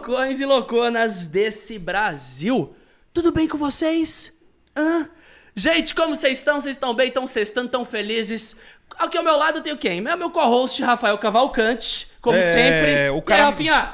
[0.00, 2.74] loucões e louconas desse Brasil.
[3.12, 4.32] Tudo bem com vocês?
[4.74, 5.08] Hã?
[5.54, 6.58] Gente, como vocês estão?
[6.58, 7.08] Vocês estão bem?
[7.08, 7.66] Estão sextando?
[7.66, 8.56] Estão felizes?
[8.98, 10.00] Aqui ao meu lado tem quem?
[10.00, 13.10] Meu, meu co-host, Rafael Cavalcante, como É, sempre.
[13.10, 13.92] o cara- E aí, Rafinha?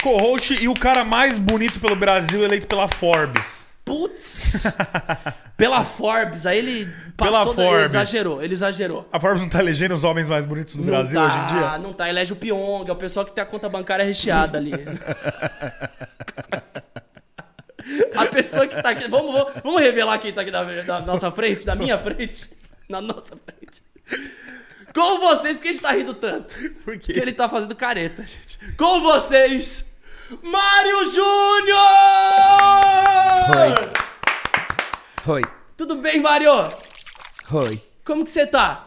[0.00, 3.67] Co-host e o cara mais bonito pelo Brasil eleito pela Forbes.
[3.88, 4.62] Putz!
[5.56, 9.08] Pela Forbes, aí ele passou da- ele exagerou, ele exagerou.
[9.12, 11.46] A Forbes não tá elegendo os homens mais bonitos do Não Brasil tá, hoje em
[11.46, 11.78] dia?
[11.78, 14.72] Não tá, elege o Pyong, é o pessoal que tem a conta bancária recheada ali.
[18.14, 19.08] a pessoa que tá aqui.
[19.08, 22.50] Vamos, vamos, vamos revelar quem tá aqui na, na nossa frente, na minha frente.
[22.88, 23.82] Na nossa frente.
[24.94, 26.54] Com vocês, porque a gente tá rindo tanto?
[26.84, 27.12] Por quê?
[27.12, 28.58] Porque ele tá fazendo careta, gente.
[28.76, 29.97] Com vocês,
[30.42, 31.78] Mário Júnior!
[35.26, 35.42] Oi,
[35.76, 36.50] Tudo bem, Mário?
[37.52, 38.86] oi, Como que você tá?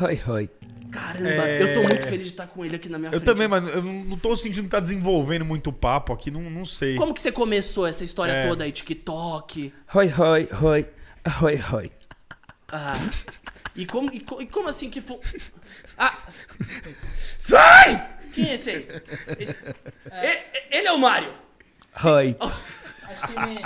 [0.00, 0.50] oi, oi.
[0.90, 1.62] Caramba, É.
[1.62, 3.24] eu tô muito feliz de estar com ele aqui na minha Eu frente.
[3.26, 6.96] também, mas eu não tô sentindo que tá desenvolvendo muito papo aqui, não, não sei.
[6.96, 8.48] Como que você começou essa história É.
[8.48, 8.72] toda aí?
[8.72, 9.72] TikTok?
[9.94, 10.86] Oi, oi, oi,
[11.42, 11.92] oi, oi.
[12.72, 12.92] Ah.
[13.76, 15.18] E como, e, co- e como assim que foi.
[15.96, 16.16] Ah!
[17.38, 18.17] Sai!
[18.38, 18.88] Quem é esse aí?
[19.38, 19.58] Esse-
[20.12, 21.34] E- Ele é o Mário!
[22.04, 22.36] Oi.
[22.40, 23.56] Acho que me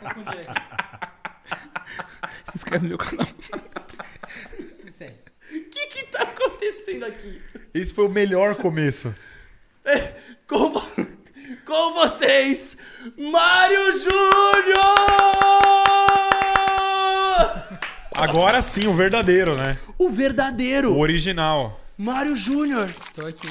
[0.00, 0.60] confundiu aqui.
[2.44, 3.26] Se inscreve no meu canal.
[4.84, 5.30] Licença.
[5.50, 7.40] O que que tá acontecendo aqui?
[7.72, 9.14] Esse foi o melhor começo.
[10.46, 11.06] Com, vo-
[11.64, 12.76] com vocês,
[13.16, 14.84] Mário Júnior!
[18.14, 19.78] Agora sim, o verdadeiro, né?
[19.98, 21.80] O O verdadeiro original.
[21.96, 22.88] Mário Júnior!
[22.90, 23.48] Estou aqui.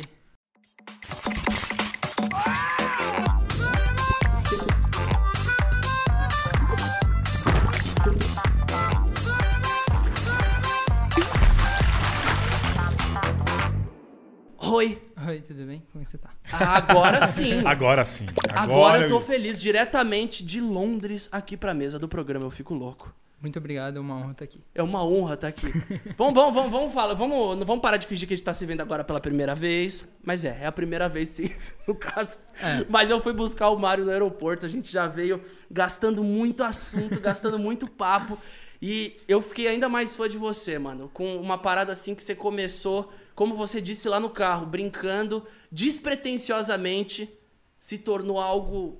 [14.57, 15.01] Oi!
[15.27, 15.83] Oi, tudo bem?
[15.91, 16.31] Como é que você tá?
[16.51, 17.65] Agora sim!
[17.65, 18.25] Agora sim.
[18.53, 22.45] Agora eu tô feliz, diretamente de Londres, aqui pra mesa do programa.
[22.45, 23.13] Eu fico louco.
[23.45, 24.59] Muito obrigado, é uma honra estar aqui.
[24.73, 25.67] É uma honra estar aqui.
[26.17, 27.13] vamos, vamos, vamos, vamos falar.
[27.13, 29.53] Vamos, não vamos parar de fingir que a gente tá se vendo agora pela primeira
[29.53, 30.03] vez.
[30.23, 31.51] Mas é, é a primeira vez sim,
[31.87, 32.39] no caso.
[32.59, 32.83] É.
[32.89, 34.65] Mas eu fui buscar o Mário no aeroporto.
[34.65, 35.39] A gente já veio
[35.69, 38.35] gastando muito assunto, gastando muito papo.
[38.81, 41.07] E eu fiquei ainda mais fã de você, mano.
[41.13, 47.29] Com uma parada assim que você começou, como você disse lá no carro, brincando, despretensiosamente,
[47.77, 48.97] se tornou algo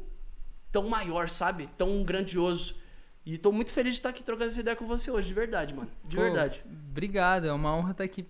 [0.72, 1.68] tão maior, sabe?
[1.76, 2.85] Tão grandioso.
[3.26, 5.74] E tô muito feliz de estar aqui trocando essa ideia com você hoje, de verdade,
[5.74, 5.90] mano.
[6.04, 6.64] De Pô, verdade.
[6.92, 8.24] Obrigado, é uma honra estar aqui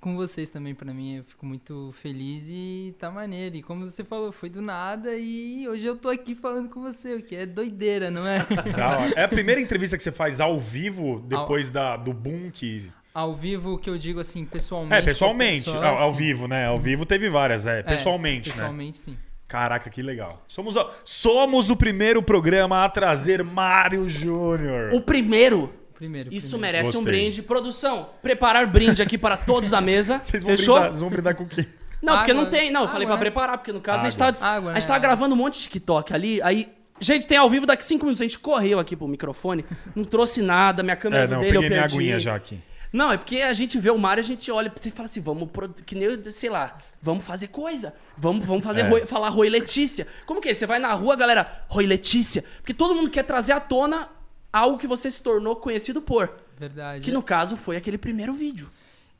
[0.00, 1.16] com vocês também pra mim.
[1.16, 3.56] Eu fico muito feliz e tá maneiro.
[3.56, 7.14] E como você falou, foi do nada e hoje eu tô aqui falando com você,
[7.14, 8.38] o que é doideira, não é?
[8.76, 9.12] Hora.
[9.16, 12.90] É a primeira entrevista que você faz ao vivo depois da, do boom que.
[13.14, 14.94] Ao vivo, que eu digo assim, pessoalmente.
[14.94, 15.64] É, pessoalmente.
[15.64, 16.66] pessoa, ao, ao vivo, né?
[16.66, 17.78] Ao vivo teve várias, é.
[17.78, 18.54] É, Pessoalmente, né?
[18.56, 19.16] Pessoalmente, sim.
[19.48, 20.42] Caraca, que legal.
[20.48, 24.92] Somos, o- somos o primeiro programa a trazer Mário Júnior.
[24.92, 26.28] O primeiro, Primeiro.
[26.32, 26.76] isso primeiro.
[26.78, 27.12] merece um Gostei.
[27.20, 27.42] brinde.
[27.42, 30.18] Produção, preparar brinde aqui para todos da mesa.
[30.22, 30.74] Vocês vão Fechou?
[30.74, 31.64] brindar, vocês vão brindar com o quê?
[32.02, 32.70] Não, porque Água, não tem.
[32.70, 33.30] Não, eu falei água, pra né?
[33.30, 34.32] preparar, porque no caso a gente Água.
[34.34, 36.42] tava, Água, a gente tava gravando um monte de TikTok ali.
[36.42, 36.68] Aí,
[37.00, 38.20] gente, tem ao vivo daqui cinco minutos.
[38.20, 39.64] A gente correu aqui pro microfone,
[39.94, 41.96] não trouxe nada, minha câmera É, não, eu dele eu peguei minha perdi.
[41.96, 42.58] aguinha já aqui.
[42.96, 45.50] Não, é porque a gente vê o Mário, a gente olha e fala assim, vamos,
[45.50, 47.92] pro- que nem, sei lá, vamos fazer coisa.
[48.16, 48.88] Vamos, vamos fazer, É.
[48.88, 50.06] Roi- falar Roi Letícia.
[50.24, 50.54] Como que é?
[50.54, 52.42] Você vai na rua, galera, Roi Letícia.
[52.58, 54.08] Porque todo mundo quer trazer à tona
[54.52, 56.30] algo que você se tornou conhecido por.
[56.58, 57.04] Verdade.
[57.04, 58.70] Que no caso foi aquele primeiro vídeo.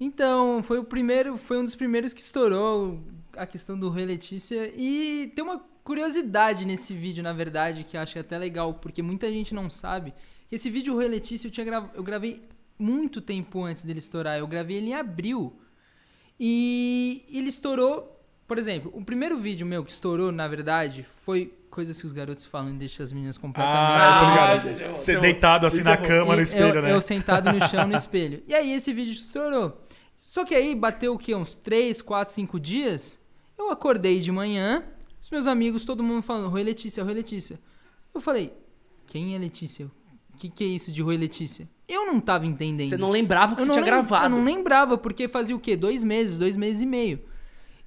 [0.00, 3.00] Então, foi o primeiro, foi um dos primeiros que estourou
[3.37, 4.70] a questão do Rei Letícia.
[4.75, 9.31] E tem uma curiosidade nesse vídeo, na verdade, que eu acho até legal, porque muita
[9.31, 10.12] gente não sabe.
[10.48, 12.43] que Esse vídeo, o Rei Letícia, eu, tinha eu gravei
[12.78, 14.38] muito tempo antes dele estourar.
[14.38, 15.58] Eu gravei ele em abril.
[16.38, 22.00] E ele estourou, por exemplo, o primeiro vídeo meu que estourou, na verdade, foi coisas
[22.00, 24.96] que os garotos falam e deixa as meninas completamente Ah?
[24.96, 26.93] Você Então, deitado assim na é cama, no e espelho, eu, né?
[26.93, 28.43] eu sentado no chão no espelho.
[28.46, 29.82] E aí esse vídeo estourou.
[30.14, 31.34] Só que aí bateu o quê?
[31.34, 33.19] Uns 3, 4, 5 dias.
[33.58, 34.84] Eu acordei de manhã,
[35.20, 37.58] os meus amigos, todo mundo falando, Rui Letícia, Rui Letícia.
[38.14, 38.55] Eu falei,
[39.06, 39.87] quem é Letícia?
[40.32, 41.69] O que, que é isso de Rui Letícia?
[41.88, 42.88] Eu não tava entendendo.
[42.88, 44.27] Você não lembrava que Eu você não tinha lem- gravado.
[44.27, 45.77] Eu não lembrava, porque fazia o quê?
[45.77, 47.21] Dois meses, dois meses e meio.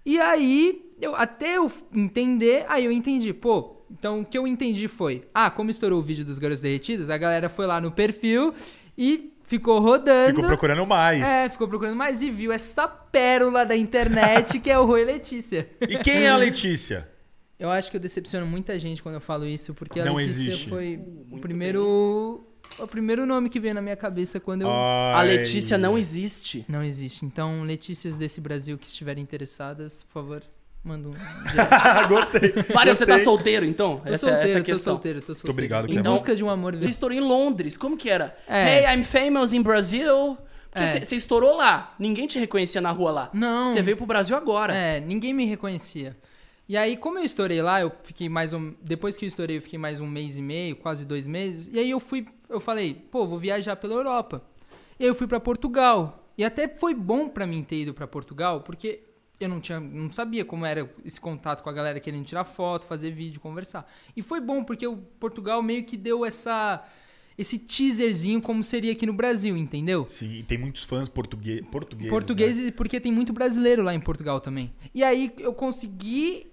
[0.06, 3.76] E aí, eu, até eu entender, aí eu entendi, pô.
[3.92, 7.18] Então o que eu entendi foi: ah, como estourou o vídeo dos garotos derretidos, a
[7.18, 8.54] galera foi lá no perfil
[8.98, 10.30] e ficou rodando.
[10.36, 11.28] Ficou procurando mais.
[11.28, 15.68] É, ficou procurando mais e viu essa pérola da internet que é o Rui Letícia.
[15.82, 17.10] E quem é a Letícia?
[17.60, 20.42] Eu acho que eu decepciono muita gente quando eu falo isso, porque a Não Letícia
[20.50, 20.70] existe.
[20.70, 20.98] foi
[21.32, 22.46] o primeiro.
[22.82, 24.70] O primeiro nome que veio na minha cabeça quando eu.
[24.70, 25.28] A Ai.
[25.28, 26.66] Letícia não existe.
[26.68, 27.26] Não existe.
[27.26, 30.44] Então, Letícias desse Brasil que estiverem interessadas, por favor,
[30.84, 31.14] manda um.
[32.08, 32.54] Gostei.
[32.74, 33.98] Mário, você tá solteiro, então?
[33.98, 34.94] Tô essa, solteiro, essa é a tô questão.
[34.94, 35.52] solteiro, tô solteiro.
[35.52, 36.04] obrigado, Em Kevin.
[36.10, 37.78] busca de um amor Ele estourou em Londres.
[37.78, 38.36] Como que era?
[38.48, 38.80] É.
[38.90, 40.38] Hey, I'm famous in Brazil.
[40.72, 40.86] Porque É.
[40.86, 41.96] você você estourou lá.
[41.98, 43.30] Ninguém te reconhecia na rua lá.
[43.34, 43.70] Não.
[43.70, 44.76] Você veio pro Brasil agora.
[44.76, 46.16] É, ninguém me reconhecia.
[46.68, 48.76] E aí, como eu estourei lá, eu fiquei mais um.
[48.80, 51.68] Depois que eu estourei, eu fiquei mais um mês e meio, quase dois meses.
[51.74, 54.44] E aí eu fui, eu falei, pô, vou viajar pela Europa.
[55.00, 56.32] E eu fui pra Portugal.
[56.38, 59.04] E até foi bom pra mim ter ido pra Portugal, porque
[59.40, 62.86] eu não tinha, não sabia como era esse contato com a galera querendo tirar foto,
[62.86, 63.90] fazer vídeo, conversar.
[64.16, 66.86] E foi bom porque o Portugal meio que deu essa
[67.38, 70.06] esse teaserzinho como seria aqui no Brasil, entendeu?
[70.10, 72.12] Sim, e tem muitos fãs português, portugueses.
[72.12, 72.72] Português, né?
[72.72, 74.74] porque tem muito brasileiro lá em Portugal também.
[74.94, 76.49] E aí eu consegui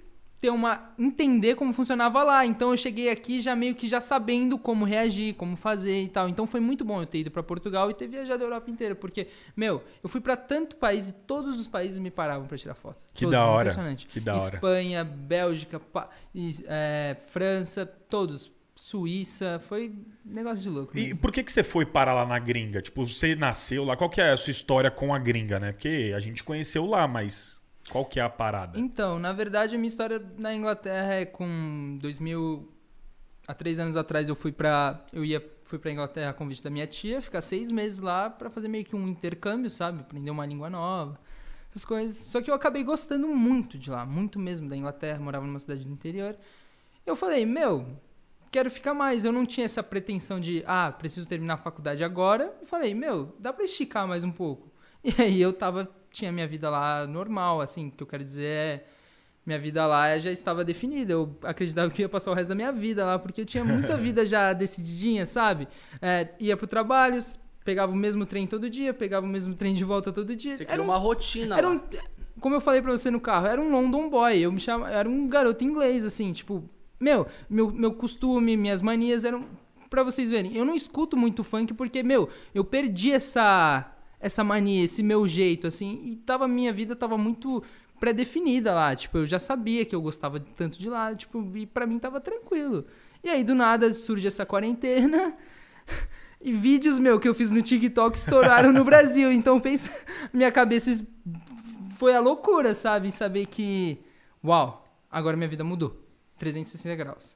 [0.46, 2.46] ter uma entender como funcionava lá.
[2.46, 6.28] Então eu cheguei aqui já meio que já sabendo como reagir, como fazer e tal.
[6.28, 8.94] Então foi muito bom eu ter ido pra Portugal e ter viajado a Europa inteira,
[8.94, 9.26] porque
[9.56, 13.04] meu, eu fui pra tanto país e todos os países me paravam pra tirar foto.
[13.12, 14.06] Que Todos, da hora, Impressionante.
[14.06, 14.54] que da hora.
[14.54, 18.52] Espanha, Bélgica, pa- e, é, França, todos.
[18.78, 19.92] Suíça, foi
[20.24, 20.96] negócio de louco.
[20.96, 21.20] E mesmo.
[21.22, 22.80] por que, que você foi parar lá na gringa?
[22.82, 25.72] Tipo, você nasceu lá, qual que é a sua história com a gringa, né?
[25.72, 27.60] Porque a gente conheceu lá, mas
[27.90, 28.78] qual que é a parada?
[28.78, 32.72] Então, na verdade, a minha história na Inglaterra é com 2000
[33.46, 36.70] há três anos atrás eu fui pra eu ia fui para Inglaterra a convite da
[36.70, 40.46] minha tia, ficar seis meses lá pra fazer meio que um intercâmbio, sabe, aprender uma
[40.46, 41.18] língua nova,
[41.68, 42.16] essas coisas.
[42.16, 45.84] Só que eu acabei gostando muito de lá, muito mesmo da Inglaterra, morava numa cidade
[45.84, 46.36] do interior.
[47.04, 47.84] Eu falei, meu,
[48.50, 49.24] quero ficar mais.
[49.24, 52.56] Eu não tinha essa pretensão de, ah, preciso terminar a faculdade agora.
[52.62, 54.70] E falei, meu, dá pra esticar mais um pouco.
[55.04, 58.46] E aí eu tava, tinha minha vida lá normal, assim, o que eu quero dizer
[58.46, 58.84] é,
[59.44, 61.12] minha vida lá já estava definida.
[61.12, 63.96] Eu acreditava que ia passar o resto da minha vida lá, porque eu tinha muita
[63.98, 65.68] vida já decididinha, sabe?
[66.00, 67.18] É, ia pro trabalho,
[67.64, 70.56] pegava o mesmo trem todo dia, pegava o mesmo trem de volta todo dia.
[70.56, 71.80] Você Era criou um uma rotina era um,
[72.40, 74.38] como eu falei pra você no carro, era um London boy.
[74.38, 79.24] Eu me chama, era um garoto inglês, assim, tipo, meu, meu, meu costume, minhas manias
[79.24, 79.44] eram.
[79.88, 83.95] Pra vocês verem, eu não escuto muito funk porque, meu, eu perdi essa
[84.26, 87.62] essa mania, esse meu jeito, assim, e tava, minha vida tava muito
[87.98, 88.94] pré-definida lá.
[88.94, 92.20] Tipo, eu já sabia que eu gostava tanto de lá, tipo, e pra mim tava
[92.20, 92.84] tranquilo.
[93.24, 95.34] E aí, do nada, surge essa quarentena.
[96.38, 99.32] E vídeos, meu, que eu fiz no TikTok estouraram no Brasil.
[99.32, 99.90] Então, pensa,
[100.32, 101.04] minha cabeça
[101.96, 103.10] foi a loucura, sabe?
[103.10, 103.98] Saber que,
[104.44, 105.98] uau, agora minha vida mudou.
[106.38, 107.34] 360 graus.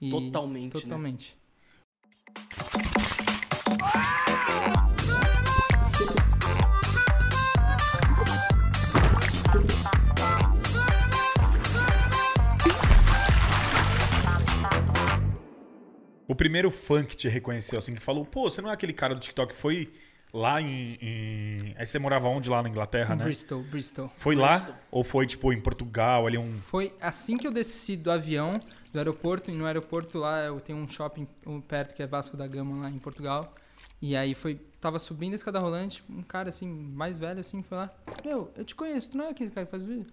[0.00, 0.80] E- Totalmente, né?
[16.30, 19.14] O primeiro fã que te reconheceu, assim, que falou, pô, você não é aquele cara
[19.14, 19.92] do TikTok, foi
[20.32, 20.96] lá em.
[21.02, 23.24] em- Aí você morava onde lá na Inglaterra, né?
[23.24, 24.12] Bristol, Bristol.
[24.16, 24.58] Foi lá?
[24.58, 24.74] Bristol.
[24.92, 26.60] Ou foi, tipo, em Portugal, ali um.
[26.62, 28.60] Foi assim que eu desci do avião,
[28.92, 32.36] do aeroporto, e no aeroporto lá eu tenho um shopping um perto que é Vasco
[32.36, 33.52] da Gama, lá em Portugal.
[34.00, 34.54] E aí foi.
[34.80, 37.90] Tava subindo a escada rolante, um cara assim, mais velho assim, foi lá.
[38.24, 40.06] Meu, eu te conheço, tu não é aquele cara que faz vídeo?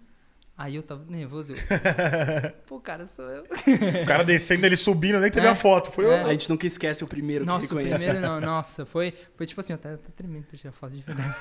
[0.58, 1.54] Aí eu tava nervoso.
[1.54, 1.58] Eu,
[2.66, 3.44] Pô, cara, sou eu.
[3.44, 5.50] O cara descendo, ele subindo, nem teve É.
[5.52, 5.92] a foto.
[5.92, 6.22] Foi É.
[6.24, 6.26] eu.
[6.26, 8.06] A gente nunca esquece o primeiro Nossa, que o reconhece.
[8.06, 11.04] primeiro não, nossa, foi, foi tipo assim, eu até, até tremendo pra tirar foto de
[11.04, 11.30] verdade.
[11.30, 11.36] Né?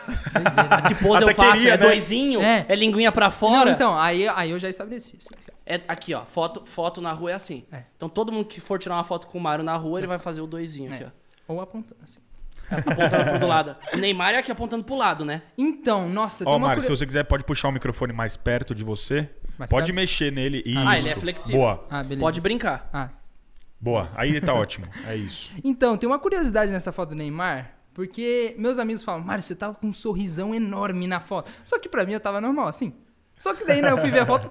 [0.89, 1.53] Que pose Até eu faço?
[1.55, 1.87] queria, é né?
[1.87, 2.41] doisinho?
[2.43, 2.67] É.
[2.69, 2.75] É.
[2.77, 3.65] linguinha pra fora?
[3.71, 5.17] Não, então, aí, aí eu já estabeleci.
[5.33, 5.57] ó.
[5.65, 6.23] É aqui, ó.
[6.27, 7.65] Foto, foto na rua é assim.
[7.73, 7.85] É.
[7.97, 10.19] Então todo mundo que for tirar uma foto com o Mário na rua, ele vai
[10.19, 11.07] fazer o doisinho aqui, É.
[11.49, 11.55] ó.
[11.55, 12.21] Ou apontando assim.
[12.71, 13.77] Apontando pro lado.
[13.93, 15.43] O Neymar é aqui apontando pro lado, né?
[15.57, 18.37] Então, nossa, tem Ó, uma Mário, se curio- você quiser, pode puxar o microfone mais
[18.37, 19.31] perto de você.
[19.59, 19.97] Mais pode perto?
[19.97, 20.63] mexer nele.
[20.67, 20.79] Isso.
[20.89, 21.59] Ah, ele é flexível.
[21.61, 22.21] Boa, Ah, beleza.
[22.21, 22.89] Pode brincar.
[22.93, 23.09] Ah,
[23.81, 24.07] boa.
[24.17, 24.87] Aí tá ótimo.
[25.07, 25.51] É isso.
[25.65, 29.75] Então, tem uma curiosidade nessa foto do Neymar, porque meus amigos falam, Mário, você tava
[29.75, 31.51] com um sorrisão enorme na foto.
[31.65, 32.93] Só que pra mim eu tava normal, assim.
[33.37, 34.51] Só que daí, né, eu fui ver a foto,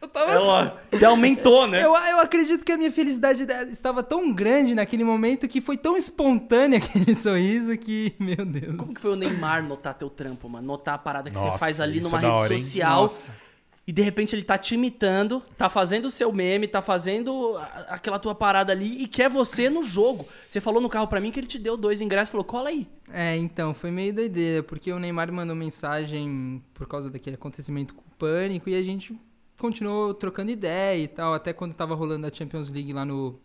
[0.00, 0.70] eu tava É, assim.
[0.92, 1.78] Você aumentou, né?
[1.84, 5.76] Eu, eu acredito que a minha felicidade de- estava tão grande naquele momento que foi
[5.76, 8.76] tão espontâneo aquele sorriso que, meu Deus.
[8.76, 10.66] Como que foi o Neymar notar teu trampo, mano?
[10.66, 13.02] Notar a parada que você Nossa, faz ali numa é rede hora, social.
[13.02, 13.46] Nossa.
[13.88, 17.56] E de repente ele tá te imitando, tá fazendo o seu meme, tá fazendo
[17.88, 20.26] aquela tua parada ali e quer você no jogo.
[20.48, 22.68] Você falou no carro pra mim que ele te deu dois ingressos e falou: cola
[22.70, 22.84] aí.
[23.12, 28.00] É, então, foi meio doideira, porque o Neymar mandou mensagem por causa daquele acontecimento com
[28.02, 29.16] o pânico e a gente
[29.58, 33.38] continuou trocando ideia e tal, até quando tava rolando a Champions League lá no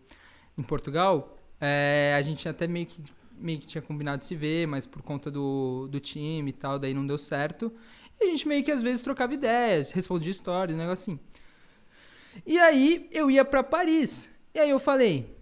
[0.58, 3.01] em Portugal, é, a gente até meio que
[3.41, 6.77] meio que tinha combinado de se ver, mas por conta do, do time e tal,
[6.77, 7.74] daí não deu certo.
[8.20, 11.20] E a gente meio que às vezes trocava ideias, respondia histórias, um negócio assim.
[12.46, 14.30] E aí eu ia pra Paris.
[14.53, 15.36] E aí eu falei,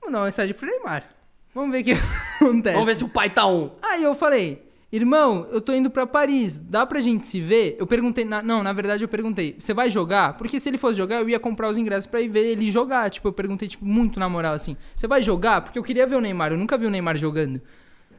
[0.00, 1.10] vou dar uma mensagem pro Neymar.
[1.52, 1.92] Vamos ver o que
[2.40, 2.74] acontece.
[2.74, 3.76] Vamos ver se o pai tá on.
[3.82, 4.63] Aí eu falei,
[4.94, 7.74] Irmão, eu tô indo pra Paris, dá pra gente se ver?
[7.80, 10.36] Eu perguntei, na- não, na verdade eu perguntei, você vai jogar?
[10.38, 13.10] Porque se ele fosse jogar, eu ia comprar os ingressos pra ir ver ele jogar.
[13.10, 15.62] Tipo, eu perguntei, tipo, muito na moral, assim, você vai jogar?
[15.62, 17.60] Porque eu queria ver o Neymar, eu nunca vi o Neymar jogando.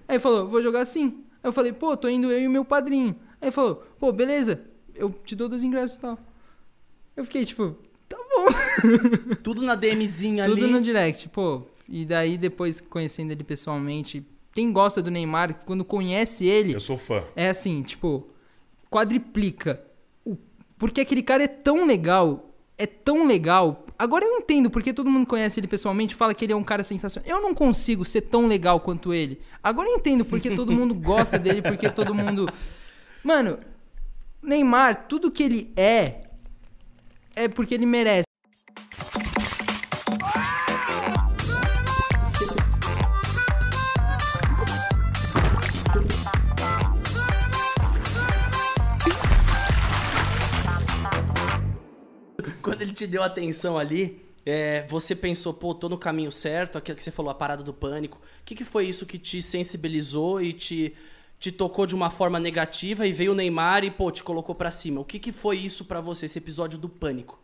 [0.05, 1.23] Aí ele falou, vou jogar sim.
[1.41, 3.15] Aí eu falei, pô, tô indo eu e o meu padrinho.
[3.41, 6.19] Aí ele falou, pô, beleza, eu te dou dos ingressos e tal.
[7.15, 7.77] Eu fiquei, tipo,
[8.09, 9.35] tá bom.
[9.41, 10.73] Tudo na DMzinha Tudo ali.
[10.73, 11.61] no direct, pô.
[11.87, 16.97] E daí, depois, conhecendo ele pessoalmente, quem gosta do Neymar, quando conhece ele, Eu sou
[16.97, 17.25] fã.
[17.35, 18.29] é assim, tipo,
[18.89, 19.81] quadriplica.
[20.23, 20.37] O,
[20.77, 23.85] porque aquele cara é tão legal, é tão legal.
[23.99, 26.83] Agora eu entendo porque todo mundo conhece ele pessoalmente fala que ele é um cara
[26.83, 27.29] sensacional.
[27.29, 29.41] Eu não consigo ser tão legal quanto ele.
[29.61, 32.49] Agora eu entendo porque todo mundo gosta dele, porque todo mundo.
[33.21, 33.59] Mano,
[34.41, 36.21] Neymar, tudo que ele é,
[37.35, 38.24] é porque ele merece.
[52.95, 57.11] Te deu atenção ali, é, você pensou, pô, tô no caminho certo, aquilo que você
[57.11, 58.19] falou, a parada do pânico.
[58.41, 60.93] O que, que foi isso que te sensibilizou e te,
[61.39, 64.69] te tocou de uma forma negativa e veio o Neymar e, pô, te colocou pra
[64.69, 65.01] cima?
[65.01, 67.39] O que, que foi isso pra você, esse episódio do pânico?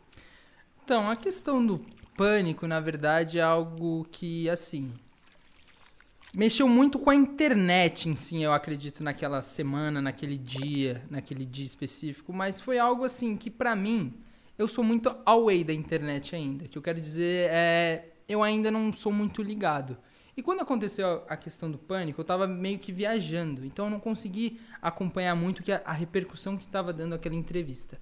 [0.83, 1.83] Então, a questão do
[2.15, 4.91] pânico, na verdade, é algo que, assim.
[6.33, 11.65] Mexeu muito com a internet em si, eu acredito, naquela semana, naquele dia, naquele dia
[11.65, 12.31] específico.
[12.31, 14.13] Mas foi algo, assim, que pra mim,
[14.61, 16.65] eu sou muito away da internet ainda.
[16.65, 18.07] O que eu quero dizer é.
[18.27, 19.97] Eu ainda não sou muito ligado.
[20.37, 23.65] E quando aconteceu a questão do pânico, eu tava meio que viajando.
[23.65, 27.99] Então eu não consegui acompanhar muito que a, a repercussão que tava dando aquela entrevista.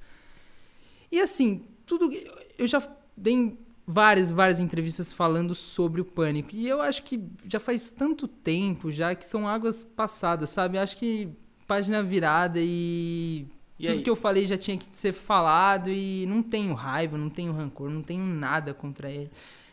[1.11, 2.11] E assim, tudo.
[2.57, 2.85] Eu já
[3.15, 6.49] dei várias, várias entrevistas falando sobre o pânico.
[6.53, 10.77] E eu acho que já faz tanto tempo já que são águas passadas, sabe?
[10.77, 11.29] Eu acho que
[11.65, 13.47] página virada e.
[13.79, 14.03] E tudo aí?
[14.03, 17.89] que eu falei já tinha que ser falado e não tenho raiva, não tenho rancor,
[17.89, 19.31] não tenho nada contra ele.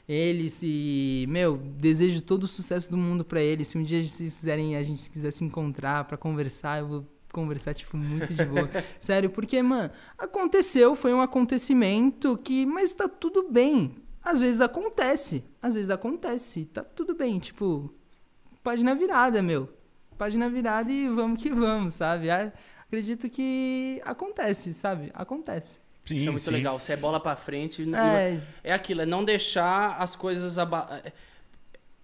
[0.08, 3.66] Eles e, meu, desejo todo o sucesso do mundo pra eles.
[3.66, 7.74] Se um dia vocês quiserem, a gente quiser se encontrar pra conversar, eu vou conversar,
[7.74, 8.70] tipo, muito de boa.
[9.00, 12.64] Sério, porque, mano, aconteceu, foi um acontecimento que.
[12.64, 13.96] Mas tá tudo bem.
[14.22, 15.44] Às vezes acontece.
[15.60, 16.66] Às vezes acontece.
[16.66, 17.92] Tá tudo bem, tipo.
[18.62, 19.68] Página virada, meu.
[20.16, 22.28] Página virada e vamos que vamos, sabe?
[22.86, 25.10] Acredito que acontece, sabe?
[25.14, 25.80] Acontece.
[26.04, 26.52] Sim, Isso é muito sim.
[26.52, 26.78] legal.
[26.78, 27.82] Você é bola pra frente.
[27.94, 31.02] É, É aquilo, é não deixar as coisas aba...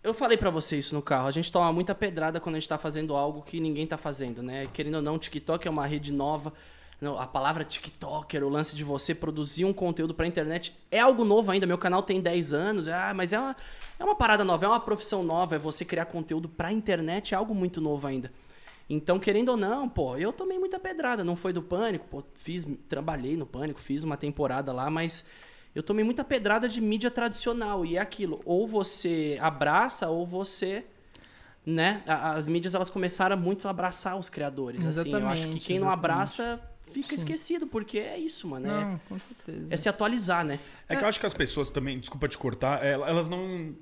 [0.03, 1.29] Eu falei pra você isso no carro.
[1.29, 4.43] A gente toma muita pedrada quando a gente tá fazendo algo que ninguém tá fazendo,
[4.43, 4.67] né?
[4.73, 6.53] Querendo ou não, o TikTok é uma rede nova.
[7.01, 11.25] Não, a palavra TikToker, o lance de você produzir um conteúdo pra internet é algo
[11.25, 11.67] novo ainda.
[11.67, 13.57] Meu canal tem 10 anos, ah, mas é uma,
[13.99, 15.55] é uma parada nova, é uma profissão nova.
[15.55, 18.33] É você criar conteúdo pra internet, é algo muito novo ainda.
[18.95, 21.25] Então, querendo ou não, pô, eu tomei muita pedrada.
[21.25, 25.25] Não foi do pânico, pô, fiz, trabalhei no pânico, fiz uma temporada lá, mas
[25.75, 27.87] eu tomei muita pedrada de mídia tradicional.
[27.87, 30.85] E é aquilo, ou você abraça, ou você.
[31.65, 32.03] Né?
[32.07, 34.85] As mídias elas começaram muito a abraçar os criadores.
[34.85, 35.11] Assim.
[35.11, 35.99] Eu acho que Exatamente, quem não exatamente.
[36.13, 37.15] abraça fica Sim.
[37.15, 38.67] esquecido, porque é isso, mano.
[38.67, 39.67] É, não, com certeza.
[39.71, 40.59] é se atualizar, né?
[40.89, 43.75] É que eu acho que as pessoas também, desculpa te cortar, el- elas não.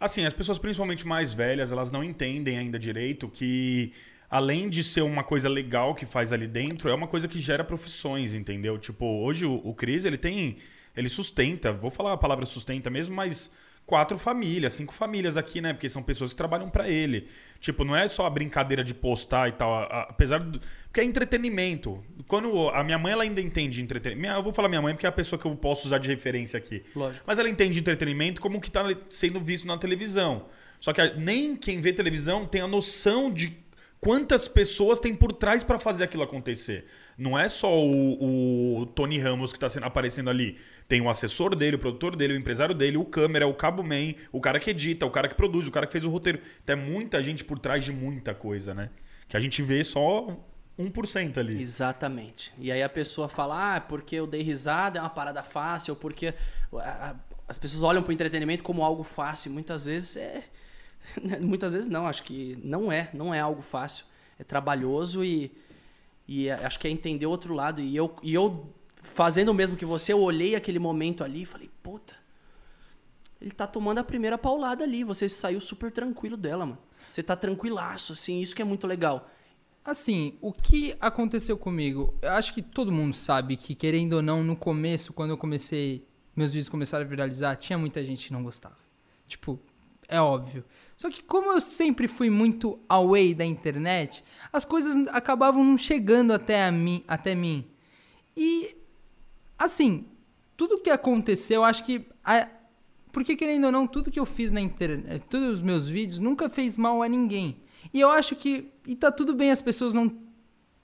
[0.00, 3.92] Assim, as pessoas principalmente mais velhas, elas não entendem ainda direito que,
[4.36, 7.62] além de ser uma coisa legal que faz ali dentro, é uma coisa que gera
[7.62, 8.76] profissões, entendeu?
[8.78, 10.56] Tipo, hoje o, o Cris, ele tem.
[10.96, 13.50] Ele sustenta, vou falar a palavra sustenta mesmo, mas
[13.86, 15.72] quatro famílias, cinco famílias aqui, né?
[15.72, 17.28] Porque são pessoas que trabalham pra ele.
[17.60, 20.58] Tipo, não é só a brincadeira de postar e tal, a- a- apesar do.
[20.86, 22.02] Porque é entretenimento.
[22.26, 24.20] Quando a minha mãe ela ainda entende entretenimento.
[24.20, 26.08] Minha- Eu vou falar minha mãe porque é a pessoa que eu posso usar de
[26.08, 26.82] referência aqui.
[26.94, 27.24] Lógico.
[27.26, 30.46] Mas ela entende entretenimento como o que está sendo visto na televisão.
[30.80, 33.48] Só que a- nem quem vê televisão tem a noção de
[34.04, 36.84] quantas pessoas tem por trás para fazer aquilo acontecer.
[37.16, 40.58] Não é só o, o Tony Ramos que está aparecendo ali.
[40.86, 44.12] Tem o assessor dele, o produtor dele, o empresário dele, o câmera, o cabo man,
[44.30, 46.38] o cara que edita, o cara que produz, o cara que fez o roteiro.
[46.62, 48.90] Então é muita gente por trás de muita coisa, né?
[49.26, 50.38] Que a gente vê só
[50.78, 51.62] 1% ali.
[51.62, 52.52] Exatamente.
[52.58, 55.96] E aí a pessoa fala, ah, porque eu dei risada, é uma parada fácil, ou
[55.98, 56.34] porque
[57.48, 59.50] as pessoas olham pro entretenimento como algo fácil.
[59.50, 60.44] Muitas vezes é.
[61.40, 64.04] Muitas vezes não, acho que não é, não é algo fácil.
[64.38, 65.52] É trabalhoso e,
[66.26, 67.80] e é- acho que é entender o outro lado.
[67.80, 71.46] E eu, e eu, fazendo o mesmo que você, eu olhei aquele momento ali e
[71.46, 72.14] falei, puta,
[73.40, 75.04] ele tá tomando a primeira paulada ali.
[75.04, 76.78] Você saiu super tranquilo dela, mano.
[77.10, 79.30] Você tá tranquilaço, assim, isso que é muito legal.
[79.84, 82.14] Assim, o que aconteceu comigo?
[82.22, 86.06] Eu acho que todo mundo sabe que, querendo ou não, no começo, quando eu comecei,
[86.34, 88.78] meus vídeos começaram a viralizar, tinha muita gente que não gostava.
[89.28, 89.60] Tipo,
[90.08, 90.64] é óbvio.
[90.96, 94.22] Só que como eu sempre fui muito away da internet,
[94.52, 97.64] as coisas acabavam não chegando até, a mim, até mim.
[98.36, 98.76] E,
[99.58, 100.06] assim,
[100.56, 102.06] tudo que aconteceu, eu acho que...
[103.12, 106.48] porque, querendo ou não, tudo que eu fiz na internet, todos os meus vídeos, nunca
[106.48, 107.56] fez mal a ninguém.
[107.92, 108.70] E eu acho que...
[108.86, 110.24] E tá tudo bem as pessoas não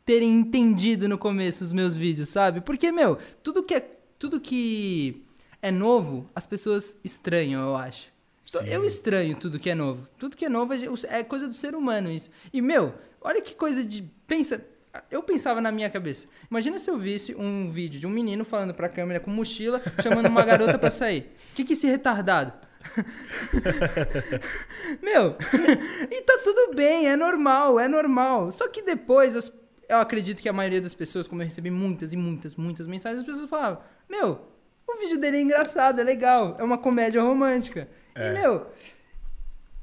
[0.04, 2.60] terem entendido no começo os meus vídeos, sabe?
[2.60, 3.80] Porque, meu, tudo que é,
[4.18, 5.22] tudo que
[5.62, 8.10] é novo, as pessoas estranham, eu acho.
[8.58, 8.68] Sim.
[8.68, 10.08] Eu estranho tudo que é novo.
[10.18, 10.78] Tudo que é novo é
[11.08, 12.30] é coisa do ser humano isso.
[12.52, 14.02] E, meu, olha que coisa de...
[14.26, 14.64] Pensa...
[15.08, 16.26] Eu pensava na minha cabeça.
[16.50, 20.28] Imagina se eu visse um vídeo de um menino falando pra câmera com mochila, chamando
[20.28, 21.30] uma garota pra sair.
[21.52, 22.52] O que que esse retardado?
[25.00, 25.36] Meu,
[26.10, 28.50] e tá tudo bem, é normal, é normal.
[28.50, 29.52] Só que depois, as-
[29.88, 33.20] eu acredito que a maioria das pessoas, como eu recebi muitas e muitas, muitas mensagens,
[33.20, 34.40] as pessoas falavam: Meu,
[34.88, 37.88] o vídeo dele é engraçado, é legal, é uma comédia romântica.
[38.20, 38.30] É.
[38.30, 38.66] E, meu,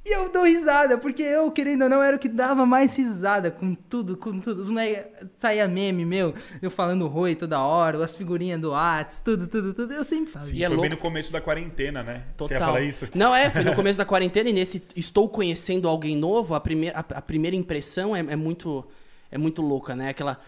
[0.06, 3.51] e eu dou risada, porque eu, querendo ou não, era o que dava mais risada
[3.51, 4.62] com tudo, com tudo.
[4.62, 9.48] Os moleques saía meme, meu, eu falando roi toda hora, as figurinhas do Whats, tudo,
[9.48, 9.94] tudo, tudo.
[9.94, 10.46] Eu sempre falo.
[10.46, 10.96] Sim, E é foi bem louco.
[10.96, 12.24] no começo da quarentena, né?
[12.38, 12.48] Total.
[12.48, 13.08] Você ia falar isso?
[13.13, 16.98] Não, é, foi no começo da quarentena e nesse estou conhecendo alguém novo, a primeira,
[16.98, 18.86] a, a primeira impressão é, é muito
[19.29, 20.10] é muito louca, né?
[20.10, 20.39] Aquela.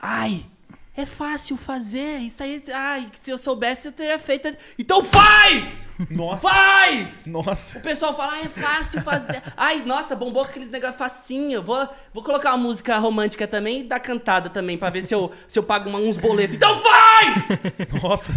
[0.00, 0.42] Ai,
[1.00, 2.18] é fácil fazer.
[2.18, 2.62] Isso aí.
[2.72, 4.48] Ai, se eu soubesse, eu teria feito.
[4.78, 5.86] Então faz!
[6.10, 6.40] Nossa.
[6.48, 7.26] Faz!
[7.26, 7.78] Nossa.
[7.78, 9.42] O pessoal fala, ah, é fácil fazer.
[9.56, 11.62] Ai, nossa, bombou aqueles negócios facinho.
[11.62, 15.30] Vou, vou colocar uma música romântica também e dar cantada também, pra ver se eu,
[15.46, 16.56] se eu pago uma- uns boletos.
[16.56, 17.36] Então faz!
[18.02, 18.32] Nossa.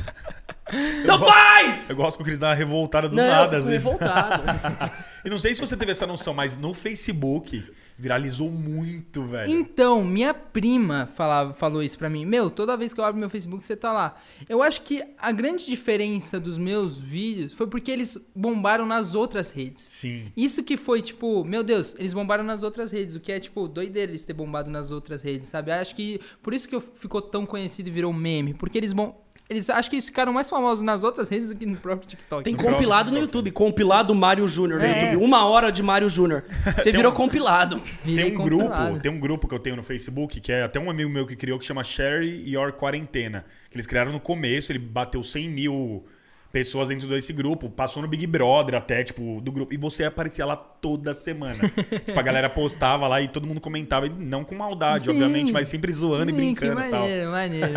[1.03, 1.89] Então faz!
[1.89, 3.83] Eu gosto que o Cris dá uma revoltada do Não, nada, eu às vezes.
[3.85, 4.43] revoltado.
[5.23, 7.63] E não sei se você teve essa noção, mas no Facebook
[7.97, 9.51] viralizou muito, velho.
[9.51, 12.25] Então, minha prima falava, falou isso pra mim.
[12.25, 14.15] Meu, toda vez que eu abro meu Facebook, você tá lá.
[14.47, 19.51] Eu acho que a grande diferença dos meus vídeos foi porque eles bombaram nas outras
[19.51, 19.81] redes.
[19.81, 20.31] Sim.
[20.35, 23.67] Isso que foi, tipo, meu Deus, eles bombaram nas outras redes, o que é, tipo,
[23.67, 25.71] doideira eles ter bombado nas outras redes, sabe?
[25.71, 29.22] Acho que por isso que eu ficou tão conhecido e virou meme, porque eles bom.
[29.49, 32.43] Eles acho que eles ficaram mais famosos nas outras redes do que no próprio TikTok.
[32.43, 33.51] Tem No compilado no YouTube.
[33.51, 35.11] Compilado Mário Júnior no É.
[35.11, 35.23] YouTube.
[35.25, 36.43] Uma hora de Mário Júnior.
[36.77, 37.81] Você virou compilado.
[38.03, 38.99] Virei Tem um grupo, compilado.
[39.01, 41.35] tem um grupo que eu tenho no Facebook, que é até um amigo meu que
[41.35, 43.45] criou, que chama Share Your Quarentena.
[43.69, 46.05] Que eles criaram no começo, ele bateu 100 mil
[46.53, 49.73] pessoas dentro desse grupo, passou no Big Brother até, tipo, do grupo.
[49.73, 51.57] E você aparecia lá toda semana.
[52.05, 55.11] tipo, a galera postava lá e todo mundo comentava, e não com maldade, Sim.
[55.13, 56.99] obviamente, mas sempre zoando e Sim, brincando que e tal.
[57.01, 57.73] maneiro, maneiro.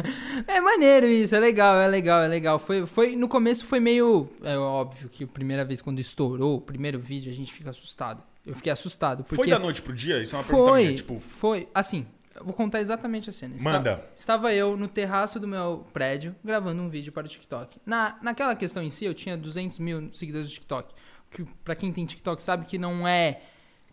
[0.48, 2.58] é maneiro isso, é legal, é legal, é legal.
[2.58, 4.30] Foi, foi, no começo foi meio.
[4.42, 8.22] É óbvio que a primeira vez quando estourou o primeiro vídeo, a gente fica assustado.
[8.46, 9.22] Eu fiquei assustado.
[9.22, 10.22] Porque Foi da noite pro dia?
[10.22, 11.20] Isso é uma pergunta foi, minha, tipo...
[11.20, 11.68] foi.
[11.74, 12.06] Assim,
[12.42, 13.56] vou contar exatamente a cena.
[13.60, 14.04] Manda.
[14.16, 17.78] Estava eu no terraço do meu prédio gravando um vídeo para o TikTok.
[17.84, 20.94] Na, naquela questão em si, eu tinha 200 mil seguidores do TikTok.
[21.30, 23.42] Que, pra quem tem TikTok sabe que não é.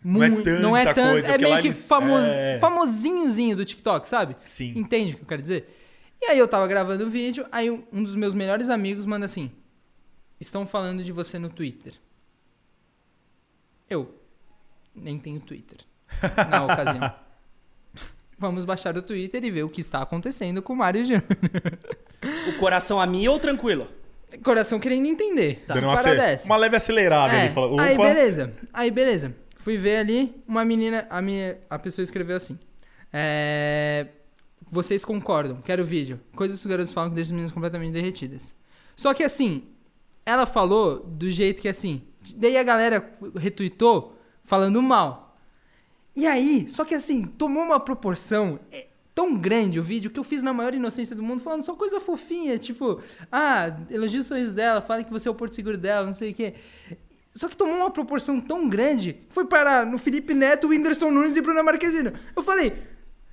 [0.04, 1.12] Não é não é tanto.
[1.12, 2.58] coisa, é meio que eles- famos, é.
[2.58, 4.34] famosinhozinho do TikTok, sabe?
[4.46, 4.72] Sim.
[4.76, 5.78] Entende o que eu quero dizer?
[6.20, 9.50] E aí eu tava gravando o vídeo, aí um dos meus melhores amigos manda assim:
[10.40, 11.94] Estão falando de você no Twitter.
[13.88, 14.14] Eu
[14.94, 15.78] nem tenho Twitter
[16.50, 17.14] na ocasião.
[18.42, 21.22] Vamos baixar o Twitter e ver o que está acontecendo com o Mário Júnior.
[22.48, 23.88] O coração a mim ou tranquilo?
[24.44, 25.64] Coração querendo entender.
[25.66, 26.46] Dando uma, ace- dessa.
[26.46, 27.34] uma leve acelerada.
[27.34, 29.34] É, Ele falou, opa, Aí beleza, aí beleza.
[29.58, 32.56] Fui ver ali, uma menina, a, minha, a pessoa escreveu assim.
[33.12, 34.06] É,
[34.70, 36.20] vocês concordam, quero vídeo.
[36.36, 38.54] Coisas que os garotos falam que deixam as meninas completamente derretidas.
[38.94, 39.64] Só que assim,
[40.24, 42.02] ela falou do jeito que assim.
[42.36, 43.04] Daí a galera
[43.36, 45.31] retweetou falando mal.
[46.14, 50.24] E aí, só que assim, tomou uma proporção é, tão grande o vídeo que eu
[50.24, 54.52] fiz na maior inocência do mundo, falando só coisa fofinha, tipo, ah, elogia os sonhos
[54.52, 56.54] dela, fala que você é o porto seguro dela, não sei o quê.
[57.34, 61.40] Só que tomou uma proporção tão grande, foi parar no Felipe Neto, Whindersson Nunes e
[61.40, 62.12] Bruna Marquezine.
[62.36, 62.74] Eu falei,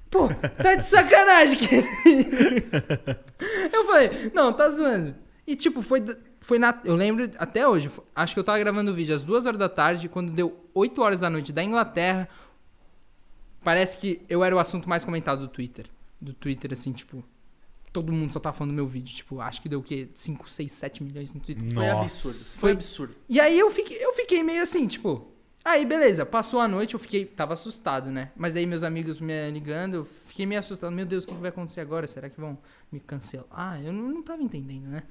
[0.09, 0.29] pô,
[0.63, 1.57] tá de sacanagem.
[1.57, 1.83] que-
[3.73, 5.15] eu falei, não, tá zoando.
[5.45, 6.01] E tipo, foi,
[6.39, 6.79] foi na.
[6.85, 9.67] Eu lembro até hoje, acho que eu tava gravando o vídeo às duas horas da
[9.67, 12.29] tarde, quando deu 8 horas da noite da Inglaterra.
[13.63, 15.85] Parece que eu era o assunto mais comentado do Twitter.
[16.21, 17.23] Do Twitter, assim, tipo.
[17.91, 19.15] Todo mundo só tá falando do meu vídeo.
[19.15, 20.07] Tipo, acho que deu o quê?
[20.13, 21.73] 5, 6, 7 milhões no Twitter.
[21.73, 22.01] Foi Nossa.
[22.03, 22.37] absurdo.
[22.37, 23.15] Foi Foi- absurdo.
[23.27, 25.27] E aí eu fiquei, eu fiquei meio assim, tipo.
[25.65, 27.25] Aí, beleza, passou a noite, eu fiquei.
[27.25, 28.31] Tava assustado, né?
[28.35, 30.91] Mas aí meus amigos me ligando, eu fiquei meio assustado.
[30.91, 32.07] Meu Deus, o que que vai acontecer agora?
[32.07, 32.57] Será que vão
[32.91, 33.47] me cancelar?
[33.51, 35.03] Ah, eu não, não tava entendendo, né?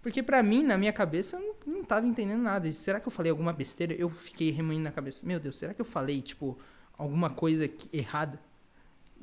[0.00, 2.68] Porque pra mim, na minha cabeça, eu não, não tava entendendo nada.
[2.68, 3.92] E será que eu falei alguma besteira?
[3.94, 5.26] Eu fiquei remoendo na cabeça.
[5.26, 6.56] Meu Deus, será que eu falei, tipo,
[6.98, 8.40] alguma coisa errada?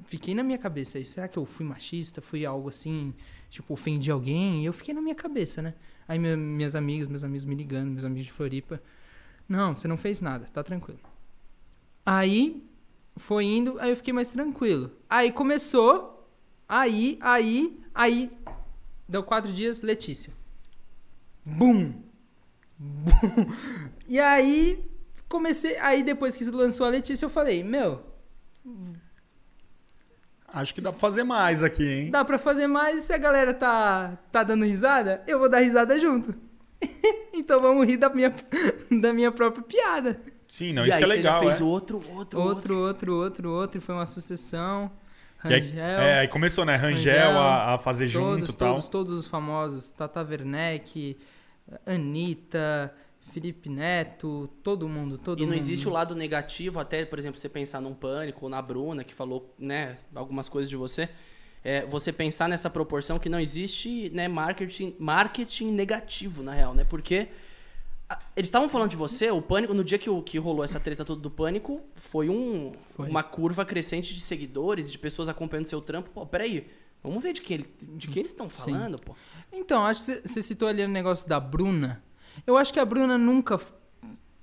[0.05, 1.03] Fiquei na minha cabeça.
[1.03, 2.21] Será que eu fui machista?
[2.21, 3.13] Fui algo assim,
[3.49, 4.65] tipo, ofendi alguém?
[4.65, 5.73] Eu fiquei na minha cabeça, né?
[6.07, 8.81] Aí meu, minhas amigas, meus amigos me ligando, meus amigos de Floripa.
[9.47, 10.99] Não, você não fez nada, tá tranquilo.
[12.05, 12.63] Aí
[13.17, 14.91] foi indo, aí eu fiquei mais tranquilo.
[15.09, 16.27] Aí começou,
[16.67, 18.31] aí, aí, aí,
[19.07, 20.33] deu quatro dias, Letícia.
[21.45, 21.93] Bum!
[22.77, 23.05] Bum!
[24.07, 24.85] E aí
[25.29, 28.01] comecei, aí depois que lançou a Letícia, eu falei, meu,
[30.55, 32.11] Acho que dá pra fazer mais aqui, hein?
[32.11, 35.99] dá pra fazer mais, se a galera tá, tá dando risada, eu vou dar risada
[35.99, 36.33] junto.
[37.33, 38.33] então vamos rir da minha,
[39.01, 40.17] da minha própria piada.
[40.47, 41.33] Sim, não, e isso aí que é você legal.
[41.33, 41.63] já fez é.
[41.63, 42.39] outro, outro, outro.
[42.39, 44.89] Outro, outro, outro, outro, e foi uma sucessão.
[45.43, 46.77] E aí, Rangel, é, aí começou, né?
[46.77, 48.73] Rangel, Rangel, a, a fazer junto todos, e tal.
[48.75, 49.89] todos, todos os famosos.
[49.91, 51.17] Tata Werneck,
[51.85, 52.93] Anitta,
[53.36, 55.58] Felipe Neto, todo mundo, todo E não mundo.
[55.58, 59.13] existe o lado negativo, até, por exemplo, você pensar num pânico ou na Bruna, que
[59.13, 61.10] falou, né, algumas coisas de você.
[61.62, 66.86] É, você pensar nessa proporção que não existe, né, marketing, marketing negativo, na real, né?
[66.89, 67.28] Porque
[68.38, 71.04] eles estavam falando de você, o pânico, no dia que, o, que rolou essa treta
[71.04, 73.10] toda do pânico, foi, um, Foi.
[73.10, 76.10] uma curva crescente de seguidores, de pessoas acompanhando seu trampo.
[76.12, 76.67] Pô, peraí,
[77.04, 79.13] vamos ver de quem, ele- de eles estão falando, pô.
[79.52, 82.02] Então, acho que você citou ali o negócio da Bruna.
[82.45, 83.60] Eu acho que a Bruna nunca,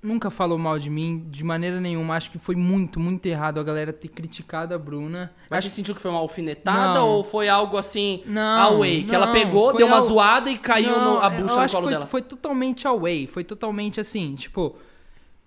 [0.03, 2.15] nunca falou mal de mim, de maneira nenhuma.
[2.17, 5.33] Acho que foi muito, muito errado a galera ter criticado a Bruna.
[5.49, 7.09] Mas acho você sentiu que foi uma alfinetada Não.
[7.09, 9.05] ou foi algo assim, Não, away?
[9.05, 11.71] Que ela não, pegou, foi deu uma ao- zoada e caiu no, a bucha no
[11.71, 12.07] colo foi, dela.
[12.07, 14.77] Foi totalmente away, foi totalmente assim, tipo.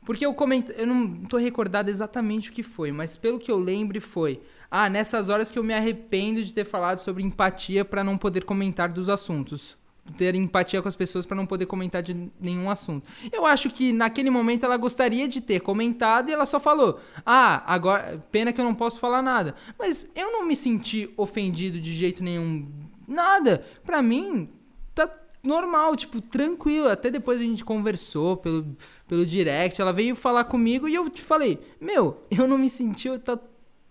[0.06, 3.58] Porque eu comentei, eu não tô recordado exatamente o que foi, mas pelo que eu
[3.58, 8.04] lembro foi, ah, nessas horas que eu me arrependo de ter falado sobre empatia pra
[8.04, 9.76] não poder comentar dos assuntos.
[10.18, 13.08] Ter empatia com as pessoas pra não poder comentar de nenhum assunto.
[13.32, 17.64] Eu acho que naquele momento ela gostaria de ter comentado e ela só falou: "Ah,
[17.66, 19.56] agora pena que eu não posso falar nada".
[19.80, 22.68] Mas eu não me senti ofendido de jeito nenhum.
[23.08, 23.66] Nada.
[23.84, 24.50] Pra mim,
[24.94, 25.10] tá
[25.44, 26.88] normal, tipo, tranquilo.
[26.88, 28.76] Até depois a gente conversou pelo,
[29.08, 29.80] pelo direct.
[29.82, 33.40] Ela veio falar comigo e eu te falei: Meu, eu não me senti, tá,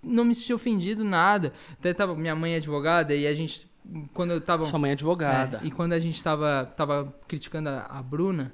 [0.02, 1.52] não me senti ofendido, nada.
[1.72, 3.66] Até tava minha mãe é advogada e a gente,
[4.12, 4.64] quando eu tava.
[4.66, 5.60] Sua mãe é advogada.
[5.62, 8.52] É, e quando a gente tava, tava criticando a, a Bruna,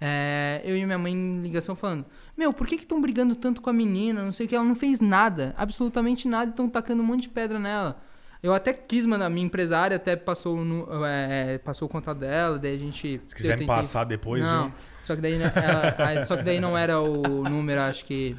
[0.00, 3.68] é, eu e minha mãe em ligação falando: Meu, por que estão brigando tanto com
[3.70, 4.22] a menina?
[4.22, 7.22] Não sei o que, ela não fez nada, absolutamente nada, e estão tacando um monte
[7.22, 8.00] de pedra nela.
[8.40, 12.76] Eu até quis mandar, minha empresária até passou, no, é, passou o contato dela, daí
[12.76, 13.20] a gente.
[13.26, 14.72] Se quiser tentei- passar depois, não, viu?
[15.02, 18.36] só que, daí, né, ela- só que daí não era o número, acho que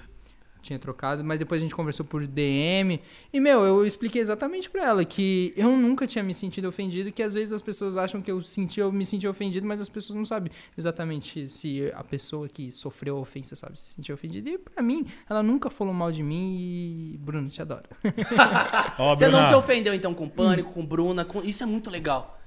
[0.62, 3.02] tinha trocado, mas depois a gente conversou por DM.
[3.32, 7.24] E, meu, eu expliquei exatamente pra ela que eu nunca tinha me sentido ofendido, que
[7.24, 10.18] às vezes as pessoas acham que eu senti, eu me senti ofendido, mas as pessoas
[10.18, 14.50] não sabem exatamente se a pessoa que sofreu a ofensa, sabe, se sentiu ofendida.
[14.50, 17.18] E pra mim, ela nunca falou mal de mim e.
[17.20, 17.84] Bruno, te adoro.
[18.98, 21.26] Ó, Você não Bruna, se ofendeu, então, com Pânico, com Bruna.
[21.26, 21.42] Com...
[21.42, 22.40] Isso é muito legal.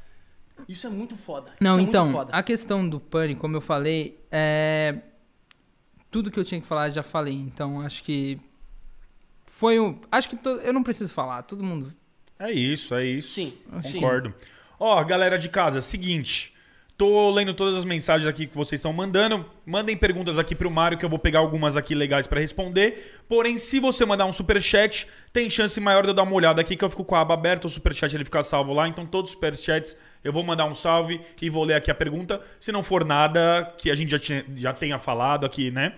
[0.68, 1.52] Isso é muito foda.
[1.60, 2.32] Não, Isso é então, muito foda.
[2.32, 4.98] a questão do pânico, como eu falei, é.
[6.12, 7.34] Tudo que eu tinha que falar, já falei.
[7.34, 8.38] Então, acho que.
[9.46, 9.98] Foi um.
[10.12, 10.36] Acho que.
[10.36, 11.92] to- Eu não preciso falar, todo mundo.
[12.38, 13.32] É isso, é isso.
[13.34, 13.94] Sim, sim.
[13.94, 14.32] Concordo.
[14.78, 16.52] Ó, galera de casa, seguinte.
[16.96, 19.44] Tô lendo todas as mensagens aqui que vocês estão mandando.
[19.66, 23.22] Mandem perguntas aqui pro Mário que eu vou pegar algumas aqui legais pra responder.
[23.28, 26.76] Porém, se você mandar um superchat, tem chance maior de eu dar uma olhada aqui
[26.76, 28.86] que eu fico com a aba aberta, o superchat ele fica salvo lá.
[28.86, 32.40] Então, todos os superchats eu vou mandar um salve e vou ler aqui a pergunta.
[32.60, 35.94] Se não for nada que a gente já, tinha- já tenha falado aqui, né?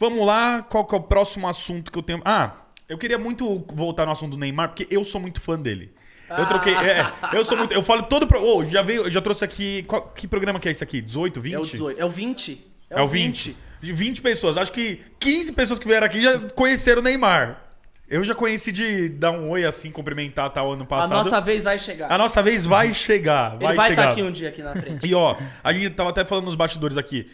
[0.00, 2.20] Vamos lá, qual que é o próximo assunto que eu tenho?
[2.24, 2.52] Ah,
[2.88, 5.92] eu queria muito voltar no assunto do Neymar, porque eu sou muito fã dele.
[6.38, 6.74] Eu troquei.
[6.74, 7.72] é, eu sou muito.
[7.74, 8.26] Eu falo todo.
[8.26, 9.10] Pro, oh, já veio.
[9.10, 9.82] Já trouxe aqui.
[9.84, 11.00] qual- que programa que é esse aqui?
[11.00, 11.54] 18, 20?
[11.54, 12.00] É o 18.
[12.00, 12.66] É o 20.
[12.90, 13.56] É o 20.
[13.80, 14.56] De 20 pessoas.
[14.56, 17.60] Acho que 15 pessoas que vieram aqui já conheceram o Neymar.
[18.08, 21.12] Eu já conheci de dar um oi assim, cumprimentar tal ano A passado.
[21.16, 22.12] nossa vez vai chegar.
[22.12, 23.54] A nossa vez vai chegar.
[23.54, 24.02] Ele Vai vai chegar.
[24.02, 25.04] estar aqui um dia aqui na frente.
[25.08, 27.30] E ó, a gente tava até falando nos bastidores aqui.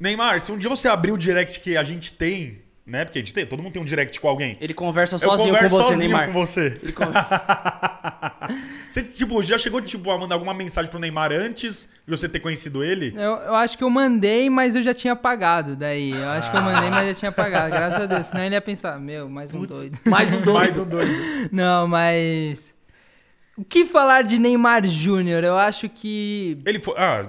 [0.00, 3.04] Neymar, se um dia você abrir o direct que a gente tem, né?
[3.04, 4.56] Porque a gente tem, todo mundo tem um direct com alguém.
[4.60, 6.26] Ele conversa Eu sozinho com você, sozinho Neymar.
[6.26, 6.78] com você.
[6.82, 7.04] Ele con-
[8.88, 12.40] Você, tipo, já chegou tipo, a mandar alguma mensagem pro Neymar antes de você ter
[12.40, 13.12] conhecido ele?
[13.16, 15.74] Eu, eu acho que eu mandei, mas eu já tinha apagado.
[15.76, 17.70] Daí, eu acho que eu mandei, mas já tinha apagado.
[17.70, 18.26] Graças a Deus.
[18.26, 19.98] Senão ele ia pensar, meu, mais um doido.
[20.04, 20.52] Mais um doido.
[20.58, 21.10] Mais um doido.
[21.50, 22.71] Não, mas.
[23.56, 25.44] O que falar de Neymar Júnior?
[25.44, 26.56] Eu acho que.
[26.64, 26.94] Ele foi.
[26.96, 27.20] Ah,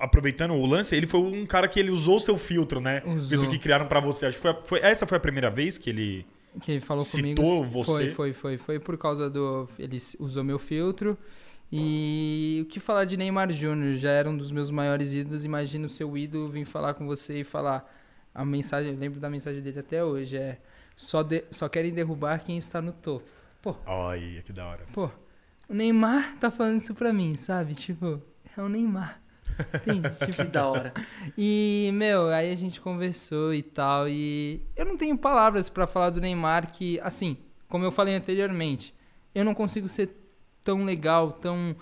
[0.00, 3.02] aproveitando o lance, ele foi um cara que ele usou seu filtro, né?
[3.06, 3.30] O Usou.
[3.30, 4.26] filtro que criaram pra você.
[4.26, 6.26] Acho que foi, foi- essa foi a primeira vez que ele.
[6.60, 7.64] que falou Citou comigo.
[7.64, 8.10] você?
[8.10, 8.58] Foi, foi, foi.
[8.58, 9.66] Foi por causa do.
[9.78, 11.16] Ele usou meu filtro.
[11.74, 13.96] E o que falar de Neymar Júnior?
[13.96, 15.42] Já era um dos meus maiores ídolos.
[15.42, 17.90] Imagina o seu ídolo vir falar com você e falar.
[18.34, 20.58] A mensagem, eu lembro da mensagem dele até hoje: é.
[20.94, 23.24] Só, de- só querem derrubar quem está no topo.
[23.62, 24.80] Pô, Olha, que da hora.
[24.92, 25.08] pô.
[25.72, 27.74] O Neymar tá falando isso pra mim, sabe?
[27.74, 28.20] Tipo,
[28.54, 29.22] é o Neymar.
[29.74, 30.08] Entende?
[30.26, 30.92] Tipo, da hora.
[31.36, 34.06] E, meu, aí a gente conversou e tal.
[34.06, 38.94] E eu não tenho palavras pra falar do Neymar que, assim, como eu falei anteriormente,
[39.34, 40.10] eu não consigo ser
[40.62, 41.74] tão legal, tão.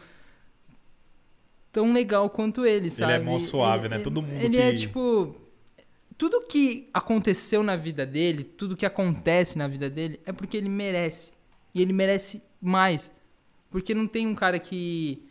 [1.72, 3.12] tão legal quanto ele, sabe?
[3.14, 3.98] é mó suave, né?
[3.98, 5.34] Todo mundo Ele que- é tipo.
[6.16, 10.68] Tudo que aconteceu na vida dele, tudo que acontece na vida dele, é porque ele
[10.68, 11.32] merece.
[11.74, 13.10] E ele merece mais.
[13.70, 15.22] Porque não tem um cara que.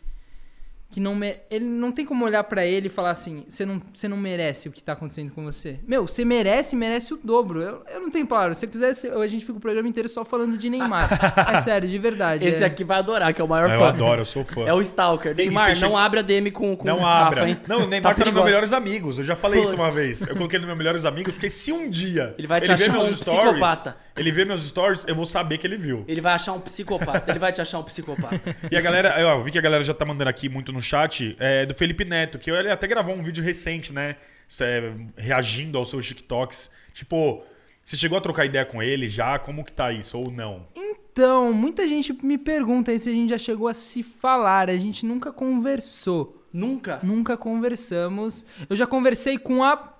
[0.90, 1.14] que não.
[1.14, 4.16] me- Ele não tem como olhar pra ele e falar assim: você não, você não
[4.16, 5.78] merece o que tá acontecendo com você.
[5.86, 7.60] Meu, você merece, merece o dobro.
[7.60, 8.56] Eu, eu não tenho palavras.
[8.56, 11.10] Se você quiser, você- a gente fica o programa inteiro só falando de Neymar.
[11.54, 12.46] é sério, de verdade.
[12.48, 12.66] Esse é.
[12.66, 13.88] aqui vai adorar, que é o maior Eu fã.
[13.88, 14.62] adoro, eu sou fã.
[14.66, 15.36] É o Stalker.
[15.36, 17.48] Neymar, não abre a DM com, com Não o Rafa, abra.
[17.50, 17.60] hein?
[17.68, 18.44] Não, o Neymar tá, no meu perigoso.
[18.46, 19.18] melhores amigos.
[19.18, 19.94] Eu já falei isso uma Putz.
[19.96, 20.20] vez.
[20.22, 22.92] Eu coloquei no meu melhores amigos, fiquei se um dia Ele vai te vê achar
[22.92, 23.96] meus um stories, psicopata.
[24.20, 26.04] Ele vê meus stories, eu vou saber que ele viu.
[26.06, 27.30] Ele vai achar um psicopata.
[27.30, 28.40] Ele vai te achar um psicopata.
[28.70, 31.34] E a galera, eu vi que a galera já tá mandando aqui muito no chat,
[31.38, 34.16] é do Felipe Neto, que ele até gravou um vídeo recente, né?
[34.50, 36.70] cê, reagindo aos seus TikToks.
[36.92, 37.42] Tipo,
[37.84, 39.38] você chegou a trocar ideia com ele já?
[39.38, 40.18] Como que tá isso?
[40.18, 40.66] Ou não?
[40.74, 44.68] Então, muita gente me pergunta aí se a gente já chegou a se falar.
[44.68, 46.44] A gente nunca conversou.
[46.52, 46.98] Nunca.
[47.02, 48.44] Nunca conversamos.
[48.68, 49.94] Eu já conversei com a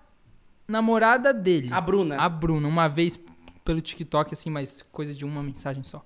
[0.66, 1.68] namorada dele.
[1.70, 2.16] A Bruna.
[2.20, 3.18] A Bruna, uma vez
[3.70, 6.04] pelo TikTok, assim, mas coisa de uma mensagem só.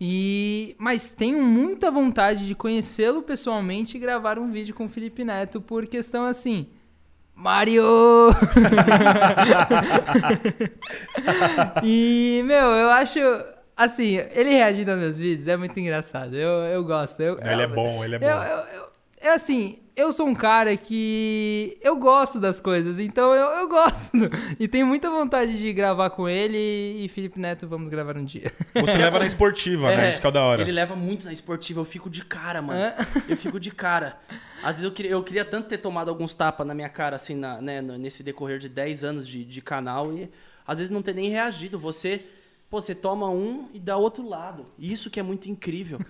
[0.00, 5.22] E mas tenho muita vontade de conhecê-lo pessoalmente e gravar um vídeo com o Felipe
[5.24, 6.66] Neto por questão assim.
[7.36, 7.84] Mario!
[11.84, 13.18] e, meu, eu acho.
[13.76, 16.34] Assim, ele reagindo aos meus vídeos é muito engraçado.
[16.34, 17.20] Eu, eu gosto.
[17.20, 18.26] Eu, Ele é bom, ele é bom.
[18.26, 18.88] eu, eu, eu-
[19.20, 24.12] é assim, eu sou um cara que eu gosto das coisas, então eu, eu gosto.
[24.58, 26.56] E tenho muita vontade de gravar com ele
[27.04, 28.50] e Felipe Neto, vamos gravar um dia.
[28.74, 30.10] Você leva na esportiva, né?
[30.10, 30.62] Isso que é o da hora.
[30.62, 31.80] Ele leva muito na esportiva.
[31.80, 32.78] Eu fico de cara, mano.
[32.80, 32.96] É?
[33.28, 34.18] Eu fico de cara.
[34.62, 37.34] Às vezes eu queria, eu queria tanto ter tomado alguns tapas na minha cara, assim,
[37.34, 40.28] na- né, nesse decorrer de 10 anos de, de canal e
[40.66, 41.78] às vezes não ter nem reagido.
[41.78, 42.24] Você,
[42.68, 44.66] pô, você toma um e dá outro lado.
[44.78, 46.00] Isso que é muito incrível.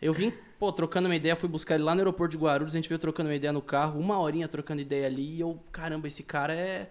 [0.00, 2.78] Eu vim, pô, trocando uma ideia, fui buscar ele lá no aeroporto de Guarulhos, a
[2.78, 6.08] gente veio trocando uma ideia no carro, uma horinha trocando ideia ali e eu, caramba,
[6.08, 6.88] esse cara é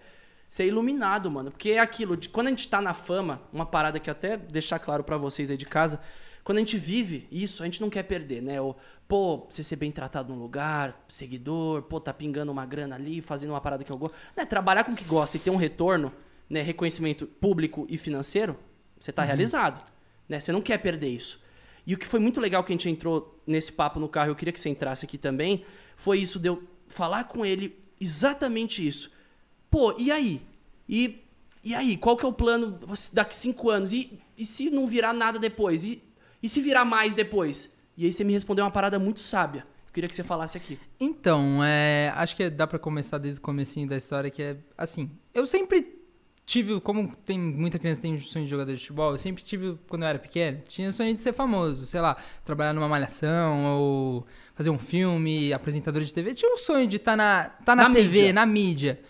[0.48, 1.50] ser iluminado, mano.
[1.50, 4.36] Porque é aquilo, de, quando a gente tá na fama, uma parada que eu até
[4.36, 6.00] deixar claro pra vocês aí de casa,
[6.44, 8.60] quando a gente vive isso, a gente não quer perder, né?
[8.60, 8.76] O,
[9.08, 13.50] pô, você ser bem tratado num lugar, seguidor, pô, tá pingando uma grana ali, fazendo
[13.50, 14.14] uma parada que eu gosto.
[14.36, 14.46] Né?
[14.46, 16.12] Trabalhar com o que gosta e ter um retorno,
[16.48, 16.62] né?
[16.62, 18.56] Reconhecimento público e financeiro,
[18.98, 19.84] você tá realizado.
[20.28, 20.38] Né?
[20.38, 21.40] Você não quer perder isso.
[21.86, 24.34] E o que foi muito legal que a gente entrou nesse papo no carro, eu
[24.34, 25.64] queria que você entrasse aqui também,
[25.96, 29.12] foi isso de eu falar com ele exatamente isso.
[29.70, 30.42] Pô, e aí?
[30.88, 31.22] E,
[31.62, 32.78] e aí, qual que é o plano
[33.12, 33.92] daqui cinco anos?
[33.92, 35.84] E, e se não virar nada depois?
[35.84, 36.02] E,
[36.42, 37.72] e se virar mais depois?
[37.96, 39.66] E aí você me respondeu uma parada muito sábia.
[39.86, 40.78] Eu queria que você falasse aqui.
[41.00, 45.10] Então, é, acho que dá pra começar desde o comecinho da história, que é assim,
[45.32, 46.05] eu sempre
[46.46, 49.76] tive, como tem muita criança que tem sonho de jogador de futebol, eu sempre tive,
[49.88, 54.26] quando eu era pequeno, tinha sonho de ser famoso, sei lá, trabalhar numa malhação, ou
[54.54, 57.94] fazer um filme, apresentador de TV, tinha um sonho de estar na, tá na, Na
[57.94, 58.32] TV, mídia.
[58.32, 59.00] na mídia.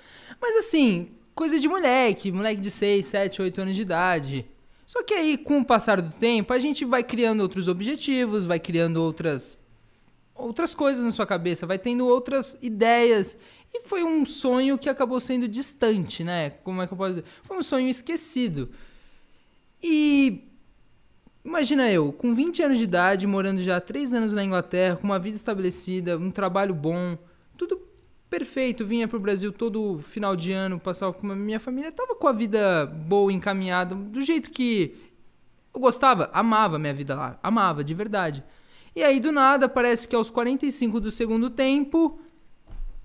[0.40, 4.46] Mas assim, coisa de moleque, moleque de 6, 7, 8 anos de idade.
[4.86, 8.58] Só que aí, com o passar do tempo, a gente vai criando outros objetivos, vai
[8.58, 9.58] criando outras
[10.34, 13.38] outras coisas na sua cabeça, vai tendo outras ideias.
[13.72, 16.50] E foi um sonho que acabou sendo distante, né?
[16.50, 17.24] Como é que eu posso dizer?
[17.42, 18.70] Foi um sonho esquecido.
[19.82, 20.44] E
[21.44, 25.04] imagina eu, com 20 anos de idade, morando já há 3 anos na Inglaterra, com
[25.04, 27.18] uma vida estabelecida, um trabalho bom,
[27.56, 27.80] tudo
[28.28, 28.84] perfeito.
[28.84, 32.32] Vinha pro Brasil todo final de ano, passar com a minha família, tava com a
[32.32, 34.96] vida boa, encaminhada, do jeito que
[35.74, 38.42] eu gostava, amava minha vida lá, amava, de verdade.
[38.94, 42.18] E aí, do nada, parece que aos 45 do segundo tempo,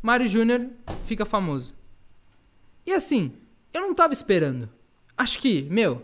[0.02, 0.68] Mário Júnior
[1.06, 1.74] fica famoso.
[2.86, 3.34] E assim,
[3.74, 4.70] eu não tava esperando.
[5.18, 6.02] Acho que, meu,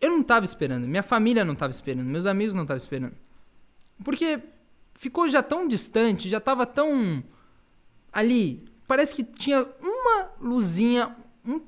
[0.00, 0.86] eu não tava esperando.
[0.86, 2.06] Minha família não tava esperando.
[2.08, 3.14] Meus amigos não estavam esperando.
[4.04, 4.40] Porque
[4.94, 7.22] ficou já tão distante, já tava tão
[8.12, 8.64] ali.
[8.88, 11.14] Parece que tinha uma luzinha,
[11.46, 11.60] um,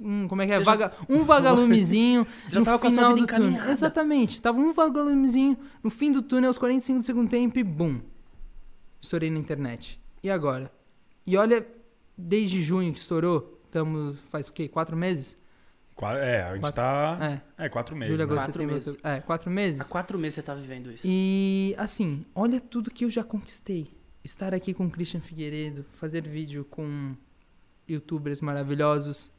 [0.00, 0.58] um- como é que é?
[0.58, 3.48] Já- Vaga, um vagalumezinho Você já no tava com a sua final vida do túnel.
[3.48, 3.72] encaminhada.
[3.72, 4.40] Exatamente.
[4.40, 8.00] Tava um vagalumezinho no fim do túnel, aos 45 do segundo tempo e bum.
[9.00, 10.00] Estourei na internet.
[10.22, 10.70] E agora?
[11.30, 11.64] E olha,
[12.18, 14.66] desde junho que estourou, estamos, faz o quê?
[14.68, 15.36] Quatro meses?
[15.94, 17.18] Qua- É, a gente Quatro- tá.
[17.56, 18.08] É, É, quatro meses.
[18.08, 18.24] julho, né?
[18.24, 18.88] agosto, Quatro meses.
[18.88, 19.08] outubro.
[19.10, 19.80] É, quatro meses.
[19.80, 21.06] Há quatro meses você tá vivendo isso.
[21.06, 23.88] E assim, olha tudo que eu já conquistei.
[24.24, 27.14] Estar aqui com o Christian Figueiredo, fazer vídeo com
[27.88, 29.30] youtubers maravilhosos,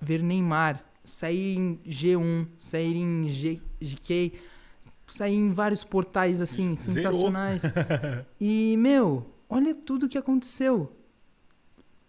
[0.00, 4.32] ver Neymar, sair em G1, sair em G, GK,
[5.06, 7.12] sair em vários portais assim, Zerou.
[7.12, 7.62] sensacionais.
[8.40, 10.92] e, meu, olha tudo que aconteceu.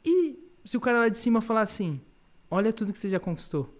[0.03, 2.01] E se o cara lá de cima falar assim,
[2.49, 3.73] olha tudo que você já conquistou.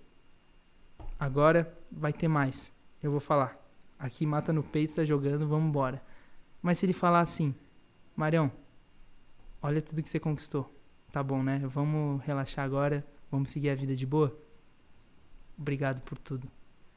[1.20, 2.72] Agora vai ter mais.
[3.02, 3.58] Eu vou falar.
[3.98, 6.02] Aqui mata no peito, tá jogando, vamos embora.
[6.62, 7.56] Mas se ele falar assim,
[8.16, 8.52] Marião,
[9.62, 10.72] olha tudo que você conquistou.
[11.12, 11.60] Tá bom, né?
[11.66, 14.38] Vamos relaxar agora, vamos seguir a vida de boa.
[15.58, 16.48] Obrigado por tudo.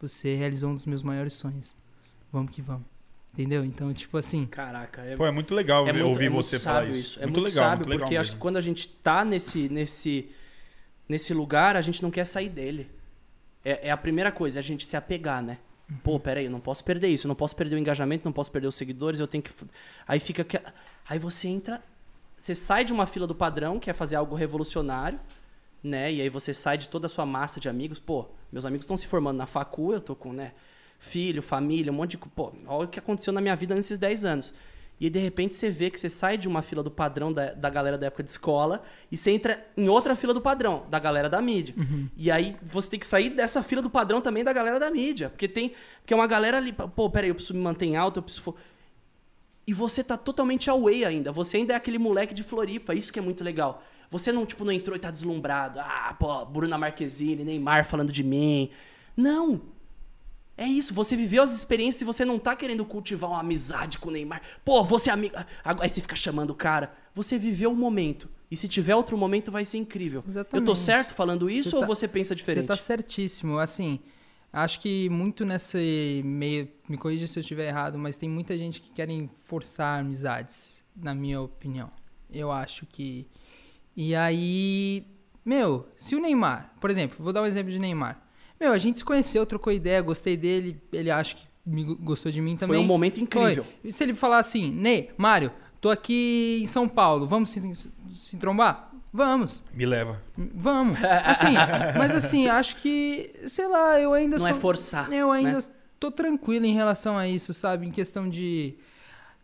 [0.00, 1.74] Você realizou um dos meus maiores sonhos.
[2.32, 2.99] Vamos que vamos.
[3.32, 3.64] Entendeu?
[3.64, 6.58] Então, tipo assim, Caraca, é, Pô, é muito legal é muito, ouvir é muito você
[6.58, 7.18] falar sábio isso.
[7.20, 10.28] É muito, legal, sábio, muito legal porque acho que quando a gente tá nesse, nesse,
[11.08, 12.90] nesse lugar, a gente não quer sair dele.
[13.64, 15.58] É, é a primeira coisa, é a gente se apegar, né?
[16.02, 18.50] Pô, peraí, eu não posso perder isso, eu não posso perder o engajamento, não posso
[18.50, 19.50] perder os seguidores, eu tenho que.
[20.06, 20.44] Aí fica.
[20.44, 20.60] que-
[21.08, 21.82] Aí você entra.
[22.38, 25.20] Você sai de uma fila do padrão, que é fazer algo revolucionário,
[25.82, 26.10] né?
[26.12, 27.98] E aí você sai de toda a sua massa de amigos.
[27.98, 30.52] Pô, meus amigos estão se formando na facu, eu tô com, né?
[31.00, 32.18] Filho, família, um monte de.
[32.18, 34.54] Pô, olha o que aconteceu na minha vida nesses 10 anos.
[35.00, 37.54] E aí, de repente você vê que você sai de uma fila do padrão da,
[37.54, 40.98] da galera da época de escola e você entra em outra fila do padrão, da
[40.98, 41.74] galera da mídia.
[42.14, 45.30] E aí você tem que sair dessa fila do padrão também da galera da mídia.
[45.30, 45.72] Porque tem.
[46.02, 46.70] Porque é uma galera ali.
[46.70, 48.54] Pô, peraí, eu preciso me manter em alta, eu preciso.
[49.66, 51.32] E você tá totalmente away ainda.
[51.32, 52.94] Você ainda é aquele moleque de Floripa.
[52.94, 53.82] Isso que é muito legal.
[54.10, 55.80] Você não, tipo, não entrou e tá deslumbrado.
[55.80, 58.70] Ah, pô, Bruna Marquezine, Neymar falando de mim.
[59.16, 59.62] Não.
[60.60, 64.10] É isso, você viveu as experiências e você não tá querendo cultivar uma amizade com
[64.10, 64.42] o Neymar.
[64.62, 65.34] Pô, você é amigo.
[65.64, 66.92] Aí você fica chamando o cara.
[67.14, 68.28] Você viveu o momento.
[68.50, 70.18] E se tiver outro momento, vai ser incrível.
[70.18, 70.78] Eu tô Exatamente.
[70.78, 72.64] certo falando isso Você ou tá- você pensa diferente?
[72.66, 73.58] Você tá certíssimo.
[73.58, 74.00] Assim,
[74.52, 76.68] acho que muito nesse meio.
[76.86, 81.14] Me corrija se eu estiver errado, mas tem muita gente que querem forçar amizades, na
[81.14, 81.90] minha opinião.
[82.30, 83.26] Eu acho que.
[83.96, 85.06] E aí.
[85.42, 88.20] Meu, se o Neymar, por exemplo, vou dar um exemplo de Neymar.
[88.60, 92.30] Meu, a gente se conheceu, trocou ideia, gostei dele, ele acha que me go- gostou
[92.30, 92.76] de mim também.
[92.76, 93.64] Foi um momento incrível.
[93.64, 93.74] Foi.
[93.84, 97.62] E se ele falar assim, Ney, Mário, tô aqui em São Paulo, vamos se,
[98.14, 98.90] se trombar?
[99.12, 99.64] Vamos.
[99.74, 100.22] Me leva.
[100.54, 100.98] Vamos.
[101.24, 101.54] Assim,
[101.98, 104.48] mas assim, acho que, sei lá, eu ainda Não sou.
[104.48, 105.64] é forçar, Eu ainda né?
[105.98, 107.86] tô tranquilo em relação a isso, sabe?
[107.86, 108.74] Em questão de.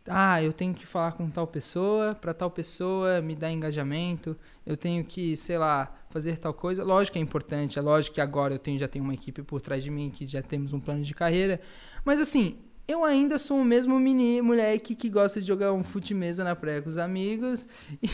[0.08, 4.36] Ah, eu tenho que falar com tal pessoa, pra tal pessoa me dar engajamento.
[4.64, 6.84] Eu tenho que, sei lá, fazer tal coisa.
[6.84, 9.60] Lógico que é importante, é lógico que agora eu tenho, já tenho uma equipe por
[9.60, 11.60] trás de mim, que já temos um plano de carreira.
[12.04, 12.56] Mas assim,
[12.88, 16.80] eu ainda sou o mesmo menino, moleque que gosta de jogar um fute-mesa na praia
[16.80, 17.66] com os amigos
[18.00, 18.08] e,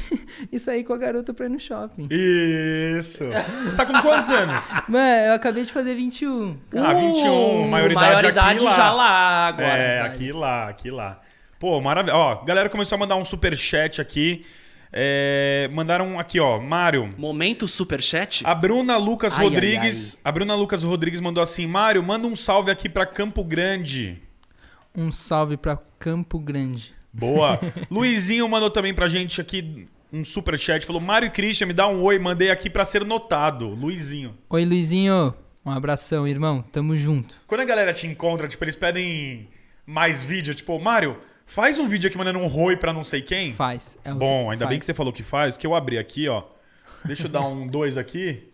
[0.50, 2.08] e sair com a garota pra ir no shopping.
[2.10, 3.24] Isso.
[3.64, 4.70] Você tá com quantos anos?
[4.88, 6.56] Mano, eu acabei de fazer 21.
[6.74, 8.70] Ah, 21, Uh, maioridade maioridade aqui lá.
[8.70, 9.66] já lá agora.
[9.78, 11.20] é, aqui lá, aqui lá.
[11.62, 12.16] Pô, maravilha.
[12.16, 14.44] Ó, galera começou a mandar um super chat aqui.
[14.92, 17.14] É, mandaram aqui, ó, Mário.
[17.16, 18.42] Momento superchat?
[18.44, 20.18] A Bruna Lucas Ai, ai, Rodrigues.
[20.24, 24.20] A Bruna Lucas Rodrigues mandou assim: Mário, manda um salve aqui pra Campo Grande.
[24.92, 26.92] Um salve pra Campo Grande.
[27.12, 27.60] Boa.
[27.88, 30.84] Luizinho mandou também pra gente aqui um super chat.
[30.84, 32.18] Falou: Mário e Christian, me dá um oi.
[32.18, 33.68] Mandei aqui pra ser notado.
[33.68, 34.36] Luizinho.
[34.50, 35.32] Oi, Luizinho.
[35.64, 36.60] Um abração, irmão.
[36.72, 37.36] Tamo junto.
[37.46, 39.48] Quando a galera te encontra, tipo, eles pedem
[39.86, 40.56] mais vídeo.
[40.56, 43.52] Tipo, Mário, faz um vídeo aqui mandando um oi pra não sei quem.
[43.52, 43.98] Faz.
[44.04, 44.80] É Bom, ainda bem faz.
[44.80, 46.42] que você falou que faz, que eu abri aqui, ó.
[47.04, 48.48] Deixa eu dar um dois aqui.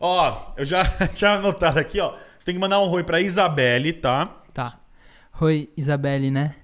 [0.00, 2.14] Ó, eu já tinha anotado aqui, ó.
[2.38, 4.26] Você tem que mandar um oi pra Isabelle, tá?
[4.52, 4.78] Tá.
[5.40, 6.56] Oi, Isabelle, né?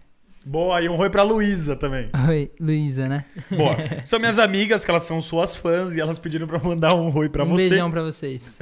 [0.45, 2.09] Boa, e um oi pra Luísa também.
[2.27, 3.25] Oi, Luísa, né?
[3.51, 3.77] Boa.
[4.07, 7.29] São minhas amigas, que elas são suas fãs, e elas pediram pra mandar um oi
[7.29, 7.69] pra um você.
[7.69, 8.57] beijão pra vocês.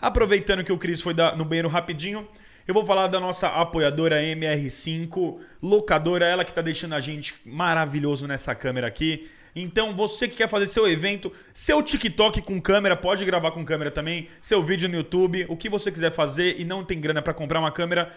[0.00, 2.26] Aproveitando que o Cris foi no banheiro rapidinho,
[2.66, 8.26] eu vou falar da nossa apoiadora MR5, locadora, ela que tá deixando a gente maravilhoso
[8.26, 9.28] nessa câmera aqui.
[9.54, 13.90] Então, você que quer fazer seu evento, seu TikTok com câmera, pode gravar com câmera
[13.90, 17.32] também, seu vídeo no YouTube, o que você quiser fazer e não tem grana pra
[17.32, 18.10] comprar uma câmera,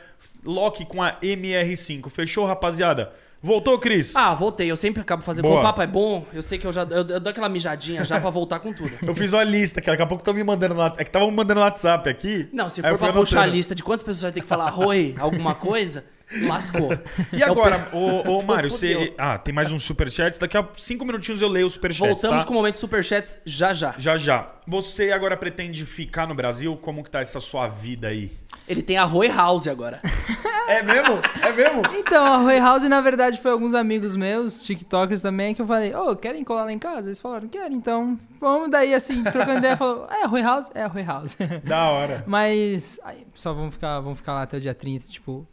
[0.43, 2.09] loque com a MR5.
[2.09, 3.13] Fechou, rapaziada?
[3.41, 4.15] Voltou, Cris?
[4.15, 4.69] Ah, voltei.
[4.69, 5.43] Eu sempre acabo fazendo.
[5.43, 5.55] Boa.
[5.55, 6.81] Como o papo é bom, eu sei que eu já.
[6.83, 8.91] Eu, eu dou aquela mijadinha já pra voltar com tudo.
[9.05, 10.93] Eu fiz uma lista, que daqui a pouco estão me mandando lá.
[10.97, 12.49] É que estavam me mandando no WhatsApp aqui.
[12.51, 15.15] Não, se for pra puxar a lista de quantas pessoas vai ter que falar oi,
[15.19, 16.03] alguma coisa,
[16.41, 16.89] lascou.
[17.31, 19.13] E É o agora, pe- ô, ô Mário, você.
[19.17, 20.39] Ah, tem mais um superchat.
[20.39, 22.09] Daqui a cinco minutinhos eu leio os superchats.
[22.09, 22.45] Voltamos tá?
[22.45, 23.93] com o momento superchats já já.
[23.97, 24.51] Já já.
[24.67, 26.75] Você agora pretende ficar no Brasil?
[26.77, 28.31] Como que tá essa sua vida aí?
[28.67, 29.99] Ele tem a Roy House agora.
[30.67, 31.15] É mesmo?
[31.41, 31.81] É mesmo?
[31.95, 35.95] Então, a Roy House, na verdade, foi alguns amigos meus, TikTokers também, que eu falei,
[35.95, 37.07] ô, querem colar lá em casa?
[37.07, 40.69] Eles falaram, querem, então vamos daí, assim, trocando ideia, falou, é a Roy House?
[40.75, 41.37] É a Roy House.
[41.63, 42.21] Da hora.
[42.27, 45.47] Mas, aí, só vamos ficar, vamos ficar lá até o dia 30, tipo,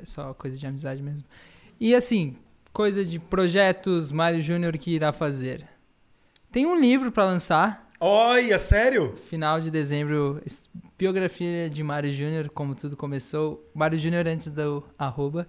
[0.00, 1.26] é só coisa de amizade mesmo.
[1.80, 2.36] E assim,
[2.72, 5.66] coisa de projetos Mário Júnior que irá fazer.
[6.52, 9.14] Tem um livro pra lançar, Olha, sério?
[9.30, 10.42] final de dezembro,
[10.98, 13.70] biografia de Mário Júnior, como tudo começou.
[13.72, 15.46] Mário Júnior antes do arroba.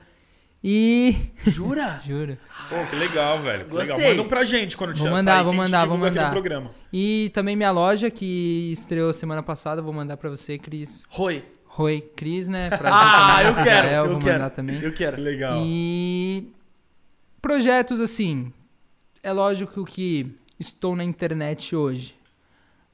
[0.63, 1.15] E.
[1.47, 1.99] Jura?
[2.05, 2.37] Juro.
[2.69, 3.65] Pô, que legal, velho.
[3.65, 3.97] Que legal.
[3.97, 4.11] Gostei.
[4.11, 6.21] Manda um pra gente quando Vou tiver mandar, sair, vou mandar, vou divulga aqui no
[6.21, 6.31] mandar.
[6.31, 6.71] programa.
[6.93, 11.05] E também minha loja, que estreou semana passada, vou mandar pra você, Cris.
[11.09, 11.43] Roi.
[11.65, 12.69] Roi Cris, né?
[12.69, 14.33] Pra Ah, eu quero, Rafael, eu vou quero.
[14.33, 14.75] mandar também.
[14.79, 15.19] Eu Que quero.
[15.19, 15.59] legal.
[15.65, 16.51] E
[17.41, 18.53] projetos assim,
[19.23, 22.15] é lógico que estou na internet hoje,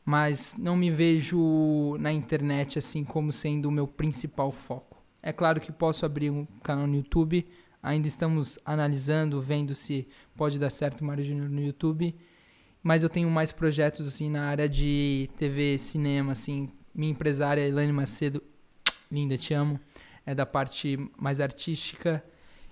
[0.10, 4.98] mas não me vejo na internet assim como sendo o meu principal foco.
[5.22, 7.46] É claro que posso abrir um canal no YouTube,
[7.82, 12.16] ainda estamos analisando, vendo se pode dar certo o Mário Júnior no YouTube,
[12.82, 17.94] mas eu tenho mais projetos assim na área de TV, cinema, assim, minha empresária Elaine
[17.94, 18.42] Macedo,
[19.12, 19.80] linda, te amo,
[20.26, 22.24] é da parte mais artística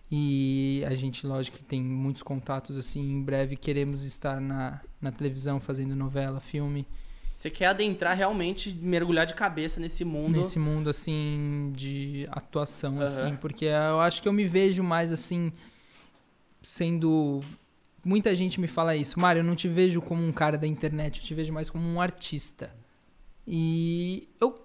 [0.10, 3.00] e a gente, lógico, tem muitos contatos assim.
[3.00, 6.88] Em breve queremos estar na, na televisão fazendo novela, filme,
[7.38, 10.40] Você quer adentrar realmente, mergulhar de cabeça nesse mundo.
[10.40, 13.04] nesse mundo assim de atuação, Aham.
[13.04, 15.52] assim, porque eu acho que eu me vejo mais assim
[16.64, 17.40] sendo.
[18.04, 21.20] Muita gente me fala isso, Mário, eu não te vejo como um cara da internet,
[21.20, 22.74] eu te vejo mais como um artista.
[23.46, 24.60] E eu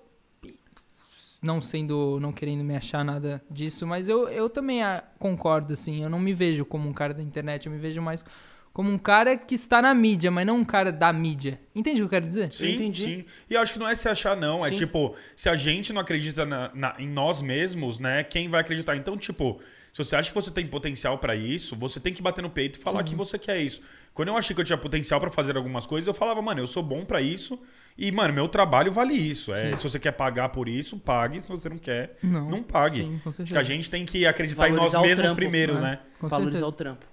[1.43, 6.03] não sendo, não querendo me achar nada disso, mas eu, eu também ah, concordo, assim,
[6.03, 8.25] eu não me vejo como um cara da internet, eu me vejo mais
[8.73, 11.61] como um cara que está na mídia, mas não um cara da mídia.
[11.75, 12.53] Entende o que eu quero dizer?
[12.53, 13.03] Sim, entendi.
[13.03, 13.25] sim.
[13.51, 14.65] E eu acho que não é se achar, não.
[14.65, 14.77] É Sim.
[14.77, 18.25] tipo, se a gente não acredita na- na- em nós mesmos, né?
[18.25, 18.97] Quem vai acreditar?
[18.97, 19.61] Então, tipo,
[19.93, 22.79] se você acha que você tem potencial pra isso, você tem que bater no peito
[22.79, 23.83] e falar que você quer isso.
[24.15, 26.67] Quando eu achei que eu tinha potencial pra fazer algumas coisas, eu falava, mano, eu
[26.67, 27.61] sou bom pra isso
[27.97, 29.53] e, mano, meu trabalho vale isso.
[29.53, 31.39] É, se você quer pagar por isso, pague.
[31.43, 32.51] Se você não quer, Não.
[32.51, 33.03] não, pague.
[33.03, 35.75] Sim, com Acho que a gente tem que acreditar em nós Valorizar mesmos trampo, primeiro,
[35.75, 35.81] né?
[35.81, 35.99] né?
[36.19, 36.67] Com Valorizar certeza.
[36.69, 37.12] o trampo.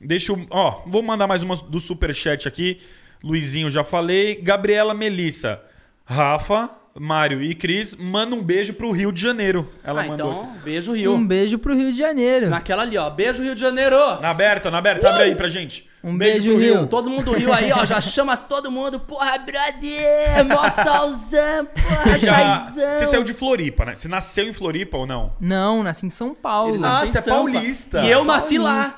[0.00, 0.46] Deixa eu.
[0.50, 2.80] Ó, vou mandar mais uma do superchat aqui.
[3.22, 4.36] Luizinho, já falei.
[4.36, 5.60] Gabriela Melissa.
[6.04, 9.68] Rafa, Mário e Cris, manda um beijo pro Rio de Janeiro.
[9.82, 10.32] Ela ah, mandou.
[10.32, 11.14] então, beijo Rio.
[11.14, 12.48] Um beijo pro Rio de Janeiro.
[12.48, 13.10] Naquela ali, ó.
[13.10, 13.96] Beijo Rio de Janeiro.
[14.20, 15.88] Na aberta, na aberta, abre aí pra gente.
[16.02, 16.86] Um beijo, pro Rio.
[16.86, 17.84] Todo mundo do Rio aí, ó.
[17.84, 19.00] Já chama todo mundo.
[19.00, 20.44] Porra, brother.
[20.46, 23.96] Mó salzão, porra, Você, já- você saiu de Floripa, né?
[23.96, 25.32] Você nasceu em Floripa ou não?
[25.40, 26.76] Não, nasci em São Paulo.
[26.76, 28.02] Ele Ah, em você é paulista.
[28.04, 28.94] E eu nasci lá.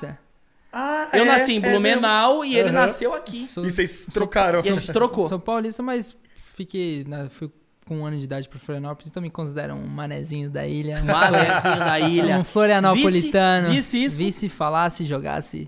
[0.71, 2.79] Ah, Eu é, nasci em é Blumenau e ele Aham.
[2.79, 3.45] nasceu aqui.
[3.45, 4.59] Sou, E vocês trocaram.
[4.63, 5.27] E a gente trocou.
[5.27, 6.15] sou paulista, mas
[6.55, 7.49] fiquei, na- fui
[7.87, 11.01] com um ano de idade pra Florianópolis, então me consideram um manezinho da ilha.
[11.03, 12.37] Malézinho da ilha.
[12.37, 13.69] Um florianopolitano.
[13.69, 14.17] Visse- visse isso?
[14.17, 15.67] Visse, falasse, jogasse.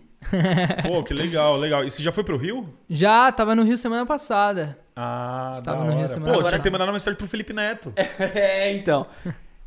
[0.84, 1.84] Pô, que legal, legal.
[1.84, 2.72] E você já foi pro Rio?
[2.88, 4.78] Já, tava no Rio semana passada.
[4.96, 6.50] Ah, Estava no Rio semana Pô, passada.
[6.50, 7.92] tinha que ter mandado uma mensagem pro Felipe Neto.
[8.20, 9.08] É, então.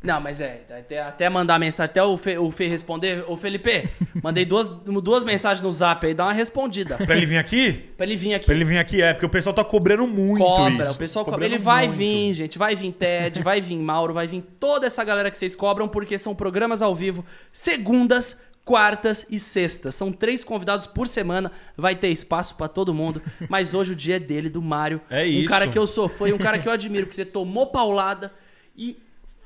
[0.05, 3.23] Não, mas é, até, até mandar mensagem, até o Fê, o Fê responder.
[3.27, 3.89] Ô, Felipe,
[4.21, 6.97] mandei duas, duas mensagens no zap aí, dá uma respondida.
[6.97, 7.73] Pra ele vir aqui?
[7.97, 8.45] Pra ele vir aqui.
[8.45, 10.93] Pra ele vir aqui, é, porque o pessoal tá cobrando muito Cobra, isso.
[10.93, 11.45] o pessoal cobra.
[11.45, 11.97] Ele vai muito.
[11.97, 12.57] vir, gente.
[12.57, 16.17] Vai vir Ted, vai vir Mauro, vai vir toda essa galera que vocês cobram, porque
[16.17, 19.95] são programas ao vivo, segundas, quartas e sextas.
[19.95, 21.51] São três convidados por semana.
[21.77, 23.21] Vai ter espaço pra todo mundo.
[23.49, 25.01] Mas hoje o dia é dele, do Mário.
[25.09, 25.49] É Um isso.
[25.49, 28.31] cara que eu sou fã e um cara que eu admiro, que você tomou paulada
[28.77, 28.97] e.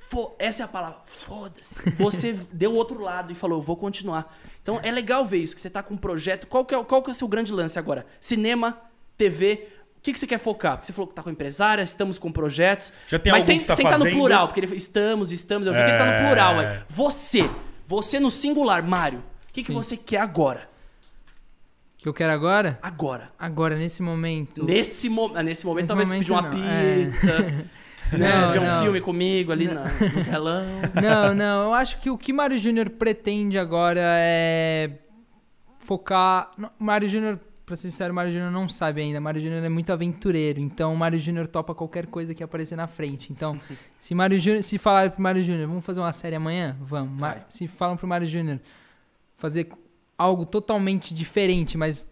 [0.09, 0.99] fo- Essa é a palavra.
[1.05, 1.89] Foda-se.
[1.91, 4.35] Você deu o outro lado e falou, eu vou continuar.
[4.61, 6.47] Então é legal ver isso, que você tá com um projeto.
[6.47, 8.05] Qual que é, qual que é o seu grande lance agora?
[8.19, 8.77] Cinema,
[9.17, 9.67] TV.
[9.97, 10.73] O que, que você quer focar?
[10.77, 12.93] Porque você falou que tá com empresária, estamos com projetos.
[13.07, 14.13] Já tem Mas sem, que tá sem tá no fazendo?
[14.17, 15.67] plural, porque ele falou, estamos, estamos.
[15.67, 16.25] Eu vi que ele tá no É.
[16.25, 16.59] plural.
[16.59, 16.79] Aí.
[16.89, 17.49] Você,
[17.85, 19.19] você no singular, Mário.
[19.49, 20.69] O que, que você quer agora?
[21.97, 22.79] O que eu quero agora?
[22.81, 23.29] Agora.
[23.37, 24.63] Agora, nesse momento.
[24.63, 27.59] Nesse, mo nesse momento, Nesse talvez momento, pedir uma não.
[27.59, 27.65] É.
[28.17, 28.51] né?
[28.51, 30.65] Ver um filme comigo ali na- no telão.
[31.01, 31.63] Não, não.
[31.65, 34.91] Eu acho que o que Mário Júnior pretende agora é
[35.79, 36.51] focar.
[36.77, 39.19] Mário Júnior, pra ser sincero, Mário Júnior não sabe ainda.
[39.19, 40.59] Mário Júnior é muito aventureiro.
[40.59, 43.31] Então, Mário Júnior topa qualquer coisa que aparecer na frente.
[43.31, 43.59] Então,
[43.97, 46.75] se Mário Júnior, se falarem pro Mário Júnior, vamos fazer uma série amanhã?
[46.81, 47.19] Vamos.
[47.19, 47.43] Vai.
[47.49, 48.59] Se falam pro Mário Júnior
[49.35, 49.69] fazer
[50.17, 52.07] algo totalmente diferente, mas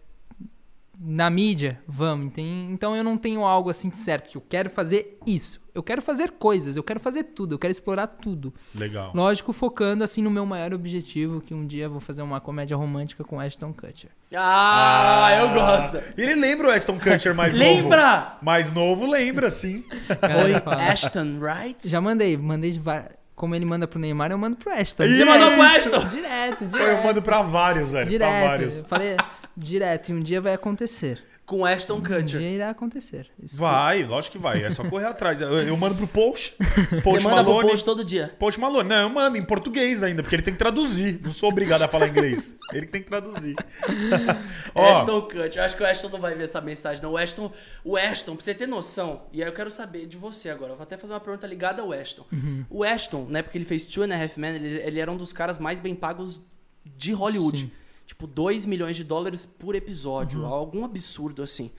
[1.00, 2.32] na mídia, vamos.
[2.32, 5.60] Tem- Então eu não tenho algo assim certo que eu quero fazer isso.
[5.74, 8.52] Eu quero fazer coisas, eu quero fazer tudo, eu quero explorar tudo.
[8.74, 9.12] Legal.
[9.14, 12.76] Lógico, focando assim no meu maior objetivo, que um dia eu vou fazer uma comédia
[12.76, 14.10] romântica com Ashton Kutcher.
[14.34, 16.02] Ah, eu gosto.
[16.16, 17.64] E ele lembra o Aston Kutcher mais novo?
[17.64, 18.36] Lembra?
[18.42, 19.84] Mais novo, lembra, sim.
[20.44, 20.54] Oi.
[20.90, 21.88] Ashton, right?
[21.88, 22.72] Já mandei, mandei
[23.36, 25.04] como ele manda pro Neymar, eu mando pro Ashton.
[25.06, 26.08] Você mandou pro Ashton?
[26.08, 26.90] Direto, direto.
[26.90, 28.04] Eu mando pra vários, velho.
[28.06, 28.46] Pra direto.
[28.48, 28.78] vários.
[28.78, 29.16] Eu falei
[29.58, 31.22] direto, e um dia vai acontecer.
[31.44, 32.40] Com Ashton Um Kutcher.
[32.40, 33.30] dia irá acontecer.
[33.42, 34.62] Isso Vai, lógico que vai.
[34.62, 35.40] É só correr atrás.
[35.40, 36.54] Eu, eu mando pro Post.
[37.02, 38.34] Post Você manda pro post todo dia.
[38.38, 38.86] Post Malone.
[38.86, 41.18] Não, eu mando em português ainda, porque ele tem que traduzir.
[41.24, 42.54] Não sou obrigado a falar inglês.
[42.70, 43.56] Ele que tem que traduzir.
[44.74, 45.56] Ó, Ashton Kutcher.
[45.56, 47.12] Eu acho que o Ashton não vai ver essa mensagem, não.
[47.12, 47.50] O Ashton,
[47.82, 50.72] o Ashton, pra você ter noção, e aí eu quero saber de você agora.
[50.72, 52.26] Eu vou até fazer uma pergunta ligada ao Ashton.
[52.30, 52.66] Uhum.
[52.68, 55.10] O Ashton, na época que ele fez Two and a Half Men, ele, ele era
[55.10, 56.42] um dos caras mais bem pagos
[56.84, 57.60] de Hollywood.
[57.60, 57.70] Sim.
[58.18, 60.40] Tipo, 2 milhões de dólares por episódio.
[60.40, 60.46] Uhum.
[60.52, 61.70] Algum absurdo assim.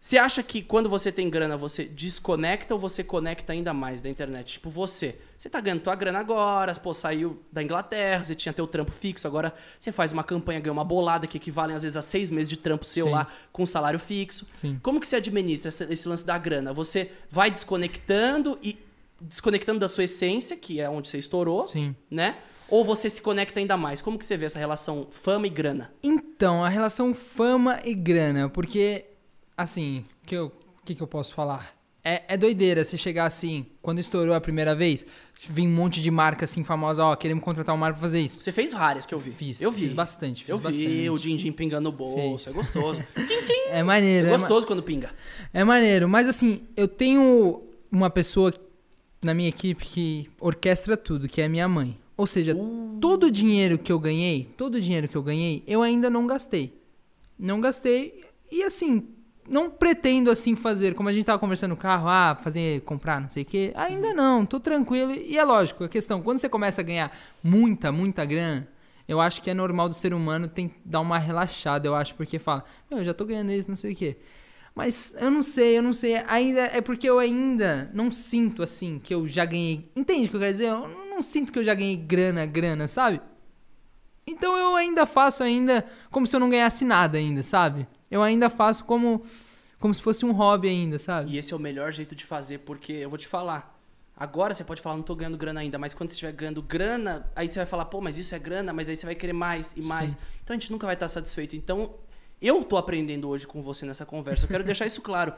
[0.00, 4.10] Você acha que quando você tem grana, você desconecta ou você conecta ainda mais da
[4.10, 4.54] internet?
[4.54, 5.16] Tipo, você.
[5.38, 9.28] Você tá ganhando tua grana agora, pô, saiu da Inglaterra, você tinha teu trampo fixo,
[9.28, 12.50] agora você faz uma campanha, ganha uma bolada que equivalem às vezes a seis meses
[12.50, 13.12] de trampo seu Sim.
[13.12, 14.44] lá com salário fixo.
[14.60, 14.80] Sim.
[14.82, 16.72] Como que você administra esse, esse lance da grana?
[16.72, 18.76] Você vai desconectando e
[19.20, 21.94] desconectando da sua essência, que é onde você estourou, Sim.
[22.10, 22.38] né?
[22.72, 24.00] Ou você se conecta ainda mais?
[24.00, 25.92] Como que você vê essa relação fama e grana?
[26.02, 29.04] Então, a relação fama e grana, porque,
[29.54, 30.50] assim, que eu,
[30.82, 31.74] que, que eu posso falar?
[32.02, 35.04] É, é doideira você chegar assim, quando estourou a primeira vez,
[35.50, 38.42] vem um monte de marca assim famosa, ó, queremos contratar um marca pra fazer isso.
[38.42, 39.32] Você fez várias que eu vi.
[39.32, 39.80] Fiz, eu vi.
[39.82, 41.10] fiz bastante, fiz eu vi bastante.
[41.10, 42.54] o din-din pingando no bolso, Fiz.
[42.54, 43.02] é gostoso.
[43.14, 43.68] Tchim, tchim.
[43.68, 45.10] É maneiro, É é, ma- gostoso quando pinga.
[45.52, 46.08] é maneiro.
[46.08, 48.52] Mas assim, eu tenho uma pessoa
[49.22, 51.98] na minha equipe que orquestra tudo, que é a minha mãe.
[52.16, 52.54] Ou seja,
[53.00, 56.26] todo o dinheiro que eu ganhei, todo o dinheiro que eu ganhei, eu ainda não
[56.26, 56.72] gastei.
[57.38, 58.24] Não gastei.
[58.50, 59.08] E assim,
[59.48, 63.28] não pretendo assim fazer, como a gente tava conversando no carro, ah, fazer, comprar, não
[63.28, 63.72] sei o quê.
[63.74, 65.12] Ainda não, tô tranquilo.
[65.12, 68.68] E é lógico, a questão, quando você começa a ganhar muita, muita grana,
[69.08, 72.38] eu acho que é normal do ser humano tem dar uma relaxada, eu acho, porque
[72.38, 74.16] fala, "Meu, eu já tô ganhando isso, não sei o quê.
[74.74, 76.16] Mas eu não sei, eu não sei.
[76.26, 79.90] Ainda é porque eu ainda não sinto assim que eu já ganhei.
[79.94, 80.68] Entende o que eu quero dizer?
[80.68, 83.20] Eu não sinto que eu já ganhei grana, grana, sabe?
[84.26, 87.86] Então eu ainda faço ainda como se eu não ganhasse nada ainda, sabe?
[88.10, 89.22] Eu ainda faço como
[89.78, 91.32] como se fosse um hobby ainda, sabe?
[91.32, 93.76] E esse é o melhor jeito de fazer, porque eu vou te falar.
[94.16, 97.28] Agora você pode falar, não tô ganhando grana ainda, mas quando você estiver ganhando grana,
[97.34, 99.72] aí você vai falar, pô, mas isso é grana, mas aí você vai querer mais
[99.76, 100.16] e mais.
[100.44, 101.56] Então a gente nunca vai estar satisfeito.
[101.56, 101.94] Então,
[102.40, 104.44] eu tô aprendendo hoje com você nessa conversa.
[104.44, 105.32] Eu quero deixar isso claro.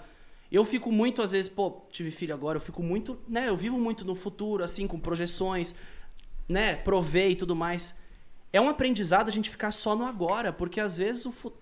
[0.55, 3.49] Eu fico muito, às vezes, pô, tive filho agora, eu fico muito, né?
[3.49, 5.75] Eu vivo muito no futuro, assim, com projeções,
[6.49, 6.77] né?
[6.77, 7.95] Provei e tudo mais.
[8.53, 11.53] É um aprendizado a gente ficar só no agora, porque às vezes o fu-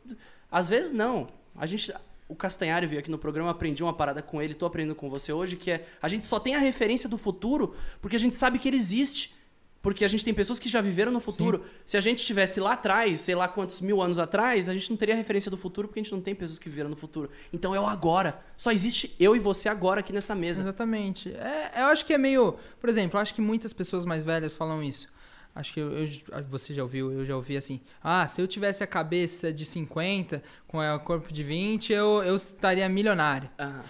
[0.50, 1.26] às vezes não.
[1.56, 1.90] A gente
[2.28, 5.32] o Castanhari veio aqui no programa, aprendi uma parada com ele, tô aprendendo com você
[5.32, 8.58] hoje, que é a gente só tem a referência do futuro porque a gente sabe
[8.58, 9.34] que ele existe.
[9.82, 11.64] Porque a gente tem pessoas que já viveram no futuro.
[11.84, 14.96] Se a gente estivesse lá atrás, sei lá quantos mil anos atrás, a gente não
[14.96, 17.28] teria referência do futuro porque a gente não tem pessoas que viveram no futuro.
[17.52, 18.40] Então é o agora.
[18.56, 20.62] Só existe eu e você agora aqui nessa mesa.
[20.62, 21.30] Exatamente.
[21.34, 22.56] É, eu acho que é meio.
[22.80, 25.08] Por exemplo, eu acho que muitas pessoas mais velhas falam isso.
[25.54, 26.08] Acho que eu, eu-
[26.48, 27.80] você já ouviu, eu já ouvi assim.
[28.02, 32.36] Ah, se eu tivesse a cabeça de 50 com o corpo de 20, eu, eu
[32.36, 33.50] estaria milionário.
[33.58, 33.82] Aham.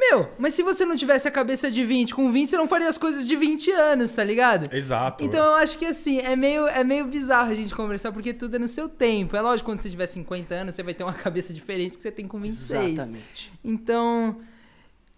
[0.00, 2.88] Meu, mas se você não tivesse a cabeça de 20 com 20, você não faria
[2.88, 4.74] as coisas de 20 anos, tá ligado?
[4.74, 5.22] Exato.
[5.22, 8.56] Então eu acho que assim, é meio, é meio bizarro a gente conversar, porque tudo
[8.56, 9.36] é no seu tempo.
[9.36, 12.10] É lógico, quando você tiver 50 anos, você vai ter uma cabeça diferente que você
[12.10, 12.92] tem com 26.
[12.92, 13.52] Exatamente.
[13.62, 14.40] Então,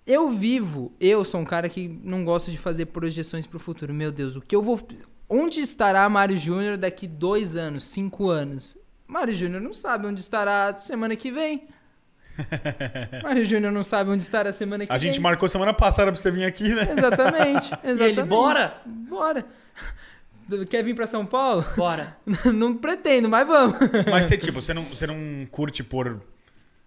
[0.04, 3.94] eu vivo, eu sou um cara que não gosto de fazer projeções pro futuro.
[3.94, 4.80] Meu Deus, o que eu vou.
[5.28, 8.76] Onde estará Mário Júnior daqui dois anos, cinco anos?
[9.06, 11.68] Mário Júnior não sabe onde estará semana que vem.
[13.22, 15.08] Mário Júnior não sabe onde estará semana que A vem.
[15.08, 16.88] gente marcou semana passada pra você vir aqui, né?
[16.90, 18.02] Exatamente, exatamente.
[18.02, 18.74] ele, bora?
[18.86, 19.44] Bora.
[20.68, 21.64] Quer vir pra São Paulo?
[21.76, 22.16] Bora.
[22.52, 23.76] não pretendo, mas vamos.
[24.10, 26.20] Mas você, tipo, você não, você não curte por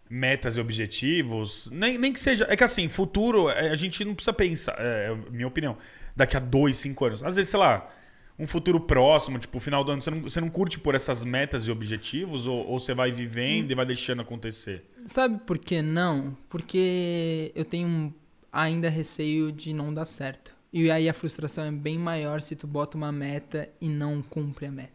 [0.10, 1.70] metas e objetivos?
[1.72, 2.46] Nem, nem que seja.
[2.50, 5.78] É que assim, futuro, é, a gente não precisa pensar, é, é minha opinião,
[6.16, 7.24] daqui a dois, cinco anos.
[7.24, 7.89] Às vezes, sei lá,
[8.38, 11.68] um futuro próximo, tipo, final do ano, você não, você não curte por essas metas
[11.68, 12.48] e objetivos?
[12.48, 14.84] Ou, ou você vai vivendo e vai deixando acontecer?
[15.06, 16.36] Sabe por que não?
[16.50, 18.14] Porque eu tenho
[18.52, 20.54] ainda receio de não dar certo.
[20.72, 24.66] E aí a frustração é bem maior se tu bota uma meta e não cumpre
[24.66, 24.92] a meta.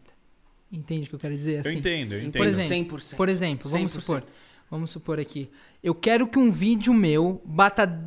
[0.71, 1.55] Entende o que eu quero dizer?
[1.55, 2.37] eu Assim, entendo, eu entendo.
[2.37, 3.15] Por exemplo, 100%.
[3.15, 4.01] Por exemplo, vamos 100%.
[4.01, 4.23] supor,
[4.69, 5.49] vamos supor aqui,
[5.83, 7.99] eu quero que um vídeo meu bata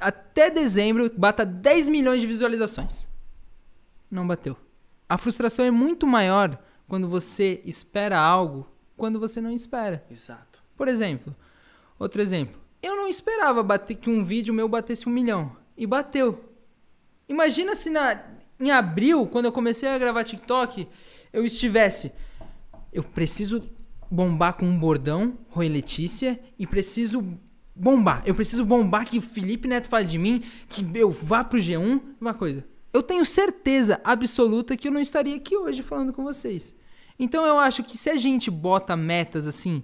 [0.00, 3.08] até dezembro bata 10 milhões de visualizações.
[4.14, 4.56] Não bateu.
[5.08, 6.56] A frustração é muito maior
[6.86, 8.64] quando você espera algo,
[8.96, 10.06] quando você não espera.
[10.08, 10.62] Exato.
[10.76, 11.34] Por exemplo,
[11.98, 12.60] outro exemplo.
[12.80, 15.56] Eu não esperava bater que um vídeo meu batesse um milhão.
[15.76, 16.44] E bateu.
[17.28, 18.22] Imagina se na,
[18.60, 20.86] em abril, quando eu comecei a gravar TikTok,
[21.32, 22.12] eu estivesse.
[22.92, 23.68] Eu preciso
[24.08, 27.36] bombar com um bordão, Roy Letícia, e preciso
[27.74, 28.22] bombar.
[28.24, 32.00] Eu preciso bombar que o Felipe Neto fale de mim, que eu vá pro G1,
[32.20, 32.64] uma coisa.
[32.94, 36.72] Eu tenho certeza absoluta que eu não estaria aqui hoje falando com vocês.
[37.18, 39.82] Então eu acho que se a gente bota metas assim,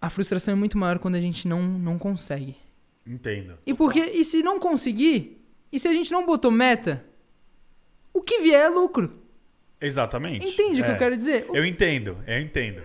[0.00, 2.56] a frustração é muito maior quando a gente não, não consegue.
[3.06, 3.58] Entendo.
[3.66, 7.04] E porque e se não conseguir, e se a gente não botou meta,
[8.12, 9.20] o que vier é lucro.
[9.80, 10.46] Exatamente.
[10.46, 10.94] Entende o que É.
[10.94, 11.46] eu quero dizer?
[11.52, 12.82] Eu entendo, eu entendo.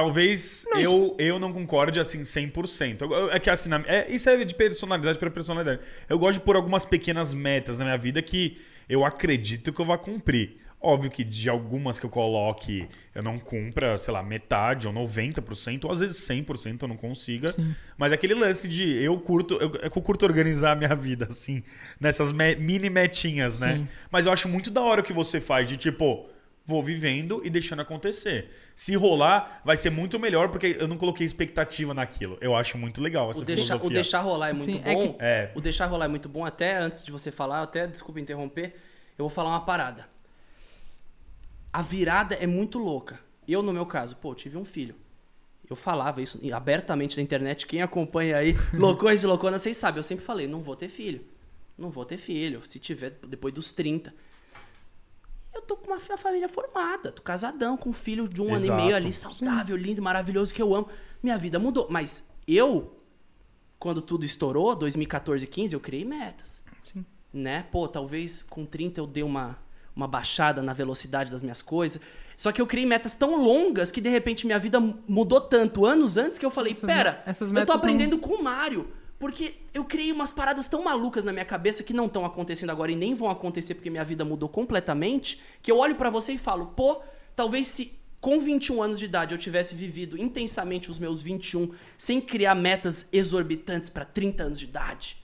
[0.00, 3.00] Talvez Não, eu, eu não concorde assim 100%.
[3.00, 5.80] Eu- eu- É que assim, na- é, isso é de personalidade para personalidade.
[6.06, 9.86] Eu gosto de pôr algumas pequenas metas na minha vida que eu acredito que eu
[9.86, 10.58] vou cumprir.
[10.78, 15.84] Óbvio que de algumas que eu coloque eu não cumpra, sei lá, metade ou 90%,
[15.86, 17.54] ou às vezes 100% eu não consiga.
[17.96, 20.94] Mas é aquele lance de eu curto, eu, é que eu curto organizar a minha
[20.94, 21.62] vida, assim,
[21.98, 23.76] nessas me- mini metinhas, né?
[23.78, 23.88] Sim.
[24.10, 26.28] Mas eu acho muito da hora o que você faz de tipo,
[26.66, 28.50] vou vivendo e deixando acontecer.
[28.74, 32.36] Se rolar, vai ser muito melhor porque eu não coloquei expectativa naquilo.
[32.40, 33.94] Eu acho muito legal essa O deixar, o filosofia.
[33.94, 34.90] deixar rolar é muito Sim, bom.
[34.90, 35.52] é que- É.
[35.54, 36.44] O deixar rolar é muito bom.
[36.44, 38.74] Até antes de você falar, até desculpa interromper,
[39.16, 40.08] eu vou falar uma parada.
[41.72, 43.20] A virada é muito louca.
[43.46, 44.94] Eu, no meu caso, pô, tive um filho.
[45.68, 47.66] Eu falava isso abertamente na internet.
[47.66, 49.98] Quem acompanha aí, loucões e louconas, vocês sabem.
[49.98, 51.24] Eu sempre falei, não vou ter filho.
[51.76, 52.62] Não vou ter filho.
[52.64, 54.12] Se tiver, depois dos 30.
[55.68, 57.10] Eu tô com uma fi- família formada.
[57.10, 58.80] Tô casadão com um filho de um ano Exato.
[58.80, 60.88] e meio ali, saudável, lindo, maravilhoso, que eu amo.
[61.20, 61.88] Minha vida mudou.
[61.90, 62.96] Mas eu,
[63.76, 66.62] quando tudo estourou, 2014, 15, eu criei metas.
[66.84, 67.04] Sim.
[67.34, 67.66] Né?
[67.72, 69.58] Pô, talvez com 30 eu dei uma,
[69.94, 72.00] uma baixada na velocidade das minhas coisas.
[72.36, 76.16] Só que eu criei metas tão longas que de repente minha vida mudou tanto anos
[76.16, 78.88] antes que eu falei, Essas pera, essas eu tô não- aprendendo com o Mário.
[79.18, 82.92] Porque eu criei umas paradas tão malucas na minha cabeça que não estão acontecendo agora
[82.92, 86.38] e nem vão acontecer porque minha vida mudou completamente, que eu olho pra você e
[86.38, 87.00] falo, pô,
[87.34, 92.20] talvez se com 21 anos de idade eu tivesse vivido intensamente os meus 21 sem
[92.20, 95.16] criar metas exorbitantes pra 30 anos de idade,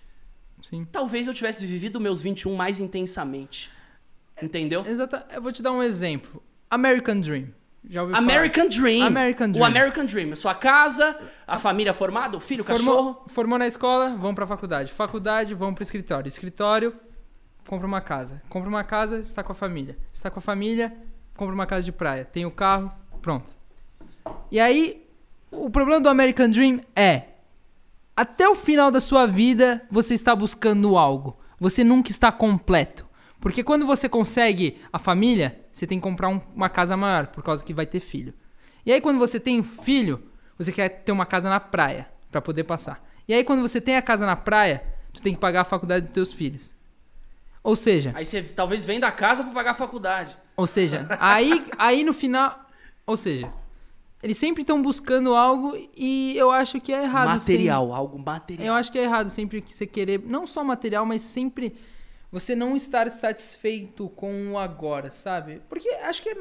[0.62, 0.86] Sim.
[0.90, 3.70] talvez eu tivesse vivido meus 21 mais intensamente.
[4.40, 4.84] Entendeu?
[4.86, 5.26] Exata.
[5.30, 6.42] Eu vou te dar um exemplo.
[6.70, 7.48] American Dream.
[8.14, 9.06] American Dream.
[9.06, 9.66] American O Dream.
[9.66, 10.36] American Dream.
[10.36, 12.94] Sua casa, a família formada, o filho, o cachorro.
[12.94, 14.92] Formou, formou na escola, vão pra faculdade.
[14.92, 16.28] Faculdade, vão pro escritório.
[16.28, 16.94] Escritório,
[17.66, 18.42] compra uma casa.
[18.48, 19.98] Compra uma casa, está com a família.
[20.12, 20.96] Está com a família,
[21.36, 22.24] compra uma casa de praia.
[22.24, 23.50] Tem o carro, pronto.
[24.50, 25.04] E aí,
[25.50, 27.24] o problema do American Dream é:
[28.16, 31.36] até o final da sua vida, você está buscando algo.
[31.58, 33.06] Você nunca está completo.
[33.42, 37.42] Porque quando você consegue a família, você tem que comprar um- uma casa maior, por
[37.42, 38.32] causa que vai ter filho.
[38.86, 40.22] E aí, quando você tem filho,
[40.56, 43.04] você quer ter uma casa na praia, pra poder passar.
[43.26, 46.06] E aí, quando você tem a casa na praia, tu tem que pagar a faculdade
[46.06, 46.74] dos teus filhos.
[47.64, 50.36] Ou seja, Aí você talvez venda a casa pra pagar a faculdade.
[50.56, 52.58] ou seja, aí, aí no final.
[53.06, 53.52] Ou seja,
[54.22, 57.28] eles sempre estão buscando algo e eu acho que é errado.
[57.28, 58.46] material, algo material.
[58.46, 60.22] sempre- eu acho que é errado sempre que você querer.
[60.24, 61.74] Não só material, mas sempre
[62.32, 65.60] você não estar satisfeito com o agora, sabe?
[65.68, 66.36] Porque acho que é.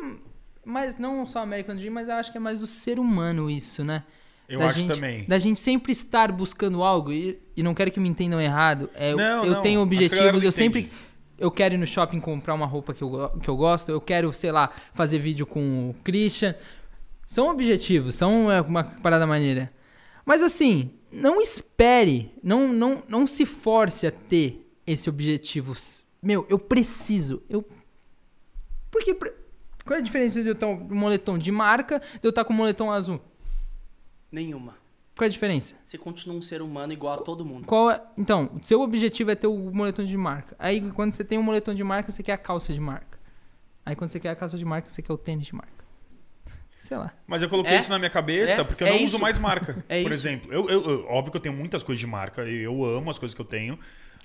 [0.64, 4.04] Mas não só American Dream, mas acho que é mais do ser humano isso, né?
[4.48, 5.26] Eu Da acho gente- também.
[5.26, 8.90] Da gente sempre estar buscando algo, e, e não quero que me entendam errado.
[8.96, 10.82] É, eu- Não, eu não, tenho objetivos, eu sempre.
[10.82, 10.96] entende.
[11.40, 14.32] Eu quero ir no shopping comprar uma roupa que eu, que eu gosto, eu quero,
[14.32, 16.54] sei lá, fazer vídeo com o Christian.
[17.26, 19.72] São objetivos, são é, uma parada maneira.
[20.24, 25.74] Mas assim, não espere, não, não, não se force a ter esse objetivo.
[26.22, 27.66] Meu, eu preciso, eu
[28.92, 32.30] porque qual é a diferença de eu estar com um moletom de marca de eu
[32.30, 33.20] estar com um moletom azul?
[34.32, 34.76] Nenhuma.
[35.16, 35.76] Qual é a diferença?
[35.86, 37.68] Você continua um ser humano igual a todo mundo.
[37.68, 38.02] Qual é...
[38.18, 40.56] Então, o seu objetivo é ter o moletom de marca.
[40.58, 43.20] Aí quando você tem um moletom de marca, você quer a calça de marca.
[43.86, 45.82] Aí quando você quer a calça de marca, você quer o tênis de marca.
[46.82, 47.14] Sei lá.
[47.28, 47.80] Mas eu coloquei É?
[47.80, 48.64] isso na minha cabeça É?
[48.64, 49.16] porque eu É não isso?
[49.16, 49.84] uso mais marca.
[49.90, 50.28] É por isso.
[50.28, 53.20] exemplo, eu, eu- eu- óbvio que eu tenho muitas coisas de marca, eu amo as
[53.20, 53.78] coisas que eu tenho,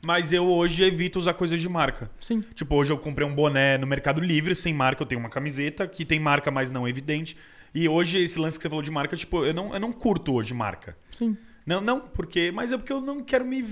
[0.03, 2.11] mas eu hoje evito usar coisas de marca.
[2.21, 2.43] Sim.
[2.55, 5.87] Tipo, hoje eu comprei um boné no Mercado Livre, sem marca, eu tenho uma camiseta
[5.87, 7.37] que tem marca, mas não evidente.
[7.75, 10.33] E hoje, esse lance que você falou de marca, tipo, eu não, eu não curto
[10.35, 10.97] hoje marca.
[11.11, 11.37] Sim.
[11.67, 12.51] Não, não, porque.
[12.53, 13.65] Mas é porque eu não quero me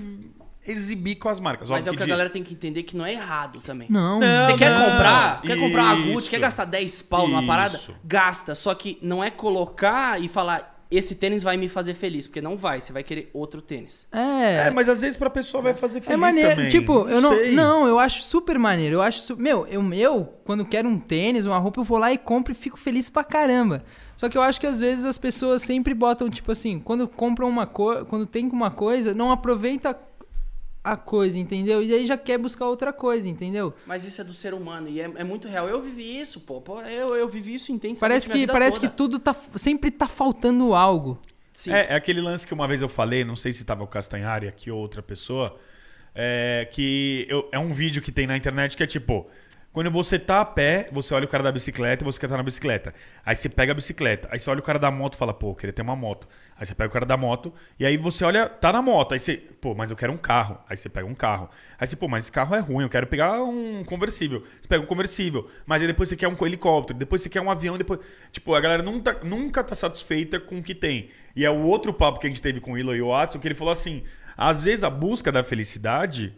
[0.67, 1.69] exibir com as marcas.
[1.69, 3.61] Mas é Óbvio o que a de- galera tem que entender que não é errado
[3.61, 3.87] também.
[3.89, 4.19] Não.
[4.19, 4.89] Não, Você quer não.
[4.91, 5.41] comprar?
[5.43, 6.13] Quer comprar uma Gucci?
[6.21, 6.29] Isso.
[6.29, 7.77] Quer gastar 10 pau numa parada?
[7.77, 7.95] Isso.
[8.03, 8.53] Gasta.
[8.55, 12.27] Só que não é colocar e falar, esse tênis vai me fazer feliz.
[12.27, 12.79] Porque não vai.
[12.81, 14.07] Você vai querer outro tênis.
[14.11, 14.67] É.
[14.67, 16.69] É, mas às vezes pra pessoa vai fazer feliz É maneiro, também.
[16.69, 17.51] tipo, eu não, sei.
[17.53, 18.95] não, eu acho super maneiro.
[18.95, 22.11] Eu acho, su- meu, eu, eu quando quero um tênis, uma roupa, eu vou lá
[22.13, 23.83] e compro e fico feliz pra caramba.
[24.15, 27.49] Só que eu acho que às vezes as pessoas sempre botam tipo assim, quando compram
[27.49, 29.97] uma coisa, quando tem uma coisa, não aproveita
[30.93, 31.81] a coisa, entendeu?
[31.81, 33.73] E aí já quer buscar outra coisa, entendeu?
[33.85, 35.67] Mas isso é do ser humano e é, é muito real.
[35.67, 36.61] Eu vivi isso, pô.
[36.61, 37.99] Pô, Eu, eu vivi isso intensamente.
[37.99, 38.89] Parece minha que vida parece toda.
[38.89, 41.19] que tudo tá sempre tá faltando algo.
[41.51, 41.73] Sim.
[41.73, 44.47] É, é aquele lance que uma vez eu falei, não sei se tava o Castanhari
[44.47, 45.57] aqui ou outra pessoa,
[46.13, 49.25] é, que eu- é um vídeo que tem na internet que é tipo.
[49.75, 52.37] Quando você tá a pé, você olha o cara da bicicleta e você quer estar
[52.37, 52.93] na bicicleta.
[53.25, 54.25] Aí você pega a bicicleta.
[54.31, 56.29] Aí você olha o cara da moto e fala, pô, eu queria ter uma moto.
[56.57, 57.53] Aí você pega o cara da moto.
[57.77, 59.11] E aí você olha, tá na moto.
[59.11, 60.57] Aí você, pô, mas eu quero um carro.
[60.69, 61.49] Aí você pega um carro.
[61.77, 64.43] Aí você, pô, mas esse carro é ruim, eu quero pegar um conversível.
[64.61, 65.45] Você pega um conversível.
[65.65, 66.97] Mas aí depois você quer um helicóptero.
[66.97, 67.77] Depois você quer um avião.
[67.77, 67.99] Depois.
[68.31, 71.09] Tipo, a galera nunca, nunca tá satisfeita com o que tem.
[71.35, 73.39] E é o outro papo que a gente teve com o Elon e o Watson,
[73.39, 74.03] que ele falou assim:
[74.37, 76.33] às vezes a busca da felicidade,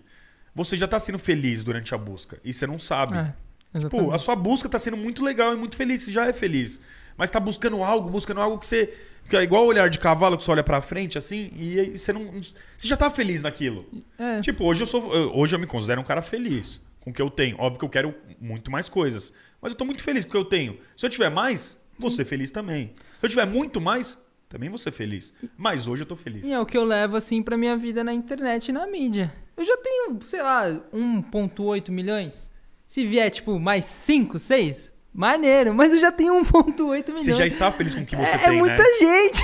[0.58, 2.40] você já tá sendo feliz durante a busca.
[2.44, 3.16] E você não sabe.
[3.16, 3.34] É,
[3.80, 6.82] Tipo, a sua busca tá sendo muito legal e muito feliz, você já é feliz.
[7.16, 8.94] Mas tá buscando algo, buscando algo que você.
[9.30, 12.12] Que é igual o olhar de cavalo que você olha pra frente, assim, e você
[12.14, 12.32] não.
[12.78, 13.86] Você já tá feliz naquilo.
[14.18, 14.40] É.
[14.42, 15.04] Tipo, hoje eu sou.
[15.38, 17.56] Hoje eu me considero um cara feliz com o que eu tenho.
[17.60, 19.34] Óbvio que eu quero muito mais coisas.
[19.62, 20.80] Mas eu tô muito feliz com o que eu tenho.
[20.96, 22.94] Se eu tiver mais, vou ser feliz também.
[23.20, 25.34] Se eu tiver muito mais, também vou ser feliz.
[25.58, 26.46] Mas hoje eu tô feliz.
[26.48, 29.34] E é o que eu levo, assim, pra minha vida na internet e na mídia.
[29.58, 32.50] Eu já tenho, sei lá, 1.8 milhões.
[32.88, 35.74] Se vier, tipo, mais 5, 6, maneiro.
[35.74, 37.24] Mas eu já tenho 1.8 milhões.
[37.24, 38.90] Você já está feliz com o que você é, tem, é muita né?
[39.00, 39.44] gente.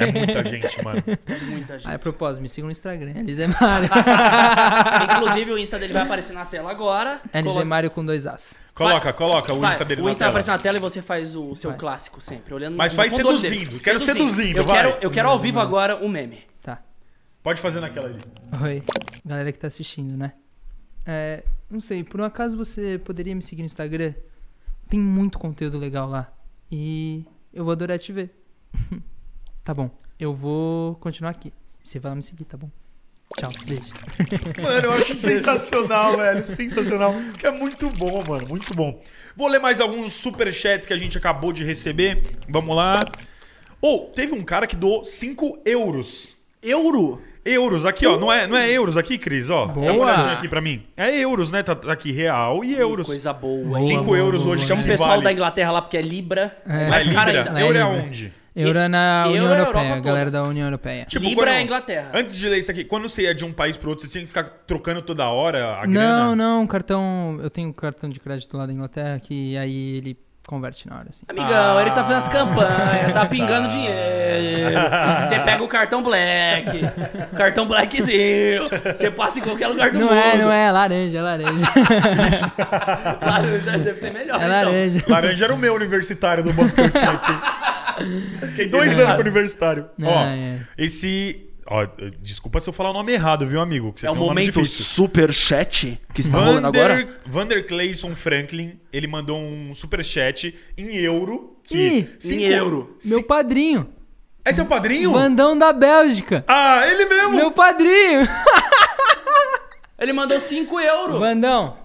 [0.00, 1.02] É muita gente, mano.
[1.48, 1.88] Muita gente.
[1.88, 3.90] Aí, a propósito, me sigam no Instagram, Elisemário.
[5.12, 7.20] Inclusive, o Insta dele vai aparecer na tela agora.
[7.32, 8.58] Elisemário com dois As.
[8.74, 10.30] Coloca, coloca o Vai, Insta dele o na Insta tela.
[10.30, 11.78] aparece na tela e você faz o seu Vai.
[11.78, 13.80] clássico sempre, olhando Mas no faz seduzindo, dele.
[13.80, 14.76] quero seduzindo, eu vai.
[14.82, 16.38] Quero, eu quero ao vivo agora o meme.
[17.42, 18.20] Pode fazer naquela ali.
[18.62, 18.82] Oi,
[19.24, 20.32] galera que tá assistindo, né?
[21.04, 24.14] É, não sei, por um acaso você poderia me seguir no Instagram?
[24.88, 26.32] Tem muito conteúdo legal lá.
[26.70, 28.30] E eu vou adorar te ver.
[29.64, 29.90] tá bom,
[30.20, 31.52] eu vou continuar aqui.
[31.82, 32.70] Você vai lá me seguir, tá bom?
[33.36, 33.82] Tchau, beijo.
[34.62, 36.44] Mano, eu acho sensacional, velho.
[36.44, 37.14] Sensacional.
[37.36, 38.46] Que é muito bom, mano.
[38.48, 39.02] Muito bom.
[39.34, 42.36] Vou ler mais alguns superchats que a gente acabou de receber.
[42.48, 43.02] Vamos lá.
[43.80, 46.28] Ou, teve um cara que doou 5 euros.
[46.62, 47.20] Euro.
[47.44, 48.16] Euros, aqui, ó.
[48.18, 49.66] Não é, não é euros aqui, Cris, ó.
[49.66, 50.06] Dá uma Boa.
[50.06, 50.84] olhadinha aqui pra mim.
[50.96, 51.62] É euros, né?
[51.62, 53.06] Tá tá aqui real e euros.
[53.06, 53.64] Coisa boa.
[53.64, 53.88] Boa, hein?
[53.88, 54.66] 5 boa, euros boa, hoje.
[54.66, 55.22] Chama o pessoal vale.
[55.24, 56.56] da Inglaterra lá porque é Libra.
[56.68, 56.84] É.
[56.84, 57.48] É mais caro Libra.
[57.50, 57.60] ainda.
[57.60, 58.32] É Euro é onde?
[58.54, 60.00] Euro é na Euro União é a Europa Europeia, toda.
[60.08, 61.04] galera da União Europeia.
[61.06, 62.10] Tipo, Libra quando- é a Inglaterra.
[62.14, 64.22] Antes de ler isso aqui, quando você ia de um país pro outro, você tinha
[64.22, 66.36] que ficar trocando toda hora a Não, grana?
[66.36, 67.40] não, cartão.
[67.42, 70.16] Eu tenho um cartão de crédito lá da Inglaterra que aí ele
[70.46, 71.22] converte na hora, assim.
[71.28, 71.82] Amigão, Ah.
[71.82, 74.78] ele tá fazendo as campanhas, tá pingando dinheiro.
[75.24, 76.84] Você pega o cartão black,
[77.32, 78.68] o cartão blackzinho.
[78.94, 80.18] Você passa em qualquer lugar do Não mundo.
[80.18, 81.66] é, não é, é laranja, é laranja.
[83.22, 84.48] Laranja deve ser melhor, É então.
[84.48, 85.04] laranja.
[85.08, 88.46] Laranja era o meu universitário do banco que eu tinha aqui.
[88.48, 89.86] Fiquei dois anos com universitário.
[90.02, 90.56] Ó, Ah, é.
[90.78, 91.48] esse.
[91.74, 91.86] Ó,
[92.20, 93.94] desculpa se eu falar o nome errado, viu, amigo?
[93.94, 96.96] Que você É o tem um nome momento super chat que está rolando agora.
[96.96, 101.56] Vander, Vander Clayson Franklin, ele mandou um superchat em euro.
[101.64, 102.98] Que Ih, cinco- em euro.
[103.06, 103.88] Meu padrinho,
[104.44, 105.12] É seu padrinho?
[105.12, 106.44] Vandão da Bélgica.
[106.46, 107.30] Ah, ele mesmo!
[107.36, 108.28] Meu padrinho.
[109.98, 111.18] Ele mandou 5 euros.
[111.18, 111.76] Vandão,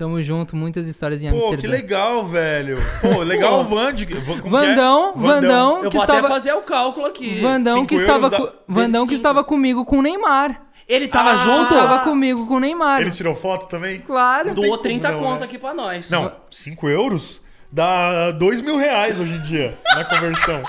[0.00, 1.60] tamo junto, muitas histórias em Pô, Amsterdã.
[1.60, 2.78] que legal, velho.
[3.02, 3.92] Pô, legal o Vand.
[3.94, 4.50] como que é?
[4.50, 7.38] Vandão, Vandão, Eu que vou estava fazer o cálculo aqui.
[7.40, 10.62] Vandão que estava co- Vandão que estava comigo com o Neymar.
[10.88, 11.62] Ele tava Ah, junto?
[11.64, 13.02] Estava comigo com o Neymar.
[13.02, 14.00] Ele tirou foto também?
[14.00, 14.54] Claro.
[14.54, 15.44] Doou tem como 30 não, conto né?
[15.44, 16.10] aqui pra nós.
[16.10, 20.62] Não, 5 euros dá 2 mil reais hoje em dia na conversão.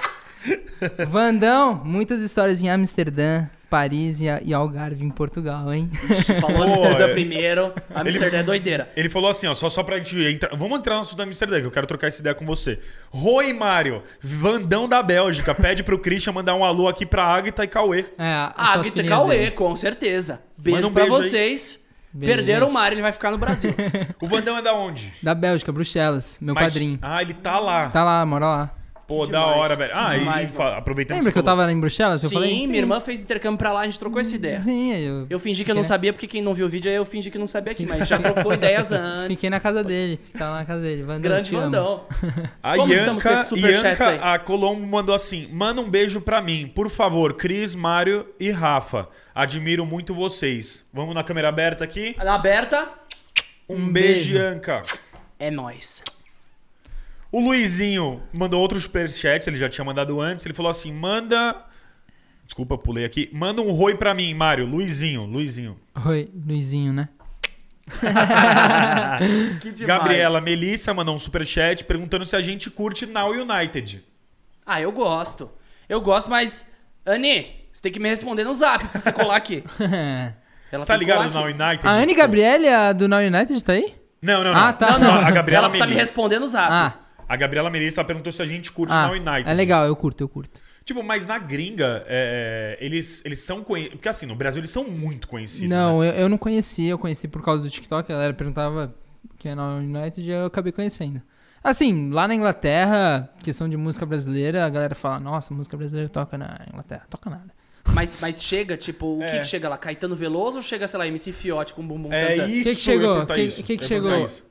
[1.08, 5.90] Vandão, muitas histórias em Amsterdã, Paris e, e Algarve, em Portugal, hein?
[6.42, 7.12] Falou Amsterdã é.
[7.14, 7.74] primeiro.
[7.96, 8.92] Amsterdã é doideira.
[8.98, 10.54] Ele falou assim, ó, só, só pra gente entrar.
[10.58, 12.78] Vamos entrar no assunto da Amsterdã, que eu quero trocar essa ideia com você.
[13.10, 17.68] Roi Mário, Vandão da Bélgica, pede pro Christian mandar um alô aqui pra Agatha e
[17.68, 18.06] Cauê.
[18.18, 19.52] É, Agatha filhinhas Cauê, dele.
[19.52, 20.42] com certeza.
[20.58, 21.24] Beijo um pra beijo aí.
[21.24, 21.86] vocês.
[22.14, 22.70] Beijo, Perderam gente.
[22.72, 23.74] o mar, ele vai ficar no Brasil.
[24.22, 25.14] O Vandão é da onde?
[25.24, 27.00] Da Bélgica, Bruxelas, meu Mas- padrinho.
[27.02, 27.90] Ah, ele tá lá.
[27.90, 28.76] Tá lá, mora lá.
[29.12, 29.92] Pô, Que da demais, hora, velho.
[29.94, 32.24] Ah, que e demais, fa- aproveitando Lembra que eu você falou- tava lá em Bruxelas?
[32.24, 34.62] Eu Sim, falei, minha irmã fez intercâmbio pra lá, a gente trocou essa ideia.
[34.64, 36.96] Sim, eu, Eu fingi que eu não sabia, porque quem não viu o vídeo aí
[36.96, 39.28] eu fingi que não sabia aqui, mas a gente já trocou ideias antes.
[39.36, 40.20] fiquei na casa dele.
[40.32, 41.04] Ficava na casa dele.
[41.04, 41.52] Vandão, Grande.
[41.52, 42.06] Vandão.
[42.64, 47.76] A Como Ianca, a Colombo mandou assim: manda um beijo pra mim, por favor, Cris,
[47.76, 49.08] Mário e Rafa.
[49.36, 50.86] Admiro muito vocês.
[50.94, 52.16] Vamos na câmera aberta aqui.
[52.20, 52.88] Aberta,
[53.70, 54.38] Um, Um beijo, beijo.
[54.38, 54.82] Ianca.
[55.40, 56.04] é nóis.
[57.32, 60.46] O Luizinho mandou outro superchat, ele já tinha mandado antes.
[60.46, 61.56] Ele falou assim: manda.
[62.46, 63.30] Desculpa, pulei aqui.
[63.32, 64.66] Manda um roi pra mim, Mário.
[64.66, 65.80] Luizinho, Luizinho.
[66.06, 67.08] Oi, Luizinho, né?
[69.62, 69.82] Que demais.
[69.82, 74.04] Gabriela Melissa mandou um superchat perguntando se a gente curte Now United.
[74.66, 75.50] Ah, eu gosto.
[75.90, 76.66] Eu gosto, mas...
[77.06, 79.64] Ani, você tem que me responder no zap pra você colar aqui.
[80.72, 81.68] Ela Você tá ligado no colar Now.
[81.68, 81.88] United?
[81.88, 83.94] a Anne Tipo- Gabriele, a do Now United, tá aí?
[84.22, 84.60] Não, não, não.
[84.60, 84.98] Ah, tá.
[85.00, 86.72] Não, não, A Gabriela ela precisa me responder no zap.
[86.72, 86.94] Ah,
[87.32, 89.50] A Gabriela Melissa ela perguntou se a gente curte ah Now United.
[89.50, 90.60] é legal, eu curto, eu curto.
[90.84, 93.96] Tipo, mas na gringa, é, eles, eles são conhecidos.
[93.98, 95.70] Porque assim, no Brasil eles são muito conhecidos.
[95.70, 95.76] né?
[95.76, 98.94] Não, eu, eu não conhecia, eu conheci por causa do TikTok, a galera perguntava
[99.38, 101.22] que é Now United e eu acabei conhecendo.
[101.64, 106.36] Assim, lá na Inglaterra, questão de música brasileira, a galera fala, nossa, música brasileira toca
[106.38, 107.06] na Inglaterra.
[107.10, 107.54] Toca nada.
[107.94, 109.28] Mas, mas chega, tipo, o É.
[109.28, 109.78] que, que chega lá?
[109.78, 112.54] Caetano Veloso ou chega, sei lá, MC Fiote com bumbum É cantando?
[112.54, 112.64] isso.
[112.70, 113.12] Que que chegou?
[113.14, 114.26] perguntar Que- que que chegou?
[114.26, 114.44] isso.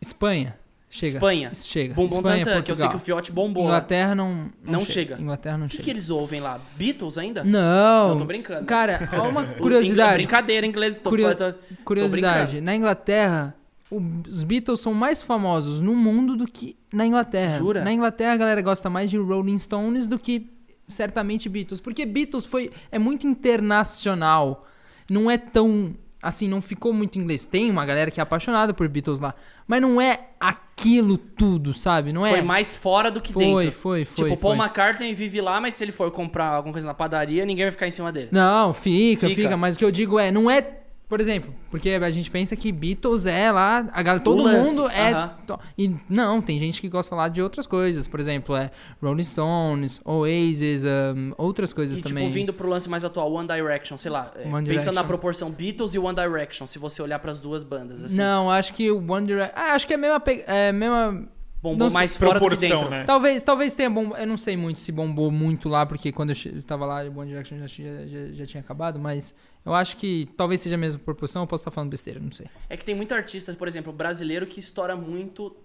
[0.00, 0.58] Espanha.
[0.96, 1.14] Chega.
[1.14, 1.50] Espanha.
[1.54, 1.94] Chega.
[1.94, 2.90] Bumbum Espanha, Tantan, que eu sei Portugal.
[2.90, 3.64] que o Fiote bombou.
[3.64, 5.20] Inglaterra não, Não chega.
[5.20, 5.84] Inglaterra não O que, chega.
[5.84, 6.60] que eles ouvem lá?
[6.76, 7.44] Beatles ainda?
[7.44, 8.10] Não.
[8.10, 8.64] Eu tô brincando.
[8.66, 10.18] Cara, ó uma O- curiosidade.
[10.18, 10.98] Brincadeira, inglês.
[11.02, 12.60] Tô, Curio- tô- Curiosidade.
[12.60, 13.54] Na Inglaterra,
[13.90, 17.56] o- os Beatles são mais famosos no mundo do que na Inglaterra.
[17.58, 17.84] Jura?
[17.84, 20.50] Na Inglaterra a galera gosta mais de Rolling Stones do que
[20.88, 24.66] certamente Beatles, porque Beatles foi é muito internacional.
[25.10, 25.94] Não é tão
[26.26, 27.44] assim, não ficou muito inglês.
[27.44, 29.34] Tem uma galera que é apaixonada por Beatles lá,
[29.66, 32.12] mas não é aquilo tudo, sabe?
[32.12, 32.30] Não é.
[32.30, 33.72] Foi mais fora do que Foi, dentro.
[33.72, 34.64] foi, foi, Tipo, Paul foi.
[34.64, 37.86] McCartney vive lá, mas se ele for comprar alguma coisa na padaria, ninguém vai ficar
[37.86, 38.28] em cima dele.
[38.32, 39.42] Não, fica, Fica.
[39.42, 40.80] fica, Mas o que eu digo é, não é.
[41.08, 45.12] Por exemplo, porque a gente pensa que Beatles é lá, a galera, todo mundo é.
[45.12, 45.30] aham.
[45.46, 48.08] to- E não, tem gente que gosta lá de outras coisas.
[48.08, 52.24] Por exemplo, é Rolling Stones, Oasis, um, outras coisas E, também.
[52.24, 54.32] tipo, vindo pro lance mais atual, One Direction, sei lá.
[54.34, 55.06] é, One pensando na Direction.
[55.06, 58.16] proporção Beatles e One Direction, se você olhar pras duas bandas, assim.
[58.16, 59.54] Não, acho que o One Direction.
[59.56, 60.18] Ah, acho que é a mesma.
[60.18, 61.28] pe- É a mesma
[61.70, 62.90] Bombou não sei- mais fora do que Proporção, dentro.
[62.90, 63.04] né?
[63.04, 64.22] Talvez, talvez tenha bombado.
[64.22, 67.28] Eu não sei muito se bombou muito lá, porque quando eu tava lá, o One
[67.30, 71.00] Direction já, já, já- já tinha acabado, mas eu acho que talvez seja a mesma
[71.00, 72.46] proporção, eu posso estar falando besteira, não sei.
[72.68, 75.56] É que tem muito artista, por exemplo, brasileiro que estoura muito,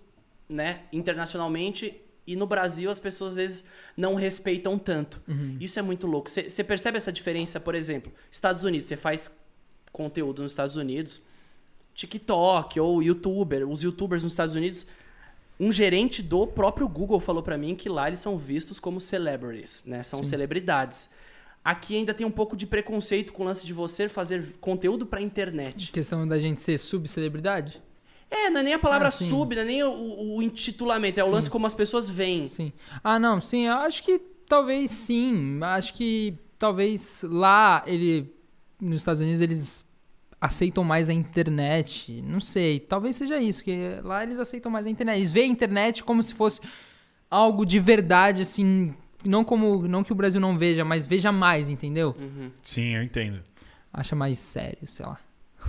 [0.49, 1.95] né, internacionalmente.
[2.27, 3.65] E no Brasil as pessoas às vezes
[3.97, 5.19] não respeitam tanto.
[5.59, 6.29] Isso é muito louco.
[6.29, 9.29] Você percebe essa diferença, por exemplo, Estados Unidos, você faz
[9.91, 11.19] conteúdo nos Estados Unidos,
[11.93, 14.87] TikTok ou YouTuber, os YouTubers nos Estados Unidos,
[15.63, 19.83] um gerente do próprio Google falou pra mim que lá eles são vistos como celebrities,
[19.85, 20.01] né?
[20.03, 21.09] São celebridades.
[21.63, 25.21] Aqui ainda tem um pouco de preconceito com o lance de você fazer conteúdo pra
[25.21, 25.91] internet.
[25.91, 27.79] Questão da gente ser subcelebridade?
[28.29, 29.27] É, não é nem a palavra Ah, sim.
[29.29, 32.47] sub, não é nem o, o- o intitulamento, é o lance como as pessoas veem.
[32.47, 32.71] Sim.
[33.03, 35.59] Ah, não, sim, eu acho que talvez sim.
[35.61, 38.33] Acho que talvez lá ele.
[38.79, 39.85] Nos Estados Unidos eles
[40.41, 42.21] aceitam mais a internet.
[42.25, 42.79] Não sei.
[42.79, 45.17] Talvez seja isso, que lá eles aceitam mais a internet.
[45.17, 46.59] Eles veem a internet como se fosse
[47.29, 48.93] algo de verdade, assim.
[49.23, 49.87] Não como.
[49.87, 52.15] Não que o Brasil não veja, mas veja mais, entendeu?
[52.63, 53.39] Sim, eu entendo.
[53.93, 55.19] Acha mais sério, sei lá.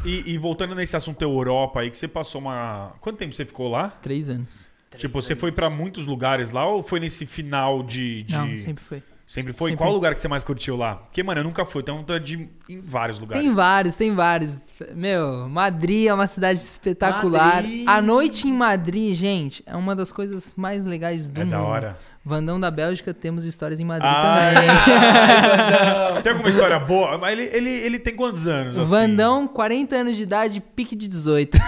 [0.07, 2.95] E, e voltando nesse assunto Europa aí, que você passou uma.
[3.01, 3.91] Quanto tempo você ficou lá?
[4.01, 4.67] Três anos.
[4.97, 8.23] tipo, você foi pra muitos lugares lá ou foi nesse final de.
[8.23, 9.03] de- Não, sempre foi.
[9.33, 9.71] Sempre foi?
[9.71, 9.83] sempre.
[9.83, 10.97] Qual lugar que você mais curtiu lá?
[10.97, 13.43] Porque, mano, eu nunca fui, tenho vontade de em vários lugares.
[13.43, 14.59] Tem vários, tem vários.
[14.95, 17.55] Meu, Madrid é uma cidade espetacular.
[17.63, 17.89] Madrid.
[17.89, 21.51] A noite em Madrid, gente, é uma das coisas mais legais do É mundo.
[21.51, 21.99] da hora.
[22.25, 26.23] Vandão da Bélgica, temos histórias em Madrid Ah, também.
[26.23, 27.19] Tem alguma história boa?
[27.19, 28.79] Mas ele, ele, ele tem quantos anos?
[28.79, 28.91] Assim?
[28.91, 31.59] Vandão, 40 anos de idade, pique de 18.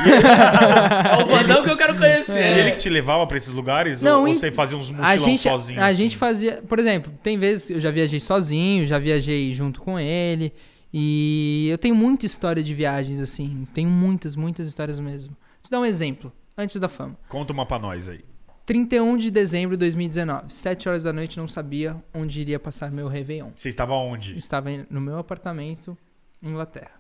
[1.18, 2.40] É o Vandão que eu quero conhecer.
[2.57, 4.00] E ele que te levava pra esses lugares?
[4.02, 5.80] Não, ou, ou em- você fazia uns a mochilão gente, sozinho?
[5.80, 5.96] a assim?
[5.96, 10.52] gente fazia, por exemplo, tem vezes eu já viajei sozinho, já viajei junto com ele.
[10.92, 13.66] E eu tenho muita história de viagens, assim.
[13.74, 15.32] Tenho muitas, muitas histórias mesmo.
[15.34, 17.16] Vou te dar um exemplo, antes da fama.
[17.28, 18.20] Conta uma pra nós aí.
[18.67, 23.09] 31 de dezembro de 2019, 7 horas da noite, não sabia onde iria passar meu
[23.09, 23.51] Réveillon.
[23.55, 24.37] Você estava onde?
[24.39, 25.97] Estava no meu apartamento,
[26.43, 26.93] em Inglaterra.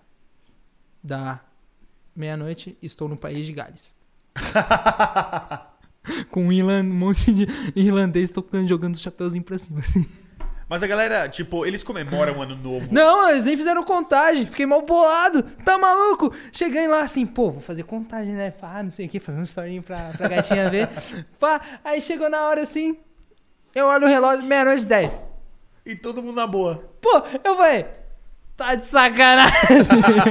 [1.02, 1.40] Da
[2.14, 3.94] meia-noite, estou no país de Gales.
[6.30, 10.06] Com um, irlan- um monte de irlandês tocando, jogando o chapeuzinho pra cima, assim.
[10.68, 12.88] Mas a galera, tipo, eles comemoram o ano novo.
[12.90, 16.34] Não, eles nem fizeram contagem, fiquei mal bolado, tá maluco?
[16.52, 18.50] Cheguei lá assim, pô, vou fazer contagem, né?
[18.50, 20.88] Pá, não sei o que, fazer um storinho pra, pra gatinha ver.
[21.38, 22.98] Pá, aí chegou na hora assim,
[23.74, 25.20] eu olho o relógio, meia-noite 10.
[25.84, 26.90] E todo mundo na boa.
[27.00, 27.86] Pô, eu falei,
[28.56, 29.52] tá de sacanagem.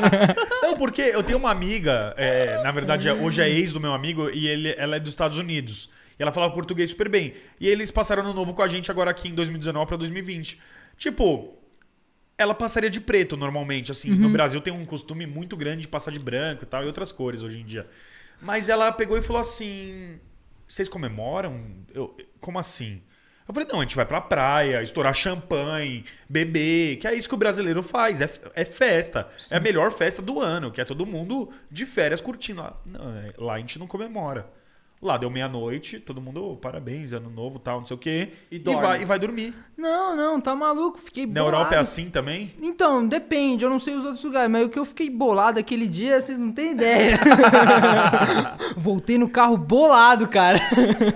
[0.64, 4.30] Não, porque eu tenho uma amiga, é, na verdade, hoje é ex do meu amigo,
[4.32, 5.90] e ele, ela é dos Estados Unidos.
[6.24, 7.34] Ela falava português super bem.
[7.60, 10.60] E eles passaram ano novo com a gente agora aqui em 2019 pra 2020.
[10.98, 11.54] Tipo,
[12.38, 14.10] ela passaria de preto normalmente, assim.
[14.10, 17.12] No Brasil tem um costume muito grande de passar de branco e tal, e outras
[17.12, 17.86] cores hoje em dia.
[18.42, 20.20] Mas ela pegou e falou assim:
[20.68, 21.64] Vocês comemoram?
[21.94, 23.02] Eu, como assim?
[23.48, 27.36] Eu falei, não, a gente vai pra praia, estourar champanhe, beber, que é isso que
[27.36, 29.28] o brasileiro faz, é, é festa.
[29.52, 32.62] É a melhor festa do ano, que é todo mundo de férias curtindo.
[32.62, 34.50] Lá, não, é- lá a gente não comemora.
[35.04, 38.30] Lá deu meia-noite, todo mundo, "Oh, parabéns, ano novo, tal, não sei o quê.
[38.50, 38.82] E E, dorme.
[38.82, 39.54] vai, e vai dormir.
[39.78, 41.56] Não, não, tá maluco, fiquei Na bolado.
[41.58, 42.54] Europa é assim também?
[42.62, 45.88] Então, depende, eu não sei os outros lugares, mas o que eu fiquei bolado aquele
[45.88, 47.20] dia, vocês não têm ideia.
[48.78, 50.60] Voltei no carro bolado, cara.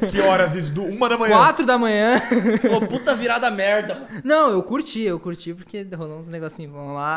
[0.09, 0.71] Que horas isso?
[0.71, 1.35] Do- Uma da manhã.
[1.35, 2.19] Quatro da manhã.
[2.29, 4.21] Você falou, puta virada merda, mano.
[4.23, 7.15] Não, eu curti, eu curti porque rolou uns negocinhos, vamos lá.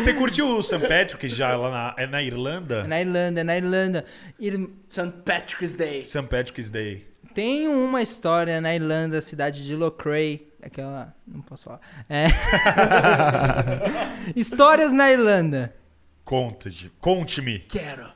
[0.00, 0.78] Você curtiu o St.
[0.78, 2.82] Patrick já lá na, é na Irlanda?
[2.84, 4.04] É na Irlanda, é na Irlanda.
[4.38, 5.12] Ir- St.
[5.24, 6.06] Patrick's Day.
[6.06, 6.22] St.
[6.28, 7.06] Patrick's Day.
[7.34, 11.80] Tem uma história na Irlanda, cidade de Lecrae, aquela, não posso falar.
[12.08, 12.26] É.
[14.36, 15.74] Histórias na Irlanda.
[16.24, 16.90] Conte-me.
[17.00, 17.58] Conte-me.
[17.60, 18.10] Quero.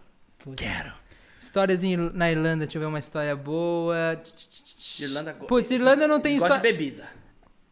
[0.57, 0.93] Quero.
[1.41, 4.21] Histórias em- na Irlanda, deixa eu ver uma história boa.
[4.99, 6.57] Irlanda Putz, Irlanda não tem história.
[6.57, 7.05] de bebida.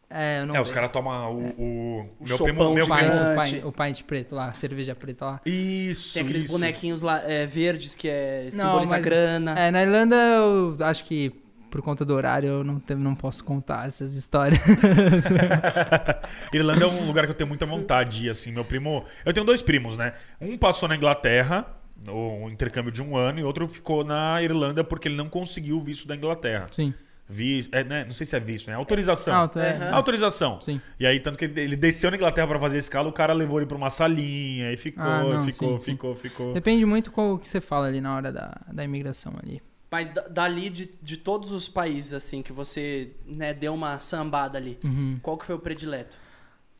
[0.09, 3.15] É, eu não É, os caras tomam o, o, O meu primo, meu o primo.
[3.15, 3.65] gigante.
[3.65, 5.41] o, o pint preto lá, a cerveja preta lá.
[5.45, 6.53] Isso, Tem aqueles isso.
[6.53, 9.59] bonequinhos lá, é, verdes que é Não, simboliza mas- grana.
[9.59, 11.31] É, na Irlanda eu acho que
[11.69, 14.61] por conta do horário eu não, não posso contar essas histórias.
[16.53, 18.51] Irlanda é um lugar que eu tenho muita vontade de ir, assim.
[18.51, 19.03] Meu primo.
[19.25, 20.13] Eu tenho dois primos, né?
[20.39, 21.65] Um passou na Inglaterra,
[22.07, 25.83] um intercâmbio de um ano, e outro ficou na Irlanda porque ele não conseguiu o
[25.83, 26.67] visto da Inglaterra.
[26.71, 26.93] Sim.
[27.29, 28.05] Visto, é, né?
[28.05, 28.75] Não sei se é visto, né?
[28.75, 29.35] Autorização.
[29.35, 29.75] Alto, é.
[29.75, 29.95] Aham.
[29.95, 30.61] Autorização.
[30.61, 30.79] Sim.
[30.99, 33.65] E aí, tanto que ele desceu na Inglaterra pra fazer escala, o cara levou ele
[33.65, 35.91] pra uma salinha e ficou, Ah, não, ficou, sim, sim.
[35.91, 36.53] ficou, ficou.
[36.53, 39.61] Depende muito com o que você fala ali na hora da, da imigração ali.
[39.91, 44.57] Mas da- dali, de, de todos os países, assim, que você né, deu uma sambada
[44.57, 45.19] ali, Uhum.
[45.21, 46.17] qual que foi o predileto?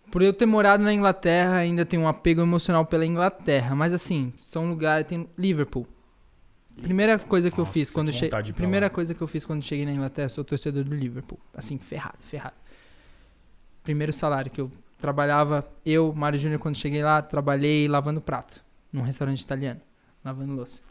[0.10, 3.76] Por eu ter morado na Inglaterra, ainda tenho um apego emocional pela Inglaterra.
[3.76, 5.06] Mas assim, são lugares.
[5.06, 5.86] Tem Liverpool.
[6.82, 8.54] Primeira coisa que eu Nossa, fiz quando cheguei.
[8.54, 11.40] Primeira coisa que eu fiz quando cheguei na Inglaterra, sou torcedor do Liverpool.
[11.54, 12.56] Assim, ferrado, ferrado.
[13.84, 18.64] Primeiro salário que eu trabalhava, eu, Mário Júnior, quando cheguei lá, trabalhei lavando prato.
[18.92, 19.82] Num restaurante italiano.
[20.24, 20.82] Lavando louça.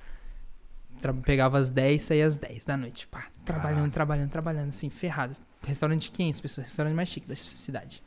[1.00, 3.06] Tra- pegava às 10, saía às 10 da noite.
[3.06, 5.36] Pá, trabalhando, trabalhando, trabalhando, assim, ferrado.
[5.62, 8.02] Restaurante de 500 pessoas, restaurante mais chique da cidade.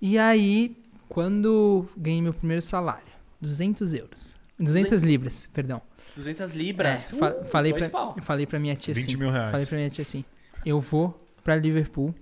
[0.00, 0.76] E aí,
[1.08, 4.36] quando ganhei meu primeiro salário, 200 euros.
[4.58, 5.82] 200 libras, perdão.
[6.16, 7.12] 200 libras?
[7.12, 8.14] É, fa- Uh, falei, pra, pau.
[8.22, 9.16] falei pra minha tia 20 assim.
[9.16, 9.50] mil reais.
[9.50, 10.24] Falei pra minha tia assim:
[10.64, 12.14] eu vou pra Liverpool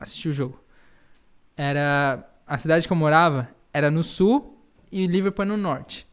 [0.00, 0.58] assistir o jogo.
[1.56, 2.28] Era.
[2.46, 4.56] A cidade que eu morava era no sul
[4.92, 6.06] e Liverpool é no norte.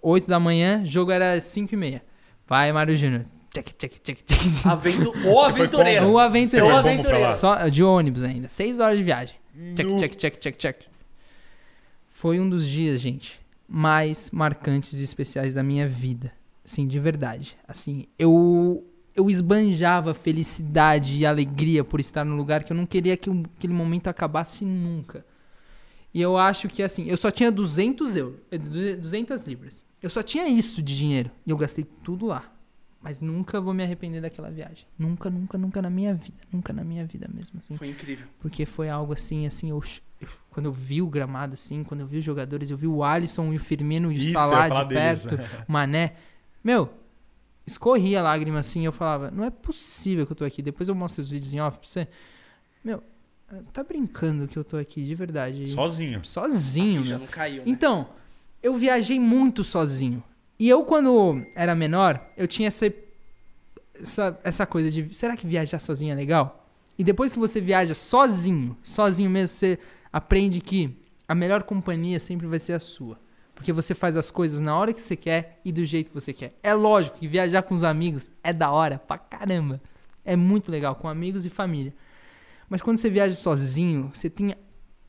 [0.00, 2.02] 8 da manhã, jogo era 5 e meia.
[2.46, 3.26] Vai, Mário Júnior.
[3.52, 4.40] Check, check, check, check.
[4.66, 5.12] Aventu...
[5.28, 6.08] O aventureiro.
[6.08, 6.72] O aventureiro.
[6.72, 6.80] lá?
[6.80, 7.32] aventureiro.
[7.34, 8.48] Só de ônibus ainda.
[8.48, 9.36] 6 horas de viagem.
[9.76, 10.80] Check, No- check, check, check, check.
[12.08, 13.38] Foi um dos dias, gente,
[13.74, 16.32] mais marcantes e especiais da minha vida.
[16.64, 17.58] Assim, de verdade.
[17.66, 23.16] Assim, eu eu esbanjava felicidade e alegria por estar no lugar que eu não queria
[23.16, 25.26] que aquele momento acabasse nunca.
[26.12, 29.84] E eu acho que assim, eu só tinha 200 euros, eh, 200 libras.
[30.00, 32.53] Eu só tinha isso de dinheiro e eu gastei tudo lá.
[33.04, 34.86] Mas nunca vou me arrepender daquela viagem.
[34.98, 36.38] Nunca, nunca, nunca na minha vida.
[36.50, 37.76] Nunca na minha vida mesmo, assim.
[37.76, 38.26] Foi incrível.
[38.40, 39.82] Porque foi algo assim, assim, eu,
[40.22, 43.04] eu- quando eu vi o gramado, assim, quando eu vi os jogadores, eu vi o
[43.04, 45.36] Alisson e o Firmino e o Isso, Salah de perto, o
[45.70, 46.14] Mané.
[46.64, 46.90] Meu,
[47.66, 50.62] escorria a lágrima assim, eu falava, não é possível que eu tô aqui.
[50.62, 52.08] Depois eu mostro os vídeos em off pra você.
[52.82, 53.02] Meu,
[53.72, 55.68] tá brincando que eu tô aqui, de verdade.
[55.68, 56.24] Sozinho.
[56.24, 57.62] Sozinho, Já não caiu, né?
[57.66, 58.08] Então,
[58.62, 60.24] eu viajei muito sozinho.
[60.58, 62.92] E eu, quando era menor, eu tinha essa,
[64.00, 66.66] essa, essa coisa de: será que viajar sozinho é legal?
[66.98, 69.78] E depois que você viaja sozinho, sozinho mesmo, você
[70.12, 70.96] aprende que
[71.26, 73.18] a melhor companhia sempre vai ser a sua.
[73.54, 76.32] Porque você faz as coisas na hora que você quer e do jeito que você
[76.32, 76.56] quer.
[76.62, 79.80] É lógico que viajar com os amigos é da hora pra caramba.
[80.24, 81.94] É muito legal, com amigos e família.
[82.68, 84.54] Mas quando você viaja sozinho, você tem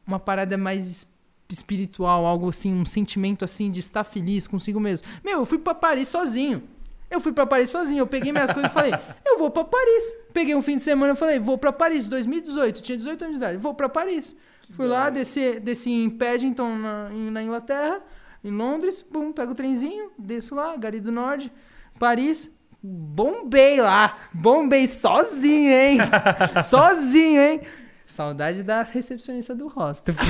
[0.06, 1.15] uma parada mais
[1.56, 5.08] espiritual, algo assim, um sentimento assim de estar feliz consigo mesmo.
[5.24, 6.64] Meu, eu fui pra Paris sozinho.
[7.10, 8.92] Eu fui pra Paris sozinho, eu peguei minhas coisas e falei,
[9.26, 10.14] eu vou pra Paris.
[10.34, 13.44] Peguei um fim de semana e falei, vou pra Paris, 2018, tinha 18 anos de
[13.44, 14.36] idade, vou pra Paris.
[14.72, 18.02] Fui lá, desci, desci em Paddington, na, na Inglaterra,
[18.44, 21.52] em Londres, bum, pego o trenzinho, desço lá, Gari do Norte,
[22.00, 22.52] Paris,
[22.82, 25.98] bombei lá, bombei sozinho, hein?
[26.64, 27.62] sozinho, hein?
[28.06, 30.14] Saudade da recepcionista do hostel.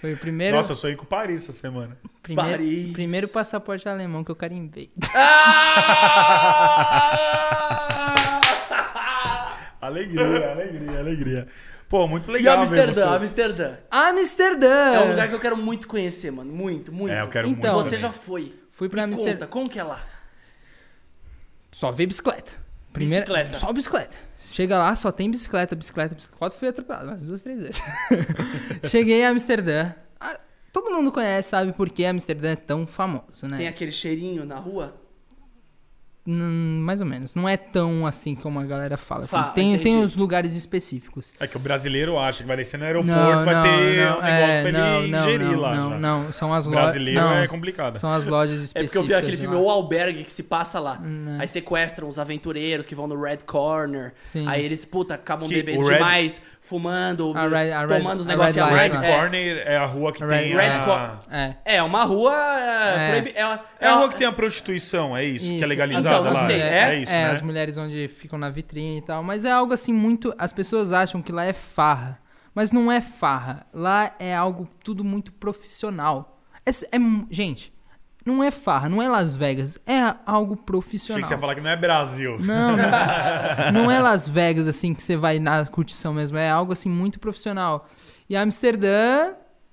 [0.00, 1.96] Foi o primeiro, Nossa, eu sou aí com Paris essa semana.
[2.22, 2.92] primeiro, Paris.
[2.92, 4.90] primeiro passaporte alemão que eu carimbei.
[9.80, 11.48] Alegria, alegria, alegria.
[11.88, 13.16] Pô, muito E legal ver Amsterdã, você.
[13.16, 13.74] Amsterdã.
[13.90, 14.94] Amsterdã!
[14.94, 16.52] É um lugar que eu quero muito conhecer, mano.
[16.52, 17.12] Muito, muito.
[17.12, 18.00] É, eu quero Então, muito Você também.
[18.02, 18.54] já foi.
[18.70, 19.32] Fui pra Me Amsterdã.
[19.40, 20.00] conta, como que é lá?
[21.72, 22.52] Só vê bicicleta.
[22.92, 23.58] Primeira, Bicicleta.
[23.58, 24.16] Só bicicleta.
[24.42, 26.38] Chega lá, só tem bicicleta, bicicleta, bicicleta.
[26.38, 27.82] Quase fui atropelado, umas duas, três vezes.
[28.90, 29.92] Cheguei em Amsterdã.
[30.20, 30.38] Ah,
[30.72, 33.58] todo mundo conhece, sabe por que Amsterdã é tão famoso, né?
[33.58, 35.00] Tem aquele cheirinho na rua?
[36.24, 37.34] Mais ou menos.
[37.34, 39.24] Não é tão assim como a galera fala.
[39.24, 39.36] Assim.
[39.54, 41.34] Tem, tem os lugares específicos.
[41.40, 44.18] É que o brasileiro acha que vai descer no aeroporto, Não, vai não, ter não,
[44.18, 45.74] um negócio é, pra ele não, não, ingerir não, lá.
[45.74, 45.98] Não, já.
[45.98, 46.84] não, são as O lojas.
[46.92, 47.98] brasileiro não, é complicado.
[47.98, 48.92] São as lojas É específicas.
[48.92, 49.60] porque eu vi aquele filme lá.
[49.60, 51.00] O Albergue que se passa lá.
[51.02, 51.42] Hum, é.
[51.42, 54.14] Aí sequestram os aventureiros que vão no Red Corner.
[54.22, 54.46] Sim.
[54.46, 56.40] Aí eles, puta, acabam Que bebendo Red- demais,
[56.72, 58.96] fumando, A Red- a Red- tomando os negócios Red Light.
[58.96, 60.78] Red É, Corner é a rua que Red- tem Red a...
[60.84, 61.54] Cor- É.
[61.64, 62.34] é uma rua.
[62.34, 63.10] É, É.
[63.10, 65.44] proibi- é, uma- É a uma- rua que tem a prostituição, é isso?
[65.44, 65.66] Que é Isso.
[65.66, 66.36] legalizada Então, lá?
[66.36, 66.68] sei, é?
[66.78, 66.98] é?
[67.00, 67.30] isso, é, né?
[67.30, 69.22] as mulheres onde ficam na vitrine e tal.
[69.22, 70.34] Mas é algo assim muito.
[70.38, 72.18] As pessoas acham que lá é farra.
[72.54, 73.66] Mas não é farra.
[73.72, 76.40] Lá é algo tudo muito profissional.
[76.64, 76.98] É, é
[77.30, 77.72] gente,
[78.24, 81.22] não é farra, não é Las Vegas, é algo Achei profissional.
[81.22, 82.38] que você ia falar que não é Brasil.
[82.38, 86.72] Não, não, não é Las Vegas assim que você vai na curtição mesmo, é algo
[86.72, 87.88] assim muito profissional.
[88.28, 89.32] E Amsterdã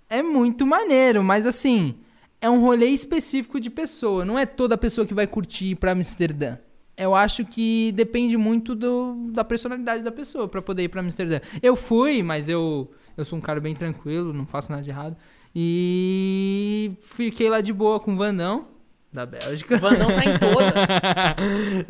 [0.10, 1.96] é muito maneiro, mas assim,
[2.42, 5.92] é um rolê específico de pessoa, não é toda pessoa que vai curtir ir pra
[5.92, 6.58] Amsterdã.
[6.98, 11.40] Eu acho que depende muito do, da personalidade da pessoa pra poder ir pra Amsterdã.
[11.64, 15.16] Eu fui, mas eu, eu sou um cara bem tranquilo, não faço nada de errado.
[15.56, 18.68] E fiquei lá de boa com o Vandão,
[19.12, 19.76] da Bélgica.
[19.76, 20.74] O Vandão tá em todas.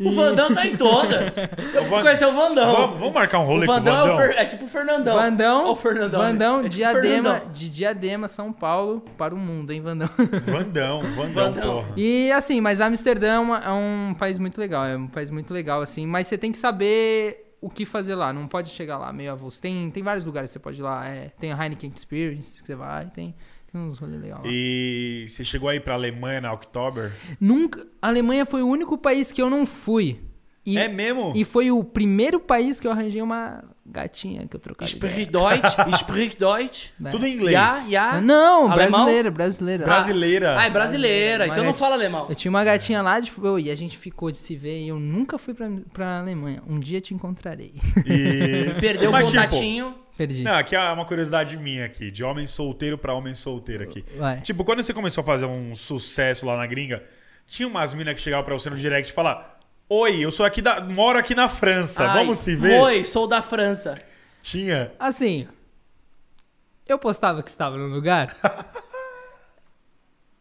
[0.00, 1.36] O Vandão tá em todas.
[1.36, 2.72] Eu preciso conhecer o Vandão.
[2.74, 4.16] Vamos, vamos marcar um rolê o com o Vandão, É, o?
[4.16, 5.14] Fer- é tipo o Fernandão.
[5.18, 6.20] Vandão, o Fernandão.
[6.22, 7.52] Vandão, É tipo Diadema, Fernandão.
[7.52, 10.08] de Diadema, São Paulo, para o mundo, hein, Vandão?
[10.46, 11.62] Vandão, Vandão, Vandão.
[11.74, 11.88] porra.
[11.96, 15.82] E assim, mas Amsterdã é, é um país muito legal, é um país muito legal,
[15.82, 19.32] assim, mas você tem que saber o que fazer lá, não pode chegar lá meio
[19.32, 19.60] avulso.
[19.60, 22.66] Tem, tem vários lugares que você pode ir lá, é, tem a Heineken Experience que
[22.66, 23.34] você vai, tem,
[23.70, 24.48] tem uns rolês legais lá.
[24.50, 27.12] E você chegou aí pra Alemanha na Oktober?
[27.40, 30.20] Nunca, a Alemanha foi o único país que eu não fui.
[30.64, 31.32] E, É mesmo?
[31.34, 34.92] e foi o primeiro país que eu arranjei uma gatinha que eu trocaria.
[34.92, 36.90] Sprich Deutsch, sprich Deutsch.
[37.10, 37.52] Tudo em inglês.
[37.52, 38.20] Ja, ja.
[38.20, 38.74] Não, Alemão?
[38.74, 39.84] brasileira, brasileira.
[39.84, 40.58] Brasileira.
[40.58, 42.26] Ah, é brasileira, então não fala alemão.
[42.28, 44.98] Eu tinha uma gatinha lá de, e a gente ficou de se ver e eu
[44.98, 46.62] nunca fui pra, pra Alemanha.
[46.66, 47.74] Um dia te encontrarei.
[48.06, 48.70] E...
[48.80, 49.94] Perdeu o Mas, tipo, contatinho.
[50.16, 50.42] Perdi.
[50.42, 54.04] Não, aqui é uma curiosidade minha aqui, de homem solteiro pra homem solteiro aqui.
[54.18, 54.40] Vai.
[54.42, 57.02] Tipo, quando você começou a fazer um sucesso lá na gringa,
[57.46, 59.59] tinha umas minas que chegavam pra você no direct e falar:
[59.92, 60.80] Oi, eu sou aqui da.
[60.80, 62.80] moro aqui na França, Ai, vamos se ver?
[62.80, 64.00] Oi, sou da França.
[64.40, 64.92] Tinha.
[64.96, 65.48] Assim,
[66.86, 68.36] eu postava que estava no lugar.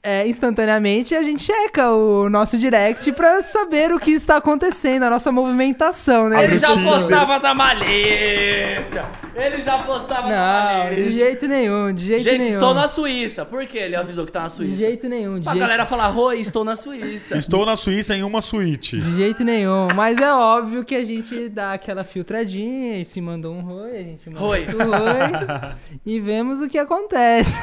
[0.02, 5.10] É, instantaneamente a gente checa o nosso direct pra saber o que está acontecendo, a
[5.10, 6.41] nossa movimentação, né?
[6.45, 9.06] Ele já postava da malícia.
[9.36, 10.36] Ele já postava da
[10.74, 11.04] Não, malícia.
[11.06, 12.54] de jeito nenhum, de jeito Gente, nenhum.
[12.54, 13.45] estou na Suíça.
[13.45, 14.76] Por que ele avisou que tá na De Suíça?
[14.78, 17.38] jeito nenhum, de Pra jeito galera falar, oi, estou na Suíça.
[17.38, 18.97] Estou na Suíça em uma suíte.
[18.97, 19.88] De jeito nenhum.
[19.93, 24.04] Mas é óbvio que a gente dá aquela filtradinha e se mandou um roi, a
[24.04, 24.60] gente manda Roi.
[24.62, 25.76] outro roi
[26.06, 27.60] e vemos o que acontece.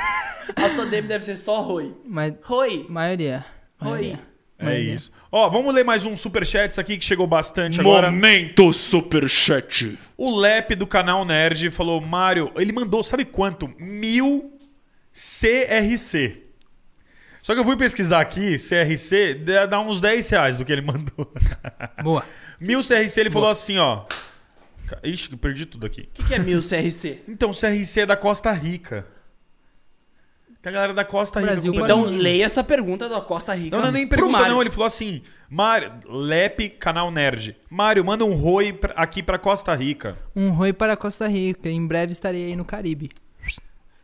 [0.54, 1.92] A sua DM deve ser só Roi.
[2.06, 2.86] Mas Roi.
[2.88, 3.44] maioria.
[3.78, 3.90] Roi.
[3.90, 4.36] maioria.
[4.58, 4.94] É Maioria.
[4.94, 5.12] isso.
[5.30, 8.10] Ó, vamos ler mais um superchat aqui que chegou bastante agora.
[8.10, 9.98] Momento Superchat.
[10.16, 13.70] O Lep do canal Nerd falou: Mário, ele mandou, sabe quanto?
[13.78, 14.58] Mil
[15.12, 16.44] CRC.
[17.42, 20.82] Só que eu fui pesquisar aqui, CRC, dá dá uns 10 reais do que ele
[20.82, 21.32] mandou.
[22.02, 22.24] Boa.
[22.58, 24.04] Mil CRC, ele falou assim, ó.
[25.04, 26.02] Ixi, perdi tudo aqui.
[26.02, 27.20] O que, que é mil CRC?
[27.28, 29.06] Então, CRC é da Costa Rica.
[30.66, 31.52] Tem a galera da Costa Rica.
[31.52, 33.76] Brasil, Então, leia essa pergunta da Costa Rica.
[33.76, 34.60] Não, não nem pergunta, não.
[34.60, 37.56] Ele falou assim: Mário, Lep, canal Nerd.
[37.70, 40.16] Mário, manda um roi aqui pra Costa Rica.
[40.34, 41.68] Um roi para Costa Rica.
[41.68, 43.10] Em breve estarei aí no Caribe.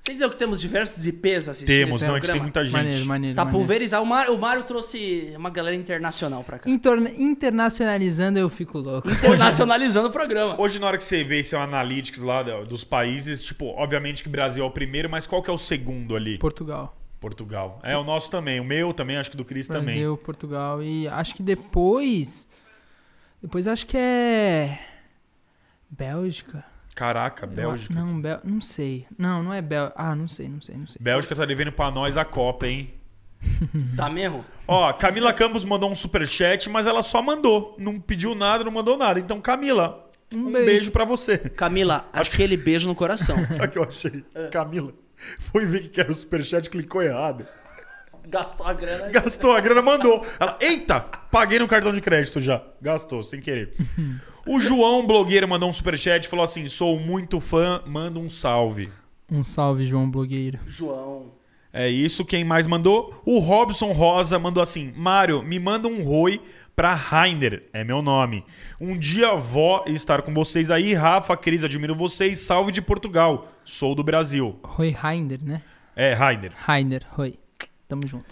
[0.03, 2.73] Você entendeu que temos diversos IPs assistindo Temos, esse não, a gente tem muita gente.
[2.73, 3.37] Maneiro, maneiro.
[3.37, 3.61] Tá maneiro.
[3.65, 4.03] pulverizado.
[4.03, 6.69] O Mário, o Mário trouxe uma galera internacional pra cá.
[6.69, 9.09] Intorna- internacionalizando, eu fico louco.
[9.09, 10.61] Internacionalizando o programa.
[10.61, 14.65] Hoje, na hora que você vê esse analytics lá dos países, tipo, obviamente que Brasil
[14.65, 16.37] é o primeiro, mas qual que é o segundo ali?
[16.37, 16.97] Portugal.
[17.21, 17.79] Portugal.
[17.85, 19.85] É o nosso também, o meu também, acho que do Cris também.
[19.85, 20.83] Brasil, Portugal.
[20.83, 22.49] E acho que depois.
[23.41, 24.81] Depois acho que é.
[25.89, 26.72] Bélgica.
[26.95, 27.95] Caraca, Bélgica.
[27.95, 28.41] Não, Bel...
[28.45, 29.07] não sei.
[29.17, 29.95] Não, não é Bélgica.
[29.97, 30.97] Ah, não sei, não sei, não sei.
[31.01, 32.93] Bélgica tá devendo pra nós a Copa, hein?
[33.97, 34.45] Tá mesmo?
[34.69, 37.75] Ó, Camila Campos mandou um superchat, mas ela só mandou.
[37.79, 39.19] Não pediu nada, não mandou nada.
[39.19, 40.67] Então, Camila, um, Um beijo.
[40.67, 40.91] beijo.
[40.91, 41.39] pra você.
[41.39, 43.37] Camila, aquele beijo no coração.
[43.53, 44.25] Sabe o que eu achei?
[44.51, 44.93] Camila
[45.39, 47.47] foi ver que era o superchat, clicou errado.
[48.29, 49.09] Gastou a grana.
[49.11, 50.25] Gastou a grana, mandou.
[50.39, 52.63] Ela, eita, paguei no cartão de crédito já.
[52.81, 53.75] Gastou, sem querer.
[54.47, 58.91] O João, blogueiro, mandou um superchat e falou assim: sou muito fã, manda um salve.
[59.31, 60.59] Um salve, João Blogueiro.
[60.67, 61.33] João.
[61.73, 63.23] É isso, quem mais mandou?
[63.25, 66.39] O Robson Rosa mandou assim: Mário, me manda um roi
[66.77, 68.45] pra Rainer, é meu nome.
[68.79, 73.95] Um dia vó estar com vocês aí, Rafa, Cris, admiro vocês, salve de Portugal, sou
[73.95, 74.59] do Brasil.
[74.63, 75.63] Roi Reinder, né?
[75.97, 76.53] É, Rainer.
[76.55, 77.39] Rainer, Roi.
[77.93, 78.25] Tamo junto.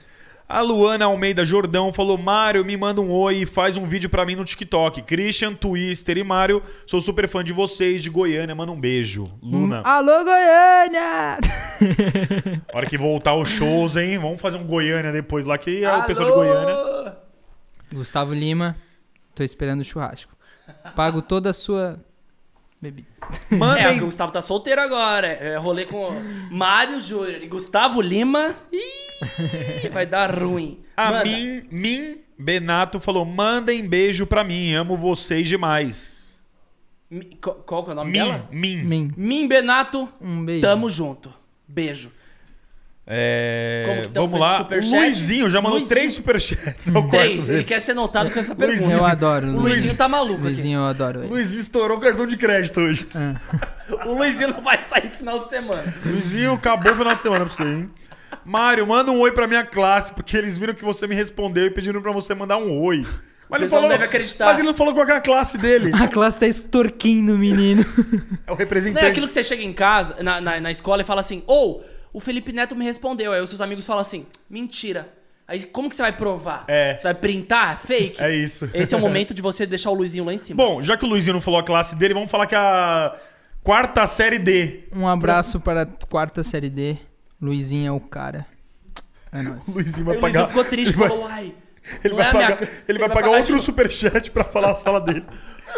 [0.49, 4.25] A Luana Almeida Jordão falou: Mário, me manda um oi e faz um vídeo pra
[4.25, 5.03] mim no TikTok.
[5.03, 9.31] Christian, Twister e Mário, sou super fã de vocês, de Goiânia, manda um beijo.
[9.43, 11.37] Luna, Alô, Goiânia!
[12.73, 14.17] hora que voltar os shows, hein?
[14.17, 17.17] Vamos fazer um Goiânia depois lá, que é o pessoal de Goiânia.
[17.93, 18.79] Gustavo Lima,
[19.35, 20.35] tô esperando o churrasco.
[20.97, 22.01] Pago toda a sua
[22.81, 23.09] bebida.
[23.51, 25.27] É, Mandem o Gustavo tá solteiro agora.
[25.29, 26.11] É, rolê com
[26.51, 28.55] Mário Júnior e Gustavo Lima.
[28.73, 30.81] Ih, vai dar ruim.
[30.97, 31.25] A Manda.
[31.25, 36.41] Min, Min Benato falou: mandem beijo pra mim, amo vocês demais.
[37.11, 38.49] Mi- qual, qual que é o nome Min, dela?
[38.51, 38.77] Min.
[38.85, 40.63] Min, Min Benato, um beijo.
[40.63, 41.33] tamo junto.
[41.69, 42.11] Beijo.
[43.13, 44.59] É, Como que tamo vamos lá.
[44.59, 44.95] superchat?
[44.95, 45.89] O Luizinho já mandou Luizinho.
[45.99, 46.87] três superchats.
[46.89, 48.79] É quarto Três, ele quer ser notado com essa Luizinho.
[48.79, 48.95] pergunta.
[48.95, 49.47] Eu adoro.
[49.49, 50.43] O Luizinho tá maluco aqui.
[50.45, 51.29] Luizinho, eu adoro ele.
[51.29, 53.07] Luizinho estourou o cartão de crédito hoje.
[54.07, 55.93] O Luizinho não vai sair final de semana.
[56.07, 57.91] Luizinho, acabou o final de semana pra você, hein?
[58.45, 61.71] Mário, manda um oi pra minha classe, porque eles viram que você me respondeu e
[61.71, 63.05] pediram pra você mandar um oi.
[63.49, 64.45] Mas ele falou, não deve acreditar.
[64.45, 65.91] Mas ele não falou qual é a classe dele.
[65.93, 67.85] A classe tá extorquindo o menino.
[68.47, 69.05] É o Não representante.
[69.05, 71.85] é aquilo que você chega em casa, na, na, na escola, e fala assim, ou
[72.13, 73.33] o Felipe Neto me respondeu.
[73.33, 75.09] Aí os seus amigos falam assim, mentira.
[75.47, 76.65] Aí como que você vai provar?
[76.69, 76.97] É.
[76.97, 77.79] Você vai printar?
[77.81, 78.23] Fake?
[78.23, 78.71] É isso.
[78.73, 80.57] Esse é o momento de você deixar o Luizinho lá em cima.
[80.63, 83.17] Bom, já que o Luizinho não falou a classe dele, vamos falar que a
[83.63, 84.85] quarta série D.
[84.93, 86.97] Um abraço para a quarta série D.
[87.43, 88.47] Luizinho é o cara.
[89.33, 89.67] É nóis.
[89.67, 90.41] O Luizinho Aí vai o pagar.
[90.43, 91.55] Luizinho ficou triste, ele vai, falou, uai.
[92.05, 94.71] ele não vai é a minha- pagar, ele vai pagar outro de superchat pra falar
[94.71, 95.25] a sala dele.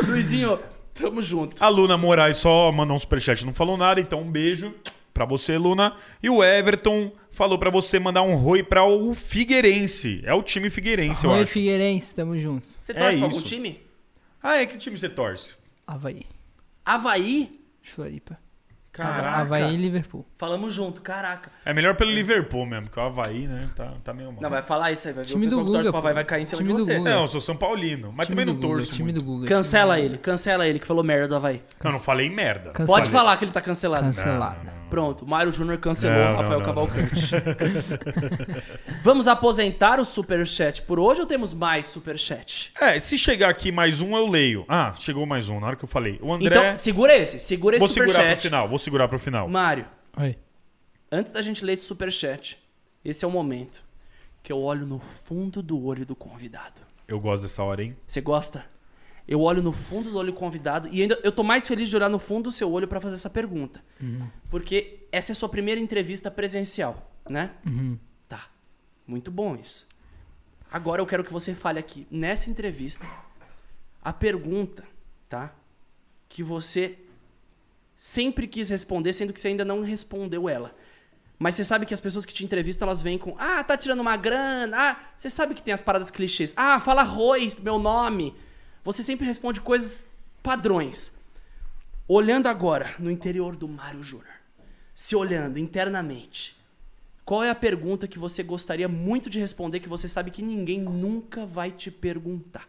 [0.03, 0.59] Luizinho,
[0.93, 1.63] tamo junto.
[1.65, 4.75] A Luna Moraes só mandou um superchat, não falou nada, então um beijo
[5.13, 5.97] pra você, Luna.
[6.23, 10.21] E o Everton falou pra você mandar um oi pra o Figueirense.
[10.25, 11.53] É o time Figueirense, eu Oi, acho.
[11.53, 12.67] Figueirense, tamo junto.
[12.81, 13.47] Você É torce pra algum isso.
[13.47, 13.81] time?
[14.43, 14.67] Ah, é?
[14.67, 15.55] Que time você torce?
[15.87, 16.23] Havaí.
[16.85, 17.61] Havaí?
[17.83, 18.39] De Floripa.
[18.93, 19.39] Caraca.
[19.39, 20.27] Havaí e Liverpool.
[20.37, 21.51] Falamos junto, caraca.
[21.65, 24.43] É melhor pelo Liverpool mesmo, porque o Havaí, né, tá, tá meio mal.
[24.43, 25.99] Não, vai falar isso aí, vai ver Time o do pessoal que torce Guga, pro
[25.99, 26.99] Havaí vai cair em cima Time de do você.
[26.99, 27.11] Guga.
[27.11, 29.25] Não, eu sou São Paulino, mas Time também do não Guga, torço Time muito.
[29.25, 29.47] do Guga.
[29.47, 31.63] Cancela time do ele, cancela ele que falou merda do Havaí.
[31.83, 32.73] Não, não falei merda.
[32.73, 32.99] Cancela.
[32.99, 34.05] Pode falar que ele tá cancelado.
[34.05, 34.83] Cancelada.
[34.93, 37.35] Pronto, Mário Júnior cancelou Não, não, Rafael não, Cavalcante.
[39.03, 42.73] Vamos aposentar o superchat por hoje ou temos mais superchat?
[42.79, 44.67] É, se chegar aqui mais um, eu leio.
[44.69, 46.19] Ah, chegou mais um, na hora que eu falei.
[46.21, 46.59] O André...
[46.59, 48.43] Então, segura esse, segura esse vou segurar pro superchat.
[48.43, 49.49] final, vou segurar pro final.
[49.49, 49.87] Mário,
[50.17, 50.37] Oi.
[51.11, 52.63] antes da gente ler esse superchat,
[53.05, 53.85] esse é o momento
[54.43, 56.81] que eu olho no fundo do olho do convidado.
[57.07, 57.97] Eu gosto dessa hora, hein?
[58.07, 58.65] Você gosta?
[59.27, 61.95] Eu olho no fundo do olho do convidado e ainda eu tô mais feliz de
[61.97, 63.83] olhar no fundo do seu olho pra fazer essa pergunta.
[64.51, 67.51] Porque essa é a sua primeira entrevista presencial, né?
[68.29, 68.49] Tá.
[69.07, 69.87] Muito bom isso.
[70.71, 73.07] Agora eu quero que você fale aqui nessa entrevista
[74.03, 74.85] a pergunta,
[75.29, 75.55] tá?
[76.29, 76.99] Que você
[78.03, 80.75] sempre quis responder, sendo que você ainda não respondeu ela.
[81.39, 84.01] Mas você sabe que as pessoas que te entrevistam, elas vêm com Ah, tá tirando
[84.01, 84.77] uma grana.
[84.77, 86.53] Ah, você sabe que tem as paradas clichês.
[86.57, 88.35] Ah, fala arroz, meu nome.
[88.83, 90.05] Você sempre responde coisas
[90.43, 91.13] padrões.
[92.09, 94.35] Olhando agora no interior do Mário Júnior,
[94.93, 96.57] se olhando internamente,
[97.25, 100.81] qual é a pergunta que você gostaria muito de responder que você sabe que ninguém
[100.81, 102.69] nunca vai te perguntar?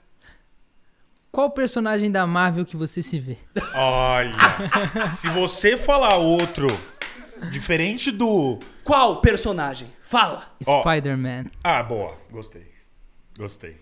[1.34, 3.38] Qual personagem da Marvel que você se vê?
[3.74, 4.36] Olha,
[5.12, 6.68] se você falar outro
[7.52, 8.60] diferente do...
[8.84, 9.88] Qual personagem?
[10.04, 10.44] Fala!
[10.62, 11.46] Spider-Man.
[11.64, 12.16] Ah, boa.
[12.30, 12.68] Gostei.
[13.36, 13.78] Gostei.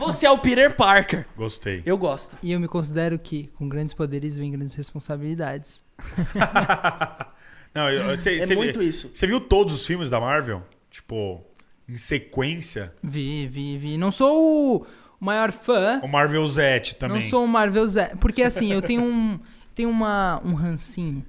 [0.00, 1.28] Você é o Peter Parker.
[1.36, 1.80] Gostei.
[1.86, 2.36] Eu gosto.
[2.42, 5.80] E eu me considero que, com grandes poderes, vem grandes responsabilidades.
[7.72, 9.12] Não, eu, cê, É cê- muito isso.
[9.14, 10.64] Você viu todos os filmes da Marvel?
[10.90, 11.40] Tipo,
[11.88, 12.92] em sequência?
[13.00, 13.96] Vi, vi, vi.
[13.96, 14.86] Não sou o
[15.22, 16.00] maior fã.
[16.02, 17.20] O Marvel Z também.
[17.20, 18.14] Não sou um Marvel Zé.
[18.18, 19.38] Porque assim, eu tenho um.
[19.74, 21.24] Tenho uma, um rancinho.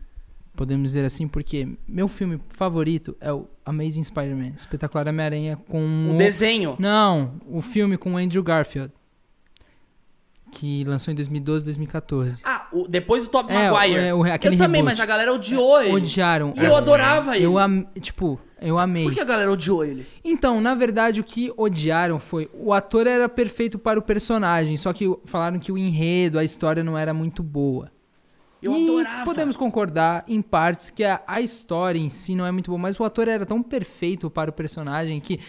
[0.53, 6.17] Podemos dizer assim, porque meu filme favorito é o Amazing Spider-Man, Espetacular Homem-Aranha com O
[6.17, 6.75] desenho.
[6.77, 8.91] Não, o filme com o Andrew Garfield.
[10.55, 12.41] Que lançou em 2012, 2014.
[12.43, 13.99] Ah, o- depois do Tobey É, Maguire.
[13.99, 14.91] é, o- aquele eu também, reboot.
[14.91, 15.91] mas a galera odiou ele.
[15.91, 16.53] Odiaram.
[16.55, 17.45] E eu adorava ele.
[17.45, 17.85] Eu am...
[17.99, 19.03] Tipo, eu amei.
[19.05, 20.05] Por que a galera odiou ele?
[20.23, 24.93] Então, na verdade, o que odiaram foi o ator era perfeito para o personagem, só
[24.93, 27.91] que falaram que o enredo, a história não era muito boa.
[28.63, 29.25] Eu e adorava.
[29.25, 32.99] podemos concordar em partes que a, a história em si não é muito boa, mas
[32.99, 35.39] o ator era tão perfeito para o personagem que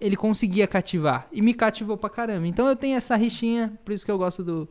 [0.00, 1.28] ele conseguia cativar.
[1.32, 2.46] E me cativou pra caramba.
[2.46, 4.68] Então eu tenho essa rixinha, por isso que eu gosto do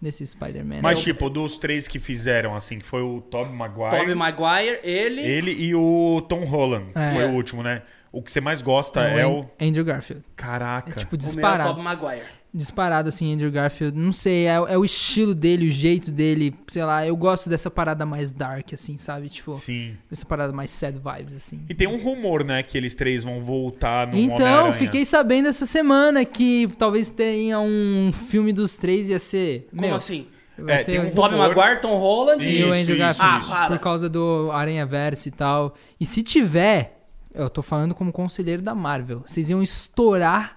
[0.00, 0.80] desse Spider-Man.
[0.82, 5.22] Mas, tipo, dos três que fizeram, assim, que foi o Tobey Maguire, Tobey Maguire, ele...
[5.22, 7.12] ele e o Tom Holland, que É.
[7.14, 7.82] foi o último, né?
[8.12, 9.50] O que você mais gosta é, An- o...
[9.60, 10.22] Andrew Garfield.
[10.36, 10.90] Caraca.
[10.90, 11.68] É tipo O meu é disparado.
[11.70, 12.22] Tobey Maguire.
[12.56, 13.96] Disparado, assim, Andrew Garfield.
[13.98, 16.54] Não sei, é, é o estilo dele, o jeito dele.
[16.66, 19.28] Sei lá, eu gosto dessa parada mais dark, assim, sabe?
[19.28, 19.96] Tipo, Sim.
[20.10, 21.60] dessa parada mais sad vibes, assim.
[21.68, 25.66] E tem um rumor, né, que eles três vão voltar no Então, fiquei sabendo essa
[25.66, 29.68] semana que talvez tenha um filme dos três ia ser.
[29.70, 30.26] Como meu, assim?
[30.58, 31.54] Vai É, ser tem um Tobey rumor.
[31.54, 33.38] Maguire, Tom Holland e o Andrew isso, Garfield.
[33.44, 33.52] isso.
[33.52, 33.68] Ah, para.
[33.68, 35.74] Por causa do Aranha Verso e tal.
[36.00, 37.02] E se tiver,
[37.34, 40.56] eu tô falando como conselheiro da Marvel, vocês iam estourar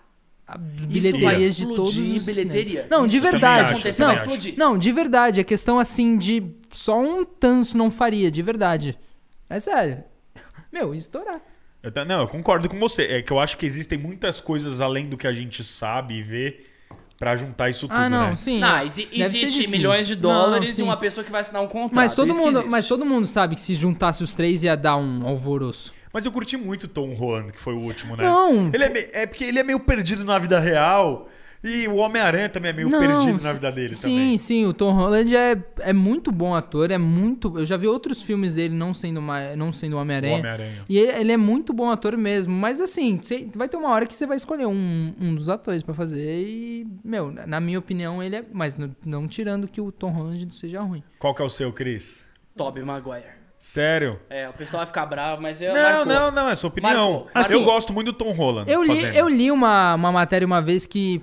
[0.58, 2.82] bilheterias de explodir todos os bilheteria.
[2.84, 2.90] cinemas.
[2.90, 3.90] Não, de verdade.
[3.90, 4.54] explodir.
[4.58, 5.40] Não, de verdade.
[5.40, 8.98] A questão assim de só um tanso não faria, de verdade.
[9.50, 10.04] É sério.
[10.72, 11.42] Meu, estourar.
[11.82, 13.04] Eu não, eu concordo com você.
[13.04, 16.22] É que eu acho que existem muitas coisas além do que a gente sabe e
[16.24, 16.60] vê
[17.18, 18.38] pra juntar isso tudo, ah, não, né?
[18.38, 18.60] sim.
[18.60, 18.86] Não, é.
[18.86, 20.84] exi- existe milhões de Não, dólares e sim.
[20.84, 21.94] uma pessoa que vai assinar um contrato.
[21.96, 25.28] Mas todo, mundo, mas todo mundo sabe que se juntasse os três ia dar um
[25.28, 25.94] alvoroço.
[26.11, 28.23] Mas eu curti muito o Tom Holland, que foi o último, né?
[28.23, 28.72] Não.
[28.73, 31.30] Ele é, me- é porque ele é meio perdido na vida real.
[31.61, 34.38] E o Homem-Aranha também é meio Não, perdido na sim- vida dele sim, também.
[34.38, 37.60] Sim, o Tom Holland é, é muito bom ator, é muito.
[37.60, 40.38] Eu já vi outros filmes dele não sendo uma, não sendo Homem-Aranha.
[40.38, 40.86] Homem-Aranha.
[40.88, 44.06] E ele, ele é muito bom ator mesmo, mas assim, cê- vai ter uma hora
[44.06, 47.77] que você vai escolher um, um dos atores pra fazer e, meu, na na minha
[47.77, 51.03] opinião ele é, mas não, não tirando que o Tom Holland seja ruim.
[51.19, 52.23] Qual que é o seu, Cris?
[52.56, 53.38] Tobey Maguire.
[53.60, 54.19] Sério?
[54.30, 56.06] É, o pessoal vai ficar bravo, mas eu Não, marcou.
[56.06, 56.94] não, não, é sua opinião.
[57.11, 57.27] Marcou.
[57.36, 58.72] eu Assim, gosto muito do Tom Holland.
[58.72, 59.15] Eu li, fazendo.
[59.15, 61.22] eu li uma, uma matéria uma vez que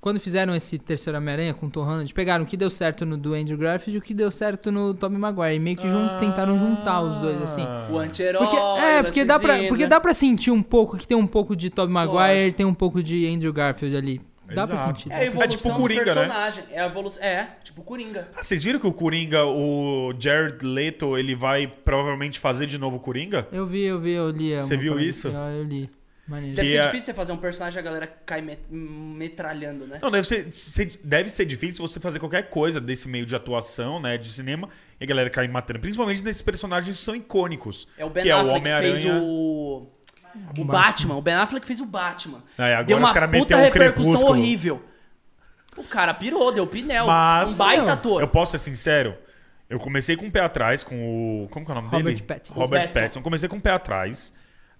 [0.00, 3.16] quando fizeram esse terceiro Homem-Aranha com o Tom Holland, pegaram o que deu certo no
[3.16, 6.18] do Andrew Garfield e o que deu certo no Tobey Maguire, e meio que jun-
[6.20, 7.62] tentaram juntar os dois assim.
[7.62, 7.86] Ah.
[7.90, 8.42] O anti-herói.
[8.46, 9.88] Porque, é, porque dá, pra, porque né?
[9.88, 12.56] dá pra sentir um pouco que tem um pouco de Tobey Maguire Lógico.
[12.58, 14.20] tem um pouco de Andrew Garfield ali.
[14.46, 15.00] Dá pra Exato.
[15.00, 15.12] sentir.
[15.12, 16.10] É a pra evolução tipo Coringa, né?
[16.12, 16.64] do personagem.
[16.70, 17.22] É a evolução.
[17.22, 18.28] É, tipo Coringa.
[18.36, 22.96] Ah, vocês viram que o Coringa, o Jared Leto, ele vai provavelmente fazer de novo
[22.96, 23.46] o Coringa?
[23.52, 24.54] Eu vi, eu vi, eu li.
[24.56, 25.30] Você uma viu isso?
[25.30, 25.90] que Eu, li.
[26.26, 26.56] Maneiro.
[26.56, 29.86] Deve Que ser é- difícil você fazer um personagem e a galera cai met- metralhando,
[29.86, 29.98] né?
[30.00, 34.00] Não, deve ser, ser- deve ser difícil você fazer qualquer coisa desse meio de atuação,
[34.00, 34.68] né, de cinema,
[35.00, 35.80] e a galera cair matando.
[35.80, 37.86] Principalmente nesses personagens que são icônicos.
[37.98, 39.22] É o Ben que é o Affleck que fez Homem-Aranha.
[39.22, 39.86] o.
[40.58, 41.16] O Batman.
[41.16, 42.42] O Ben Affleck fez o Batman.
[42.58, 44.38] Aí, agora deu os uma caras puta meteram o repercussão Crepúsculo.
[44.38, 44.82] horrível.
[45.76, 47.06] O cara pirou, deu pinel.
[47.06, 48.20] Mas um baita Não, ator.
[48.20, 49.16] eu posso ser sincero,
[49.68, 50.94] eu comecei com o pé atrás com
[51.44, 51.48] o...
[51.48, 52.22] Como que é o nome Robert dele?
[52.22, 52.54] Pattinson.
[52.54, 53.00] Robert Pattinson.
[53.00, 53.22] Pattinson.
[53.22, 54.32] Comecei com o pé atrás,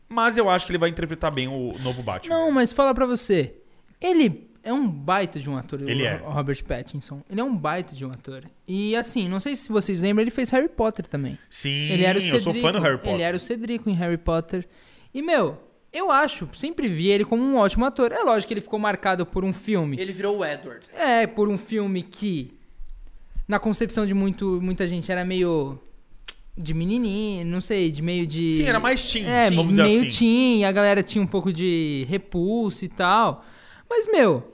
[0.08, 2.34] mas eu acho que ele vai interpretar bem o novo Batman.
[2.36, 3.54] Não, mas fala pra você.
[4.00, 6.14] Ele é um baita de um ator, o Ele é.
[6.16, 7.22] Ro- Robert Pattinson.
[7.28, 8.44] Ele é um baita de um ator.
[8.68, 11.36] E assim, não sei se vocês lembram, ele fez Harry Potter também.
[11.50, 12.44] Sim, Ele era o eu Cedrico.
[12.44, 13.14] sou fã do Harry Potter.
[13.14, 14.64] Ele era o Cedrico em Harry Potter.
[15.14, 15.56] E, meu,
[15.92, 18.10] eu acho, sempre vi ele como um ótimo ator.
[18.10, 19.96] É lógico que ele ficou marcado por um filme.
[19.98, 20.84] Ele virou o Edward.
[20.92, 22.52] É, por um filme que,
[23.46, 25.78] na concepção de muito, muita gente, era meio
[26.56, 28.52] de menininho, não sei, de meio de...
[28.52, 30.18] Sim, era mais teen, É, vamos dizer meio assim.
[30.18, 33.44] teen, e a galera tinha um pouco de repulso e tal.
[33.88, 34.53] Mas, meu,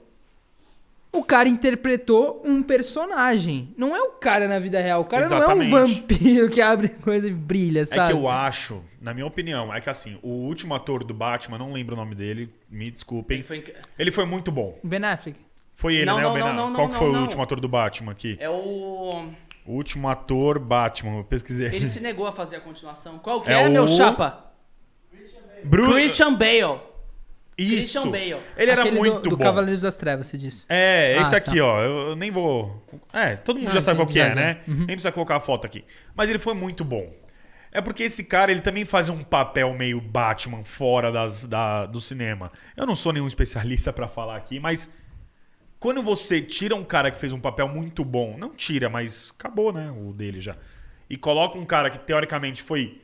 [1.12, 3.74] o cara interpretou um personagem.
[3.77, 5.01] Não é o cara na vida real.
[5.03, 5.70] O cara não é um Exatamente.
[5.70, 8.12] vampiro que abre coisa e brilha, É sabe?
[8.12, 11.73] que eu acho, na minha opinião, é que assim, o último ator do Batman, não
[11.73, 13.39] lembro o nome dele, me desculpem.
[13.39, 14.78] Ele foi Ele foi muito bom.
[14.85, 15.39] Ben Affleck.
[15.74, 16.23] Foi ele, Não, né?
[16.23, 16.69] não, o Ben não, Affleck?
[16.69, 18.37] não, Qual não, que foi não, o último ator do Batman aqui?
[18.41, 19.31] É o.
[19.66, 21.69] O último ator Batman, eu pesquisei.
[21.69, 23.19] Ele se negou a fazer a continuação.
[23.19, 24.47] Qual que É é, meu o- chapa?
[25.65, 25.91] Bru...
[25.93, 26.81] Christian Bale.
[27.62, 27.77] Isso.
[27.77, 28.37] Christian Bale.
[28.57, 29.45] Ele era Aquele do- muito do, bom.
[29.45, 30.65] Cavaleiros das Trevas, você disse.
[30.69, 31.65] É, esse Ah, aqui, tá.
[31.65, 31.82] ó.
[31.82, 32.85] Eu, eu nem vou.
[33.12, 34.61] É, todo mundo Não, já sabe qual entendi, que é, já, né?
[34.66, 34.73] já.
[34.73, 34.78] Uhum.
[34.78, 35.85] Nem precisa colocar a foto aqui.
[36.15, 37.12] Mas ele foi muito bom.
[37.73, 42.01] É porque esse cara, ele também faz um papel meio Batman fora das, da, do
[42.01, 42.51] cinema.
[42.77, 44.91] Eu não sou nenhum especialista pra falar aqui, mas
[45.78, 49.73] quando você tira um cara que fez um papel muito bom, não tira, mas acabou,
[49.73, 50.57] né, o dele já.
[51.09, 53.01] E coloca um cara que teoricamente foi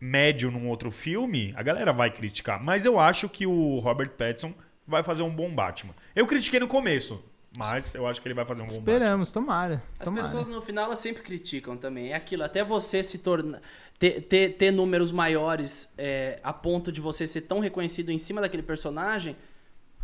[0.00, 2.62] médio num outro filme, a galera vai criticar.
[2.62, 4.54] Mas eu acho que o Robert Pattinson
[4.86, 5.94] vai fazer um bom Batman.
[6.16, 7.22] Eu critiquei no começo,
[7.56, 8.92] mas eu acho que ele vai fazer um bom Batman.
[8.92, 9.82] Esperamos, tomara.
[9.98, 10.24] As tomara.
[10.24, 12.12] pessoas no final elas sempre criticam também.
[12.12, 13.60] É aquilo, até você se tornar.
[13.98, 18.40] Ter, ter, ter números maiores é, a ponto de você ser tão reconhecido em cima
[18.40, 19.36] daquele personagem,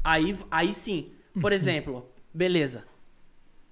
[0.05, 1.13] aí, aí sim.
[1.41, 2.85] Por exemplo, beleza.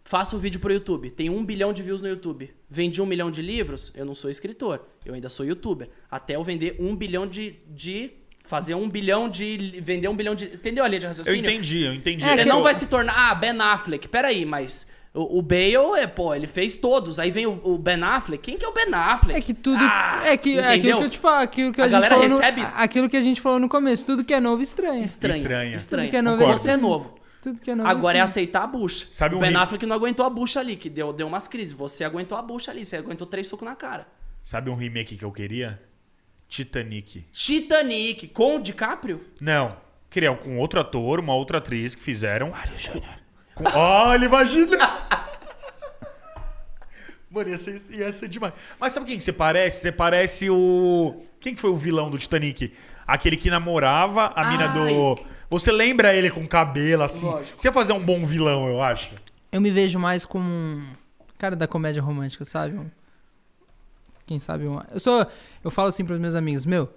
[0.07, 2.51] Faço um vídeo pro YouTube, tem um bilhão de views no YouTube.
[2.69, 5.89] Vendi um milhão de livros, eu não sou escritor, eu ainda sou youtuber.
[6.11, 7.57] Até eu vender um bilhão de.
[7.69, 8.11] de
[8.45, 9.57] fazer um bilhão de.
[9.81, 10.45] vender um bilhão de.
[10.45, 11.51] Entendeu a linha de Eu raciocínio?
[11.51, 12.23] entendi, eu entendi.
[12.23, 13.15] Você É que não eu- vai se tornar.
[13.17, 14.07] Ah, Ben Affleck.
[14.09, 14.87] Peraí, mas.
[15.17, 17.21] O, o Bale, é, pô, ele fez todos.
[17.21, 18.43] Aí vem o, o Ben Affleck.
[18.43, 19.39] Quem que é o Ben Affleck?
[19.39, 19.79] É que tudo.
[19.81, 22.15] Ah, é que é aquilo que eu te falo, aquilo que a, A gente galera
[22.17, 25.03] falou recebe- no, aquilo que a gente falou no começo, tudo que é novo estranha.
[25.05, 25.37] Estranha.
[25.39, 25.77] Estranha.
[25.77, 26.05] Estranha.
[26.09, 26.61] Tudo que é novo Concordo.
[26.61, 27.15] Você é novo.
[27.45, 29.07] Tudo que é novo Agora é aceitar a bucha.
[29.11, 31.75] Sabe o um Ben Affleck não aguentou a bucha ali, que deu, deu umas crises.
[31.75, 34.07] Você aguentou a bucha ali, você aguentou três socos na cara.
[34.43, 35.79] Sabe um remake que eu queria?
[36.49, 37.27] Titanic.
[37.31, 39.23] Titanic com o DiCaprio?
[39.39, 39.77] Não.
[40.09, 42.49] Queria com outro ator, uma outra atriz que fizeram.
[42.49, 43.21] Mário Júnior.
[43.75, 44.79] Olha, imagina!
[47.31, 48.55] Mano, ia ser, ia ser demais.
[48.81, 49.83] Mas sabe quem que você parece?
[49.83, 51.27] Você parece o.
[51.39, 52.73] Quem que foi o vilão do Titanic?
[53.07, 55.15] Aquele que namorava a mina do.
[55.51, 57.25] Você lembra ele com cabelo assim?
[57.27, 57.61] Lógico.
[57.61, 59.13] Você ia fazer um bom vilão, eu acho.
[59.53, 60.95] Eu me vejo mais como um
[61.39, 62.77] cara da comédia romântica, sabe?
[62.77, 62.91] Um-
[64.27, 64.81] Quem sabe um...
[64.91, 65.27] Eu sou...
[65.63, 66.93] Eu falo assim pros meus amigos, meu...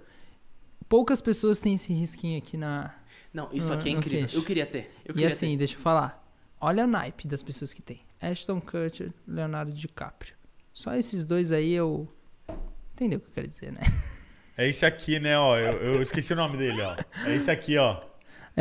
[0.88, 2.94] Poucas pessoas têm esse risquinho aqui na...
[3.32, 4.20] Não, isso No- aqui é incrível.
[4.20, 4.36] queixo.
[4.38, 4.90] Eu queria ter.
[5.04, 5.56] Eu E queria assim, ter.
[5.58, 6.26] deixa eu falar.
[6.60, 8.00] Olha o naipe das pessoas que tem.
[8.20, 10.34] Ashton Kutcher, Leonardo DiCaprio.
[10.72, 12.08] Só esses dois aí eu...
[12.94, 13.80] Entendeu o que eu quero dizer, né?
[14.56, 15.56] É esse aqui, né, ó.
[15.58, 16.96] Eu, eu esqueci o nome dele, ó.
[17.26, 18.00] É esse aqui, ó.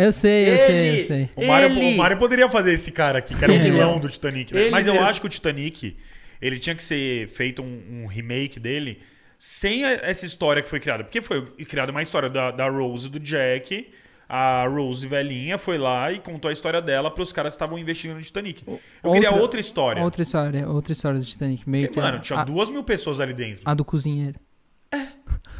[0.06, 1.00] Eu sei, eu sei, Ele!
[1.02, 1.30] eu sei.
[1.36, 1.94] O Mario, Ele!
[1.94, 4.62] o Mario poderia fazer esse cara aqui, que era o Ele vilão do Titanic, né?
[4.62, 5.08] Ele Mas eu mesmo.
[5.08, 5.98] acho que o Titanic,
[6.42, 9.00] ele tinha que ser feito um, um remake dele
[9.40, 11.04] sem a- essa história que foi criada.
[11.04, 13.90] Porque foi criada uma história da, da Rose e do Jack.
[14.30, 18.14] A Rose velhinha foi lá e contou a história dela pros caras que estavam investindo
[18.14, 18.62] no Titanic.
[18.68, 20.04] Eu queria outra- outra história.
[20.04, 21.68] Outra história, outra história do Titanic.
[21.70, 23.62] Meio Porque, que mano, tinha a, duas mil pessoas ali dentro.
[23.64, 24.38] a do cozinheiro.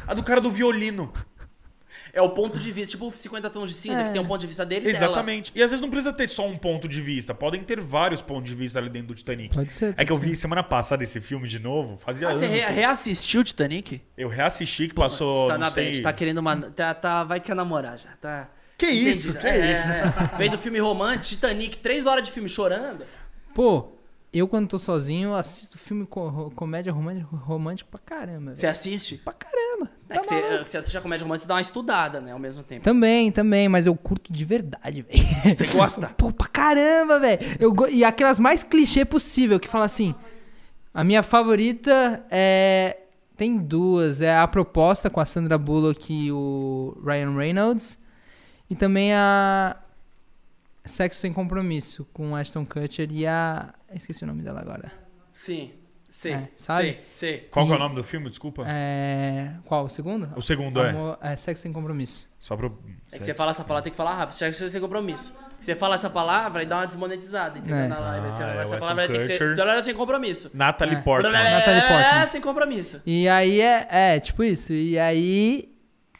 [0.06, 1.12] A do cara do violino.
[2.12, 4.04] É o ponto de vista, tipo 50 tons de cinza, É.
[4.06, 5.04] que tem um ponto de vista dele e dela.
[5.06, 5.52] Exatamente.
[5.54, 7.34] E às vezes não precisa ter só um ponto de vista.
[7.34, 9.54] Podem ter vários pontos de vista ali dentro do Titanic.
[9.54, 9.94] Pode ser.
[9.96, 11.96] É que eu pode vi semana passada esse filme de novo.
[11.98, 12.56] Fazia Ah, você anos.
[12.56, 14.00] re- que eu- reassistiu o Titanic?
[14.16, 15.34] Eu reassisti que passou.
[15.42, 15.84] Você tá não na sei...
[15.86, 16.56] mente, tá querendo uma.
[16.70, 18.10] Tá, tá- vai quer namorar já.
[18.20, 18.48] Tá.
[18.76, 19.32] Que Entendi isso?
[19.32, 19.40] já.
[19.40, 19.88] Que é, isso?
[19.88, 20.36] é, é.
[20.38, 23.04] Vem do filme romântico, Titanic, três horas de filme chorando.
[23.54, 23.92] Pô,
[24.32, 28.54] eu quando tô sozinho assisto filme co- comédia romântico, romântico pra caramba.
[28.54, 29.16] Você assiste?
[29.16, 29.90] Pra caramba.
[30.10, 32.32] É que, você, é que você assiste a comédia romântica, você dá uma estudada, né?
[32.32, 32.82] Ao mesmo tempo.
[32.82, 35.54] Também, também, mas eu curto de verdade, velho.
[35.56, 36.08] Você gosta?
[36.16, 37.72] Pô, pra caramba, velho.
[37.74, 40.14] Go- E aquelas mais clichê possível, que fala assim.
[40.94, 42.96] A minha favorita é.
[43.36, 44.20] Tem duas.
[44.20, 47.98] É a proposta com a Sandra Bullock e o Ryan Reynolds.
[48.70, 49.76] E também a.
[50.84, 53.74] Sexo Sem Compromisso, com Ashton Kutcher e a.
[53.94, 54.90] Esqueci o nome dela agora.
[55.32, 55.72] Sim.
[56.18, 56.32] Sei.
[56.32, 56.82] É, sabe?
[56.82, 57.48] Sei, sei.
[57.48, 58.28] Qual que é o E- nome do filme?
[58.28, 58.64] Desculpa.
[58.66, 59.52] É.
[59.64, 59.84] Qual?
[59.84, 60.28] O segundo?
[60.34, 60.90] O segundo é.
[60.90, 62.28] Amor- é Sexo Sem Compromisso.
[62.40, 62.76] Só pro.
[63.12, 64.34] É que você fala essa palavra, tem que falar rápido.
[64.34, 65.32] Sexo sem compromisso.
[65.60, 67.76] Você fala essa palavra e dá uma desmonetizada, entendeu?
[67.78, 67.86] É.
[67.86, 68.26] Na live.
[68.26, 69.32] Assim, Ah, é essa palavra tem que ser.
[69.34, 69.56] Kutcher.
[69.56, 70.50] Galera sem compromisso.
[70.54, 71.00] Natalie É.
[71.02, 71.30] Portman.
[71.32, 72.20] Natalie Portman.
[72.22, 73.00] É, sem compromisso.
[73.06, 74.72] E aí é, é, tipo isso.
[74.72, 75.72] E aí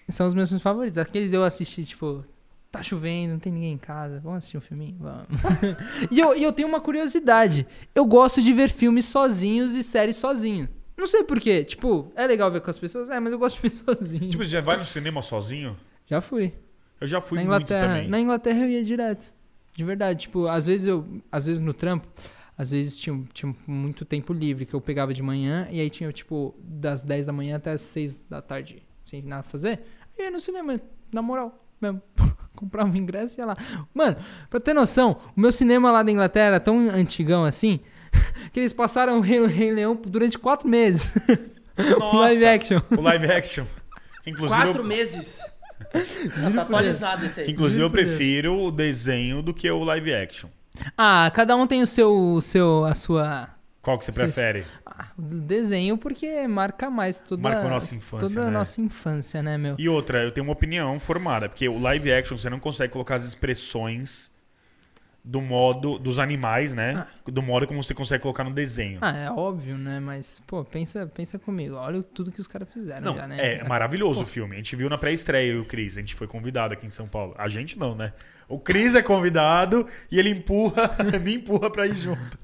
[0.08, 0.96] são os meus filmes favoritos.
[0.98, 2.24] Aqueles eu assisti, tipo,
[2.70, 4.96] tá chovendo, não tem ninguém em casa, vamos assistir um filminho?
[5.00, 5.26] Vamos.
[6.10, 7.66] e, eu, e eu tenho uma curiosidade.
[7.94, 10.68] Eu gosto de ver filmes sozinhos e séries sozinho.
[10.96, 11.64] Não sei porquê.
[11.64, 14.30] Tipo, é legal ver com as pessoas, é, mas eu gosto de ver sozinho.
[14.30, 15.76] Tipo, você já vai no cinema sozinho?
[16.06, 16.52] Já fui.
[17.00, 18.08] Eu já fui na muito Inglaterra, também.
[18.08, 19.32] na Inglaterra eu ia direto.
[19.74, 22.08] De verdade, tipo, às vezes eu, às vezes no trampo,
[22.56, 26.12] às vezes tinha, tinha muito tempo livre que eu pegava de manhã e aí tinha
[26.12, 29.68] tipo das 10 da manhã até as 6 da tarde, sem nada pra fazer.
[30.18, 30.80] Aí eu ia no cinema,
[31.12, 32.02] na moral, mesmo.
[32.54, 33.56] Comprava um ingresso e ia lá.
[33.94, 34.16] Mano,
[34.50, 37.78] pra ter noção, o meu cinema lá da Inglaterra era tão antigão assim
[38.52, 41.12] que eles passaram o Rei, o Rei Leão durante 4 meses.
[41.98, 42.80] Nossa, Live action.
[42.90, 43.64] O live action.
[44.26, 45.40] Inclusive, Quatro eu, meses.
[46.36, 47.50] Já tá atualizado esse aí.
[47.50, 50.50] inclusive eu prefiro o desenho do que o live action.
[50.96, 53.48] Ah, cada um tem o seu, o seu a sua
[53.80, 54.64] Qual que você prefere?
[54.84, 58.50] Ah, desenho porque marca mais toda, Marcou nossa infância, toda a né?
[58.50, 59.76] nossa infância, né, meu?
[59.78, 63.14] E outra, eu tenho uma opinião formada, porque o live action você não consegue colocar
[63.14, 64.30] as expressões
[65.28, 67.06] do modo dos animais, né?
[67.26, 68.98] Do modo como você consegue colocar no desenho.
[69.02, 70.00] Ah, é óbvio, né?
[70.00, 71.74] Mas, pô, pensa, pensa comigo.
[71.74, 73.58] Olha tudo que os caras fizeram Não, já, né?
[73.58, 74.54] é maravilhoso o filme.
[74.54, 75.98] A gente viu na pré-estreia e o Cris.
[75.98, 77.34] A gente foi convidado aqui em São Paulo.
[77.36, 78.12] A gente não, né?
[78.48, 82.38] O Cris é convidado e ele empurra, me empurra pra ir junto.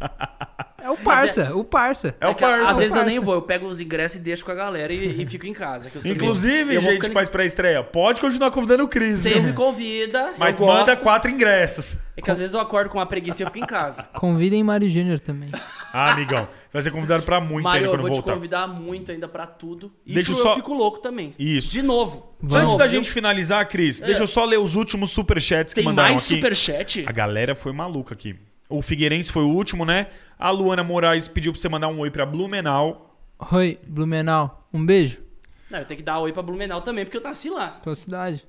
[0.83, 2.15] É o parça, o parça.
[2.21, 2.73] É o que, parça.
[2.73, 5.23] Às vezes eu nem vou, eu pego os ingressos e deixo com a galera e,
[5.23, 5.89] e fico em casa.
[5.89, 9.41] que eu sou Inclusive, gente ficando que faz pré-estreia, pode continuar convidando o Cris, Sempre
[9.41, 10.79] me convida, Mas eu gosto.
[10.81, 11.97] manda quatro ingressos.
[12.15, 14.03] É que às vezes eu acordo com uma preguiça e eu fico em casa.
[14.13, 15.51] Convidem Mário Júnior também.
[15.91, 18.35] Ah, amigão, vai ser convidado pra muito Mário, ainda eu quando vou te voltar.
[18.35, 19.91] convidar muito ainda pra tudo.
[20.05, 21.33] E Deixa eu pro só- eu fico louco também.
[21.39, 21.71] Isso.
[21.71, 22.35] De novo.
[22.43, 22.55] De.
[22.55, 22.99] Antes novo, da viu?
[23.03, 26.35] gente finalizar, Cris, deixa eu só ler os últimos superchats que Tem mandaram mais aqui.
[26.37, 27.05] superchat?
[27.07, 28.37] A galera foi maluca aqui.
[28.69, 30.09] O Figueirense foi o último, né?
[30.39, 33.17] A Luana Moraes pediu pra você mandar um oi pra Blumenau.
[33.53, 35.23] Oi, Blumenau, um beijo.
[35.71, 37.69] Não, eu tenho que dar oi pra Blumenau também, porque eu nasci lá.
[37.83, 38.45] Tua cidade.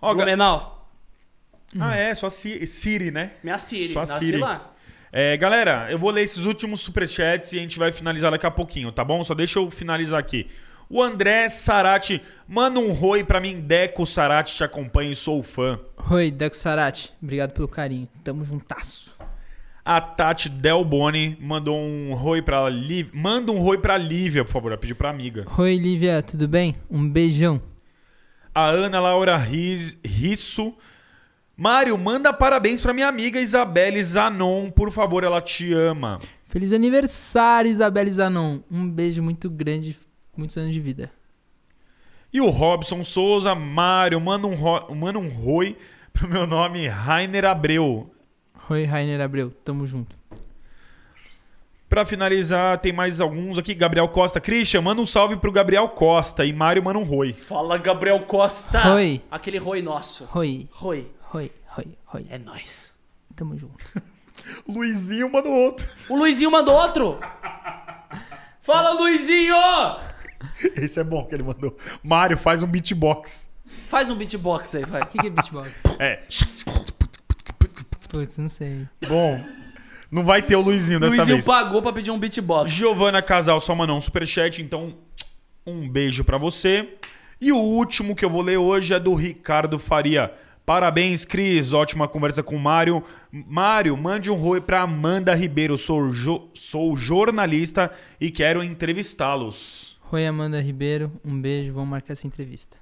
[0.00, 0.88] Ó, ga- Blumenau,
[1.78, 3.32] Ah, é, só Siri, né?
[3.42, 4.38] minha Siri, Só a nasci Siri.
[4.38, 4.72] lá.
[5.10, 8.50] É, galera, eu vou ler esses últimos superchats e a gente vai finalizar daqui a
[8.50, 9.24] pouquinho, tá bom?
[9.24, 10.46] Só deixa eu finalizar aqui.
[10.90, 15.78] O André Sarati, manda um oi pra mim, Deco Sarati, te acompanha e sou fã.
[16.10, 17.12] Oi, Deco Sarati.
[17.22, 18.08] Obrigado pelo carinho.
[18.24, 19.14] Tamo juntasso.
[19.84, 23.10] A Tati Delboni mandou um oi pra Lívia.
[23.14, 24.68] Manda um oi pra Lívia, por favor.
[24.68, 25.46] Ela pediu pra amiga.
[25.56, 26.76] Oi, Lívia, tudo bem?
[26.90, 27.60] Um beijão.
[28.54, 30.74] A Ana Laura Risso.
[31.60, 34.70] Mário, manda parabéns pra minha amiga Isabelle Zanon.
[34.70, 36.20] Por favor, ela te ama.
[36.46, 38.60] Feliz aniversário, Isabelle Zanon.
[38.70, 39.98] Um beijo muito grande,
[40.36, 41.10] muitos anos de vida.
[42.32, 45.76] E o Robson Souza, Mário, manda um, ro- manda um oi
[46.12, 48.08] pro meu nome, Rainer Abreu.
[48.70, 50.14] Oi, Rainer Abreu, tamo junto.
[51.88, 53.74] Pra finalizar, tem mais alguns aqui.
[53.74, 54.40] Gabriel Costa.
[54.40, 56.44] Christian, manda um salve pro Gabriel Costa.
[56.44, 57.32] E Mário, manda um oi.
[57.32, 58.92] Fala, Gabriel Costa.
[58.94, 59.22] Oi.
[59.30, 60.28] Aquele roi nosso.
[60.34, 61.10] Oi, Roi.
[61.34, 62.26] Oi, oi, oi.
[62.30, 62.92] É nóis.
[63.36, 63.84] Tamo junto.
[64.68, 65.88] Luizinho manda outro.
[66.08, 67.18] O Luizinho mandou outro.
[68.62, 69.54] Fala, Luizinho!
[70.76, 71.76] Esse é bom que ele mandou.
[72.02, 73.48] Mário, faz um beatbox.
[73.88, 75.02] Faz um beatbox aí, vai.
[75.02, 75.70] O que, que é beatbox?
[75.98, 76.22] É.
[78.08, 78.86] Putz, não sei.
[79.06, 79.42] Bom,
[80.10, 81.44] não vai ter o Luizinho dessa Luizinho vez.
[81.46, 82.70] pagou pra pedir um beatbox.
[82.70, 84.94] Giovana Casal só mandou um superchat, então
[85.66, 86.94] Um beijo pra você.
[87.40, 90.32] E o último que eu vou ler hoje é do Ricardo Faria.
[90.68, 91.72] Parabéns, Cris.
[91.72, 93.02] Ótima conversa com o Mário.
[93.32, 95.78] Mário, mande um oi pra Amanda Ribeiro.
[95.78, 97.90] Sou, jo- sou jornalista
[98.20, 99.98] e quero entrevistá-los.
[100.12, 101.10] Oi, Amanda Ribeiro.
[101.24, 101.72] Um beijo.
[101.72, 102.76] Vamos marcar essa entrevista.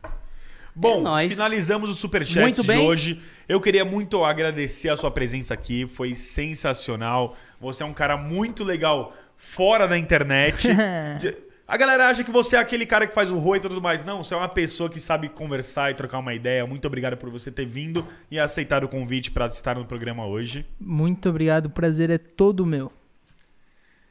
[0.75, 1.33] Bom, É nóis.
[1.33, 3.21] finalizamos o Superchat de hoje.
[3.49, 5.87] Eu queria muito agradecer a sua presença aqui.
[5.87, 7.37] Foi sensacional.
[7.61, 10.67] Você é um cara muito legal fora da internet.
[11.69, 14.05] A galera acha que você é aquele cara que faz o roi e tudo mais.
[14.05, 16.65] Não, você é uma pessoa que sabe conversar e trocar uma ideia.
[16.65, 20.65] Muito obrigado por você ter vindo e aceitado o convite para estar no programa hoje.
[20.81, 21.67] Muito obrigado.
[21.67, 22.93] O prazer é todo meu.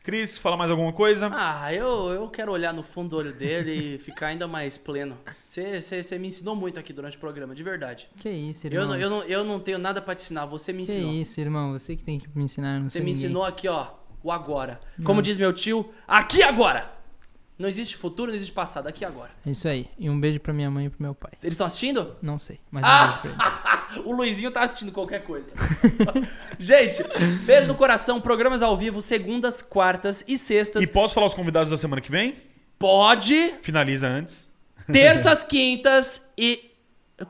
[0.04, 1.32] Cris, fala mais alguma coisa?
[1.34, 5.18] Ah, eu, eu quero olhar no fundo do olho dele e ficar ainda mais pleno.
[5.44, 8.08] Você me ensinou muito aqui durante o programa, de verdade.
[8.20, 8.88] Que isso, Eu, irmão.
[8.90, 11.12] não- eu, não, eu não tenho nada pra te ensinar, você me Que ensinou.
[11.14, 11.72] isso, irmão.
[11.72, 12.80] Você que tem que me ensinar.
[12.82, 13.24] Não Você me ninguém.
[13.24, 13.88] ensinou aqui, ó,
[14.22, 14.80] o agora.
[15.04, 16.94] Como diz meu tio, aqui agora.
[17.58, 19.32] Não existe futuro, não existe passado, aqui e agora.
[19.46, 19.88] É isso aí.
[19.98, 21.32] E um beijo pra minha mãe e pro meu pai.
[21.42, 22.16] Eles estão assistindo?
[22.22, 23.08] Não sei, mas um Ah!
[23.24, 24.02] beijo pra eles.
[24.06, 25.52] o Luizinho tá assistindo qualquer coisa.
[26.60, 27.02] Gente,
[27.46, 30.84] beijo no coração, programas ao vivo, segundas, quartas e sextas.
[30.84, 32.36] E posso falar os convidados da semana que vem?
[32.78, 34.48] Pode, Finaliza antes.
[34.92, 36.72] terças, quintas e.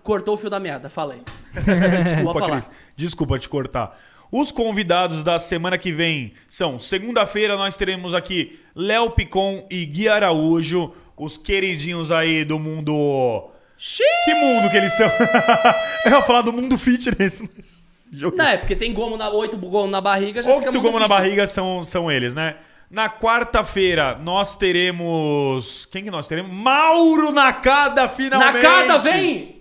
[0.02, 1.22] Cortou o fio da merda, falei.
[1.54, 2.50] Desculpa.
[2.50, 2.70] Cris.
[2.96, 3.96] Desculpa te cortar.
[4.32, 10.10] Os convidados da semana que vem são: segunda-feira nós teremos aqui Léo Picon e Gui
[10.10, 13.50] Araújo, os queridinhos aí do mundo.
[14.24, 15.08] Que mundo que eles são?
[16.06, 17.86] Eu ia falar do mundo fitness, mas.
[18.12, 18.38] Joguei.
[18.38, 19.30] Não, é porque tem gomo na.
[19.30, 22.56] Oito gomo na barriga, já Oito gomo na barriga são, são eles, né?
[22.90, 25.86] Na quarta-feira nós teremos.
[25.88, 26.52] Quem que nós teremos?
[26.52, 28.64] Mauro Nakada, finalmente!
[28.64, 29.55] Nakada, vem!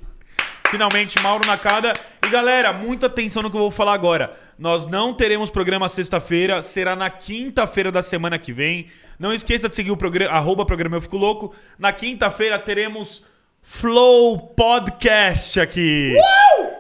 [0.75, 1.93] Finalmente, Mauro Nakada.
[2.27, 4.37] E galera, muita atenção no que eu vou falar agora.
[4.59, 8.89] Nós não teremos programa sexta-feira, será na quinta-feira da semana que vem.
[9.17, 11.55] Não esqueça de seguir o programa, arroba programa Eu Fico Louco.
[11.79, 13.23] Na quinta-feira teremos
[13.63, 16.17] Flow Podcast aqui.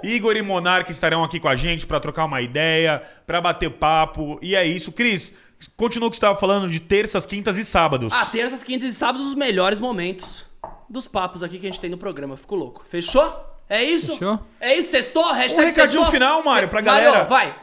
[0.02, 4.40] Igor e Monark estarão aqui com a gente pra trocar uma ideia, pra bater papo.
[4.42, 4.90] E é isso.
[4.90, 5.32] Cris,
[5.76, 8.12] continua o que você estava falando de terças, quintas e sábados.
[8.12, 10.44] Ah, terças, quintas e sábados, os melhores momentos
[10.90, 12.36] dos papos aqui que a gente tem no programa.
[12.36, 12.84] Fico louco.
[12.88, 13.53] Fechou?
[13.68, 14.12] É isso?
[14.12, 14.38] Fechou?
[14.60, 15.24] É isso, sextou?
[15.32, 16.12] Hashtag Um recadinho sextou?
[16.12, 17.24] final, Mário, pra Mário, galera.
[17.24, 17.56] vai.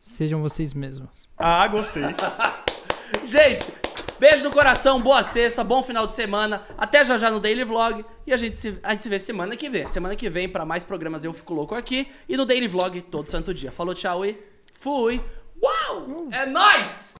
[0.00, 1.28] Sejam vocês mesmos.
[1.36, 2.02] Ah, gostei.
[3.24, 3.68] Gente,
[4.18, 6.62] beijo no coração, boa sexta, bom final de semana.
[6.76, 8.04] Até já já no Daily Vlog.
[8.26, 9.86] E a gente se, a gente se vê semana que vem.
[9.88, 12.08] Semana que vem, pra mais programas Eu Fico Louco aqui.
[12.28, 13.70] E no Daily Vlog todo santo dia.
[13.70, 14.38] Falou, tchau e
[14.74, 15.20] fui.
[15.62, 16.28] Uau!
[16.32, 17.14] É nóis!